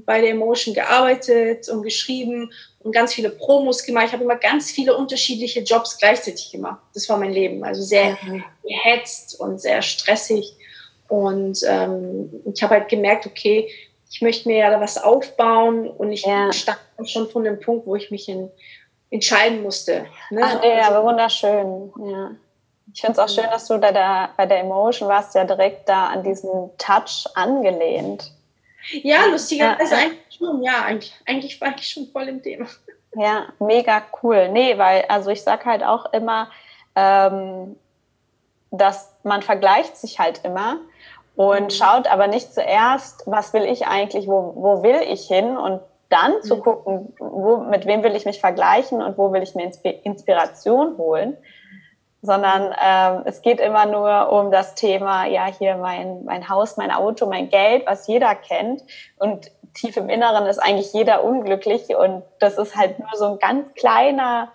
[0.05, 4.05] bei der Emotion gearbeitet und geschrieben und ganz viele Promos gemacht.
[4.07, 6.81] Ich habe immer ganz viele unterschiedliche Jobs gleichzeitig gemacht.
[6.93, 7.63] Das war mein Leben.
[7.63, 8.17] Also sehr
[8.63, 10.55] gehetzt und sehr stressig.
[11.09, 13.69] Und ähm, ich habe halt gemerkt, okay,
[14.09, 16.51] ich möchte mir ja da was aufbauen und ich ja.
[16.53, 18.49] stand schon von dem Punkt, wo ich mich in,
[19.09, 20.05] entscheiden musste.
[20.29, 20.41] Ne?
[20.43, 21.91] Ach, ja, also, wunderschön.
[22.05, 22.31] Ja.
[22.93, 25.89] Ich finde es auch schön, dass du da, da bei der Emotion warst, ja direkt
[25.89, 28.31] da an diesen Touch angelehnt.
[28.91, 32.67] Ja, lustigerweise ja, eigentlich schon, ja, eigentlich, eigentlich war ich schon voll im Thema.
[33.15, 34.49] Ja, mega cool.
[34.49, 36.49] Nee, weil, also ich sag halt auch immer,
[36.95, 37.75] ähm,
[38.71, 40.77] dass man vergleicht sich halt immer
[41.35, 41.69] und mhm.
[41.69, 46.33] schaut aber nicht zuerst, was will ich eigentlich, wo, wo will ich hin und dann
[46.33, 46.41] mhm.
[46.43, 49.71] zu gucken, wo, mit wem will ich mich vergleichen und wo will ich mir
[50.03, 51.37] Inspiration holen.
[52.23, 56.89] Sondern ähm, es geht immer nur um das Thema, ja, hier mein, mein Haus, mein
[56.89, 58.81] Auto, mein Geld, was jeder kennt.
[59.17, 63.39] Und tief im Inneren ist eigentlich jeder unglücklich und das ist halt nur so ein
[63.39, 64.53] ganz kleiner,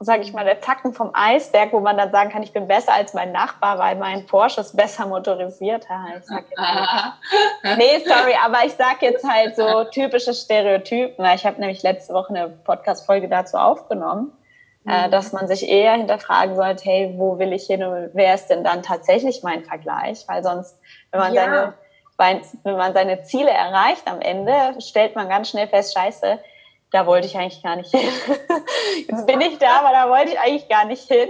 [0.00, 2.92] sage ich mal, der Zacken vom Eisberg, wo man dann sagen kann, ich bin besser
[2.92, 5.86] als mein Nachbar, weil mein Porsche ist besser motorisiert.
[6.18, 6.58] Ich sag jetzt
[7.78, 11.24] nee, sorry, aber ich sag jetzt halt so typische Stereotypen.
[11.34, 14.36] Ich habe nämlich letzte Woche eine Podcast-Folge dazu aufgenommen,
[14.86, 15.10] mhm.
[15.10, 18.64] dass man sich eher hinterfragen sollte, hey, wo will ich hin und wer ist denn
[18.64, 20.24] dann tatsächlich mein Vergleich?
[20.26, 20.78] Weil sonst,
[21.10, 21.44] wenn man ja.
[21.44, 21.74] seine
[22.16, 26.38] weil wenn man seine Ziele erreicht am Ende, stellt man ganz schnell fest, scheiße,
[26.90, 28.08] da wollte ich eigentlich gar nicht hin.
[29.08, 31.28] Jetzt bin ich da, aber da wollte ich eigentlich gar nicht hin.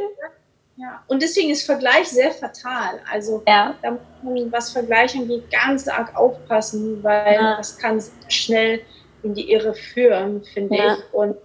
[0.77, 3.01] Ja, und deswegen ist Vergleich sehr fatal.
[3.11, 3.75] Also ja.
[3.83, 7.57] da muss man, was Vergleich angeht, ganz arg aufpassen, weil ja.
[7.57, 8.83] das kann schnell
[9.23, 10.95] in die Irre führen, finde ja.
[10.95, 11.15] ich.
[11.15, 11.37] Und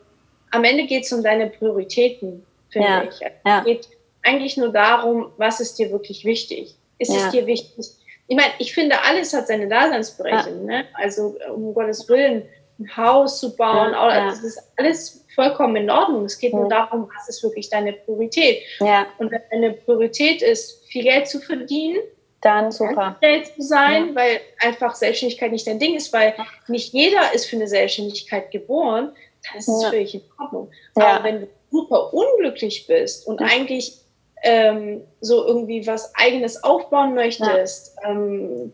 [0.52, 3.28] am Ende geht es um deine Prioritäten, finde ich.
[3.44, 3.90] Es geht
[4.23, 6.76] eigentlich nur darum, was ist dir wirklich wichtig.
[6.99, 7.88] Ist es dir wichtig,
[8.32, 10.69] ich meine, ich finde, alles hat seine Daseinsberechtigung.
[10.69, 10.78] Ja.
[10.78, 10.86] Ne?
[10.94, 12.44] Also um Gottes Willen,
[12.80, 14.26] ein Haus zu bauen, ja, ja.
[14.28, 16.23] das ist alles vollkommen in Ordnung.
[16.23, 18.64] Es geht nur darum, was ist wirklich deine Priorität.
[18.80, 19.06] Ja.
[19.18, 21.98] Und wenn deine Priorität ist, viel Geld zu verdienen,
[22.40, 23.18] dann super.
[23.19, 24.15] Geld zu sein, ja.
[24.15, 26.34] weil einfach Selbstständigkeit nicht dein Ding ist, weil
[26.69, 29.11] nicht jeder ist für eine Selbstständigkeit geboren,
[29.49, 29.89] dann ist ja.
[29.89, 30.72] völlig in Ordnung.
[30.95, 31.07] Ja.
[31.07, 34.01] Aber wenn du super unglücklich bist und eigentlich
[34.43, 38.09] ähm, so irgendwie was Eigenes aufbauen möchtest, ja.
[38.09, 38.73] ähm,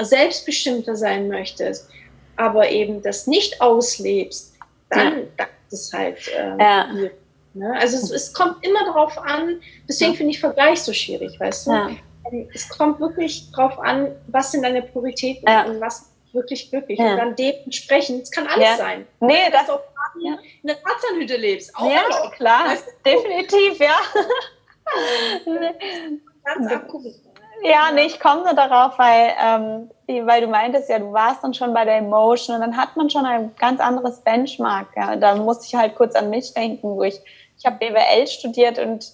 [0.00, 1.88] selbstbestimmter sein möchtest,
[2.36, 4.54] aber eben das nicht auslebst,
[4.90, 5.46] dann, ja.
[5.70, 6.86] ist es halt ähm, ja.
[7.54, 7.74] ne?
[7.78, 10.16] Also es, es, kommt immer darauf an, deswegen ja.
[10.16, 11.72] finde ich Vergleich so schwierig, weißt du?
[11.72, 17.00] Ähm, es kommt wirklich darauf an, was sind deine Prioritäten und was wirklich glücklich.
[17.00, 19.06] Und dann dementsprechend, es kann alles sein.
[19.20, 19.80] Nee, das, das auch
[20.22, 21.74] in der Tarzanhütte lebst.
[21.76, 22.36] Auch ja, erlaubt.
[22.36, 23.10] klar, weißt du?
[23.10, 23.98] definitiv, ja.
[26.44, 27.14] Ganz abgucken.
[27.62, 29.90] Ja, nee, ich komme nur darauf, weil, ähm,
[30.26, 33.08] weil du meintest ja, du warst dann schon bei der Emotion und dann hat man
[33.10, 34.88] schon ein ganz anderes Benchmark.
[34.94, 35.16] Ja.
[35.16, 37.18] Da musste ich halt kurz an mich denken, wo ich,
[37.58, 39.12] ich habe BWL studiert und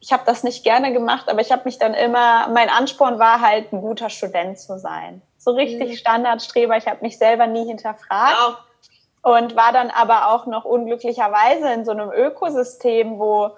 [0.00, 3.40] ich habe das nicht gerne gemacht, aber ich habe mich dann immer, mein Ansporn war
[3.40, 5.22] halt, ein guter Student zu sein.
[5.42, 5.96] So richtig mhm.
[5.96, 8.36] Standardstreber, ich habe mich selber nie hinterfragt.
[8.38, 8.56] Wow.
[9.34, 13.50] Und war dann aber auch noch unglücklicherweise in so einem Ökosystem, wo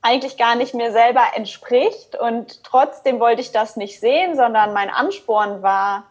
[0.00, 2.16] eigentlich gar nicht mir selber entspricht.
[2.16, 6.04] Und trotzdem wollte ich das nicht sehen, sondern mein Ansporn war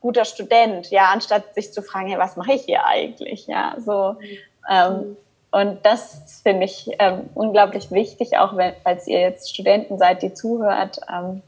[0.00, 3.46] guter Student, ja, anstatt sich zu fragen, hey, was mache ich hier eigentlich?
[3.46, 4.16] Ja, so.
[4.70, 5.16] Ähm,
[5.50, 10.34] und das finde ich ähm, unglaublich wichtig, auch wenn, falls ihr jetzt Studenten seid, die
[10.34, 11.00] zuhört.
[11.12, 11.42] Ähm,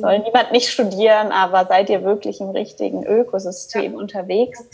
[0.00, 3.98] soll niemand nicht studieren, aber seid ihr wirklich im richtigen Ökosystem ja.
[3.98, 4.64] unterwegs.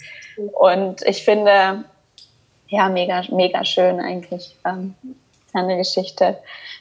[0.52, 1.84] Und ich finde,
[2.68, 4.56] ja, mega, mega schön eigentlich.
[4.64, 4.94] Ähm,
[5.54, 6.38] eine Geschichte.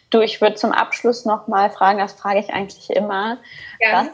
[0.10, 3.38] Du, ich würde zum Abschluss noch mal fragen, das frage ich eigentlich immer.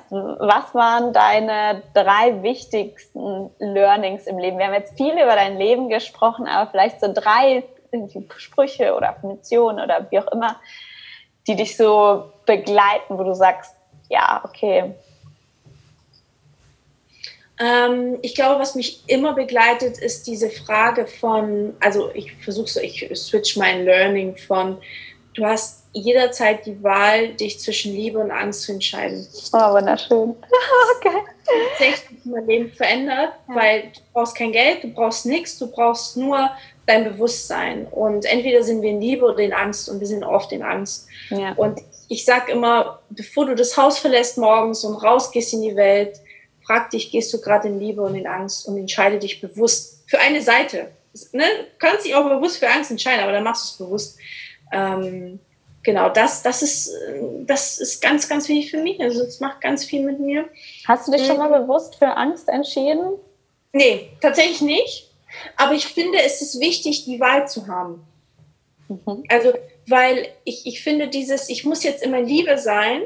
[0.10, 4.58] Was, was waren deine drei wichtigsten Learnings im Leben?
[4.58, 7.64] Wir haben jetzt viel über dein Leben gesprochen, aber vielleicht so drei
[8.38, 10.56] Sprüche oder Affirmationen oder wie auch immer,
[11.48, 13.76] die dich so begleiten, wo du sagst,
[14.14, 14.94] ja, okay,
[17.60, 22.80] ähm, ich glaube, was mich immer begleitet, ist diese Frage von, also ich versuche so,
[22.80, 24.78] ich switch mein Learning von,
[25.36, 29.28] du hast jederzeit die Wahl, dich zwischen Liebe und Angst zu entscheiden.
[29.54, 30.36] Oh, wunderschön.
[30.98, 31.18] okay.
[31.78, 33.56] Tatsächlich mein Leben verändert, ja.
[33.56, 36.50] weil du brauchst kein Geld, du brauchst nichts, du brauchst nur
[36.88, 37.86] dein Bewusstsein.
[37.92, 41.08] Und entweder sind wir in Liebe oder in Angst und wir sind oft in Angst.
[41.30, 41.54] Ja.
[41.54, 41.80] Und
[42.14, 46.20] ich sage immer, bevor du das Haus verlässt morgens und rausgehst in die Welt,
[46.66, 50.20] frag dich, gehst du gerade in Liebe und in Angst und entscheide dich bewusst für
[50.20, 50.92] eine Seite.
[51.32, 51.44] Ne?
[51.44, 54.20] Du kannst dich auch bewusst für Angst entscheiden, aber dann machst du es bewusst.
[54.72, 55.40] Ähm,
[55.82, 56.92] genau, das, das, ist,
[57.48, 59.02] das ist ganz, ganz wichtig für mich.
[59.02, 60.48] Also es macht ganz viel mit mir.
[60.88, 63.14] Hast du dich schon mal bewusst für Angst entschieden?
[63.72, 65.10] Nee, tatsächlich nicht.
[65.58, 68.06] Aber ich finde, es ist wichtig, die Wahl zu haben.
[68.88, 69.24] Mhm.
[69.30, 69.54] Also,
[69.88, 73.02] weil ich, ich finde dieses, ich muss jetzt immer Liebe sein,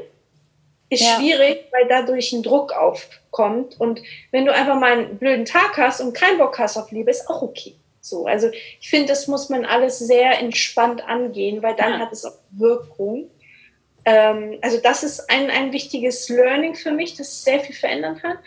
[0.89, 1.17] ist ja.
[1.17, 3.79] schwierig, weil dadurch ein Druck aufkommt.
[3.79, 4.01] Und
[4.31, 7.29] wenn du einfach mal einen blöden Tag hast und keinen Bock hast auf Liebe, ist
[7.29, 7.75] auch okay.
[7.99, 8.49] So, also
[8.79, 11.99] ich finde, das muss man alles sehr entspannt angehen, weil dann ja.
[11.99, 13.29] hat es auch Wirkung.
[14.05, 18.37] Ähm, also das ist ein, ein wichtiges Learning für mich, das sehr viel verändern kann.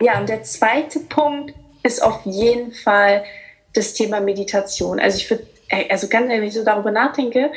[0.00, 3.24] Ja, und der zweite Punkt ist auf jeden Fall
[3.72, 5.00] das Thema Meditation.
[5.00, 5.46] Also ich würde,
[5.88, 7.50] also ganz ehrlich, wenn ich so darüber nachdenke,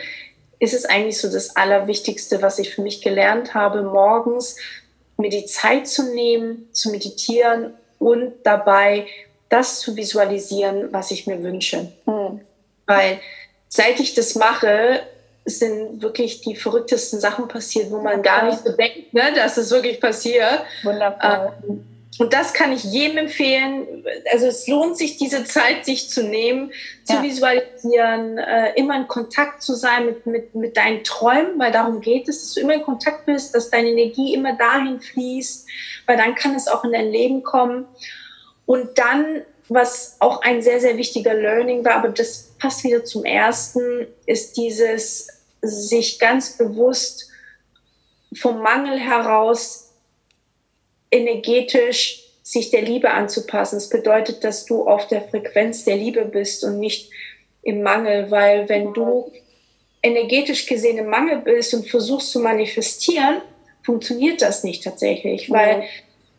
[0.60, 4.58] ist es eigentlich so das Allerwichtigste, was ich für mich gelernt habe, morgens
[5.18, 9.08] mir die Zeit zu nehmen, zu meditieren und dabei
[9.50, 11.92] das zu visualisieren, was ich mir wünsche.
[12.06, 12.42] Mhm.
[12.88, 13.20] Weil
[13.68, 15.02] seit ich das mache,
[15.46, 19.70] sind wirklich die verrücktesten Sachen passiert, wo man gar nicht so denkt, ne, dass es
[19.72, 20.62] wirklich passiert.
[20.84, 21.54] Wundervoll.
[21.68, 24.06] Ähm, und das kann ich jedem empfehlen.
[24.32, 26.72] Also es lohnt sich, diese Zeit sich zu nehmen,
[27.04, 27.24] zu ja.
[27.24, 32.28] visualisieren, äh, immer in Kontakt zu sein mit, mit, mit deinen Träumen, weil darum geht
[32.28, 35.68] es, dass du immer in Kontakt bist, dass deine Energie immer dahin fließt,
[36.06, 37.88] weil dann kann es auch in dein Leben kommen.
[38.66, 43.26] Und dann, was auch ein sehr, sehr wichtiger Learning war, aber das passt wieder zum
[43.26, 45.30] ersten, ist dieses
[45.62, 47.30] sich ganz bewusst
[48.36, 49.83] vom Mangel heraus
[51.14, 53.78] energetisch sich der Liebe anzupassen.
[53.78, 57.10] Das bedeutet, dass du auf der Frequenz der Liebe bist und nicht
[57.62, 59.32] im Mangel, weil wenn du
[60.02, 63.42] energetisch gesehen im Mangel bist und versuchst zu manifestieren,
[63.84, 65.84] funktioniert das nicht tatsächlich, weil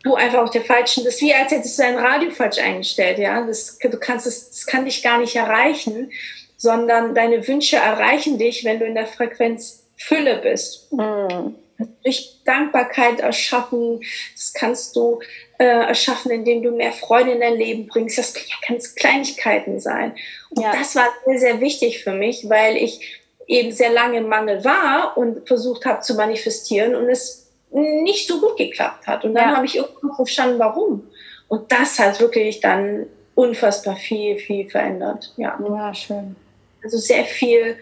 [0.03, 3.17] du einfach auf der falschen, das ist wie als hättest du dein Radio falsch eingestellt,
[3.17, 6.11] ja, das, du kannst es, das kann dich gar nicht erreichen,
[6.57, 10.91] sondern deine Wünsche erreichen dich, wenn du in der Frequenz Fülle bist.
[10.93, 11.55] Mhm
[12.03, 14.01] durch Dankbarkeit erschaffen.
[14.33, 15.19] Das kannst du
[15.57, 18.17] äh, erschaffen, indem du mehr Freude in dein Leben bringst.
[18.17, 20.15] Das können ja ganz Kleinigkeiten sein.
[20.51, 20.71] Und ja.
[20.71, 25.17] das war sehr, sehr wichtig für mich, weil ich eben sehr lange im Mangel war
[25.17, 29.25] und versucht habe zu manifestieren und es nicht so gut geklappt hat.
[29.25, 29.55] Und dann ja.
[29.55, 31.07] habe ich irgendwann verstanden, warum.
[31.47, 35.33] Und das hat wirklich dann unfassbar viel, viel verändert.
[35.37, 36.35] Ja, ja schön.
[36.83, 37.77] Also sehr viel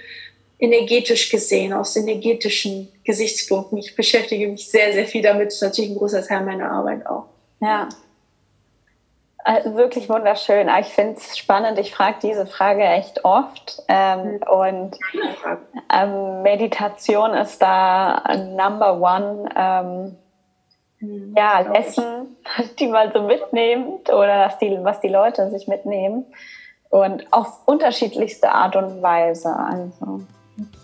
[0.63, 3.77] energetisch gesehen, aus energetischen Gesichtspunkten.
[3.77, 5.47] Ich beschäftige mich sehr, sehr viel damit.
[5.47, 7.25] Das ist natürlich ein großer Teil meiner Arbeit auch.
[7.59, 7.89] Ja.
[9.43, 10.69] Also wirklich wunderschön.
[10.79, 11.77] Ich finde es spannend.
[11.77, 13.83] Ich frage diese Frage echt oft.
[13.89, 14.97] Ähm, und
[15.93, 19.49] ähm, Meditation ist da Number One.
[19.57, 20.17] Ähm,
[21.01, 21.35] mhm.
[21.35, 22.37] ja, Lesson,
[22.79, 26.25] die man so mitnimmt oder dass die, was die Leute sich mitnehmen.
[26.89, 29.53] Und auf unterschiedlichste Art und Weise.
[29.53, 30.21] Also.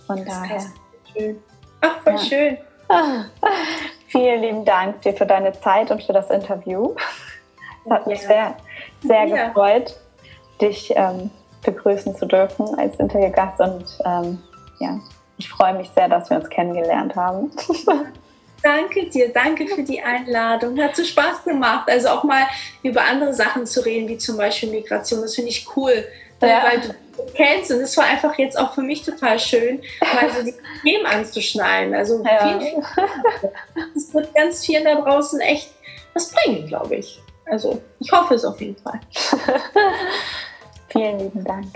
[0.08, 0.62] Von daher.
[1.14, 1.44] Schön.
[1.82, 2.20] Ach, voll ja.
[2.20, 2.58] schön.
[2.90, 3.26] Ah,
[4.08, 6.96] vielen lieben Dank dir für deine Zeit und für das Interview.
[7.86, 8.56] Es hat mich sehr,
[9.02, 9.48] sehr ja.
[9.48, 9.96] gefreut,
[10.62, 11.30] dich ähm,
[11.64, 14.40] begrüßen zu dürfen als Interviewgast und ähm,
[14.80, 15.00] ja,
[15.38, 17.52] ich freue mich sehr, dass wir uns kennengelernt haben.
[18.62, 20.78] Danke dir, danke für die Einladung.
[20.82, 21.90] Hat so Spaß gemacht.
[21.90, 22.44] Also auch mal
[22.84, 26.04] über andere Sachen zu reden, wie zum Beispiel Migration, das finde ich cool.
[26.42, 26.64] Ja.
[26.64, 26.94] Weil du
[27.36, 27.72] kennst.
[27.72, 31.94] Und es war einfach jetzt auch für mich total schön, mal so die Themen anzuschneiden.
[31.94, 32.60] Also ja.
[33.96, 35.72] es wird ganz vielen da draußen echt
[36.14, 37.20] was bringen, glaube ich.
[37.46, 39.00] Also ich hoffe es auf jeden Fall.
[40.90, 41.68] Vielen lieben Dank.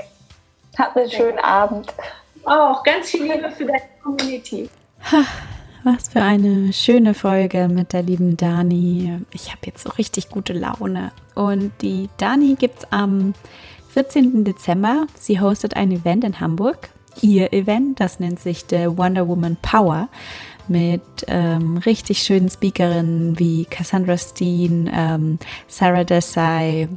[0.77, 1.93] Habt einen schönen Abend.
[2.45, 4.69] Auch ganz viel Liebe für deine Community.
[5.83, 9.19] Was für eine schöne Folge mit der lieben Dani.
[9.31, 11.11] Ich habe jetzt so richtig gute Laune.
[11.35, 13.33] Und die Dani gibt es am
[13.93, 14.43] 14.
[14.43, 15.05] Dezember.
[15.19, 16.89] Sie hostet ein Event in Hamburg.
[17.21, 20.09] Ihr Event, das nennt sich The Wonder Woman Power
[20.67, 25.37] mit ähm, richtig schönen Speakerinnen wie Cassandra Steen, ähm,
[25.67, 26.89] Sarah Desai,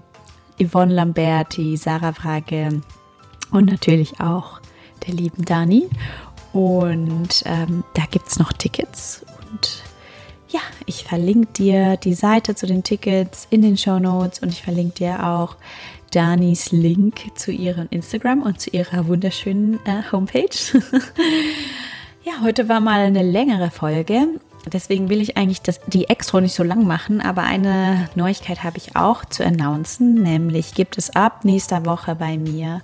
[0.58, 2.80] Yvonne Lamberti, Sarah Frage
[3.50, 4.60] und natürlich auch
[5.06, 5.90] der lieben Dani.
[6.54, 9.22] Und ähm, da gibt es noch Tickets.
[9.50, 9.82] Und
[10.48, 14.62] ja, ich verlinke dir die Seite zu den Tickets in den Show Notes und ich
[14.62, 15.56] verlinke dir auch
[16.10, 20.48] Danis Link zu ihrem Instagram und zu ihrer wunderschönen äh, Homepage.
[22.24, 24.28] ja, heute war mal eine längere Folge.
[24.72, 28.78] Deswegen will ich eigentlich das, die Extra nicht so lang machen, aber eine Neuigkeit habe
[28.78, 32.82] ich auch zu announcen, nämlich gibt es ab nächster Woche bei mir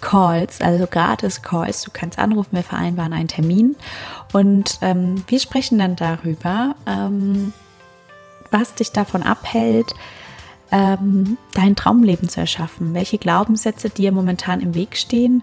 [0.00, 1.82] Calls, also gratis Calls.
[1.82, 3.76] Du kannst anrufen, wir vereinbaren einen Termin
[4.32, 7.52] und ähm, wir sprechen dann darüber, ähm,
[8.50, 9.94] was dich davon abhält,
[10.70, 15.42] ähm, dein Traumleben zu erschaffen, welche Glaubenssätze dir momentan im Weg stehen,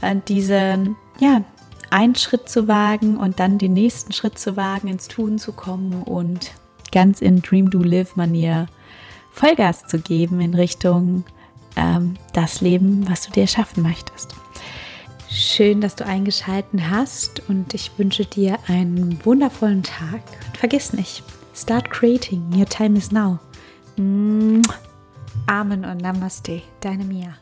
[0.00, 1.42] äh, diesen, ja,
[1.90, 6.02] einen Schritt zu wagen und dann den nächsten Schritt zu wagen, ins Tun zu kommen
[6.02, 6.52] und
[6.90, 8.66] ganz in Dream Do Live Manier
[9.32, 11.24] Vollgas zu geben in Richtung
[11.76, 14.34] ähm, das Leben, was du dir erschaffen möchtest.
[15.30, 20.20] Schön, dass du eingeschalten hast und ich wünsche dir einen wundervollen Tag.
[20.46, 21.22] Und vergiss nicht,
[21.54, 23.38] start creating, your time is now.
[23.96, 27.41] Amen und Namaste, deine Mia.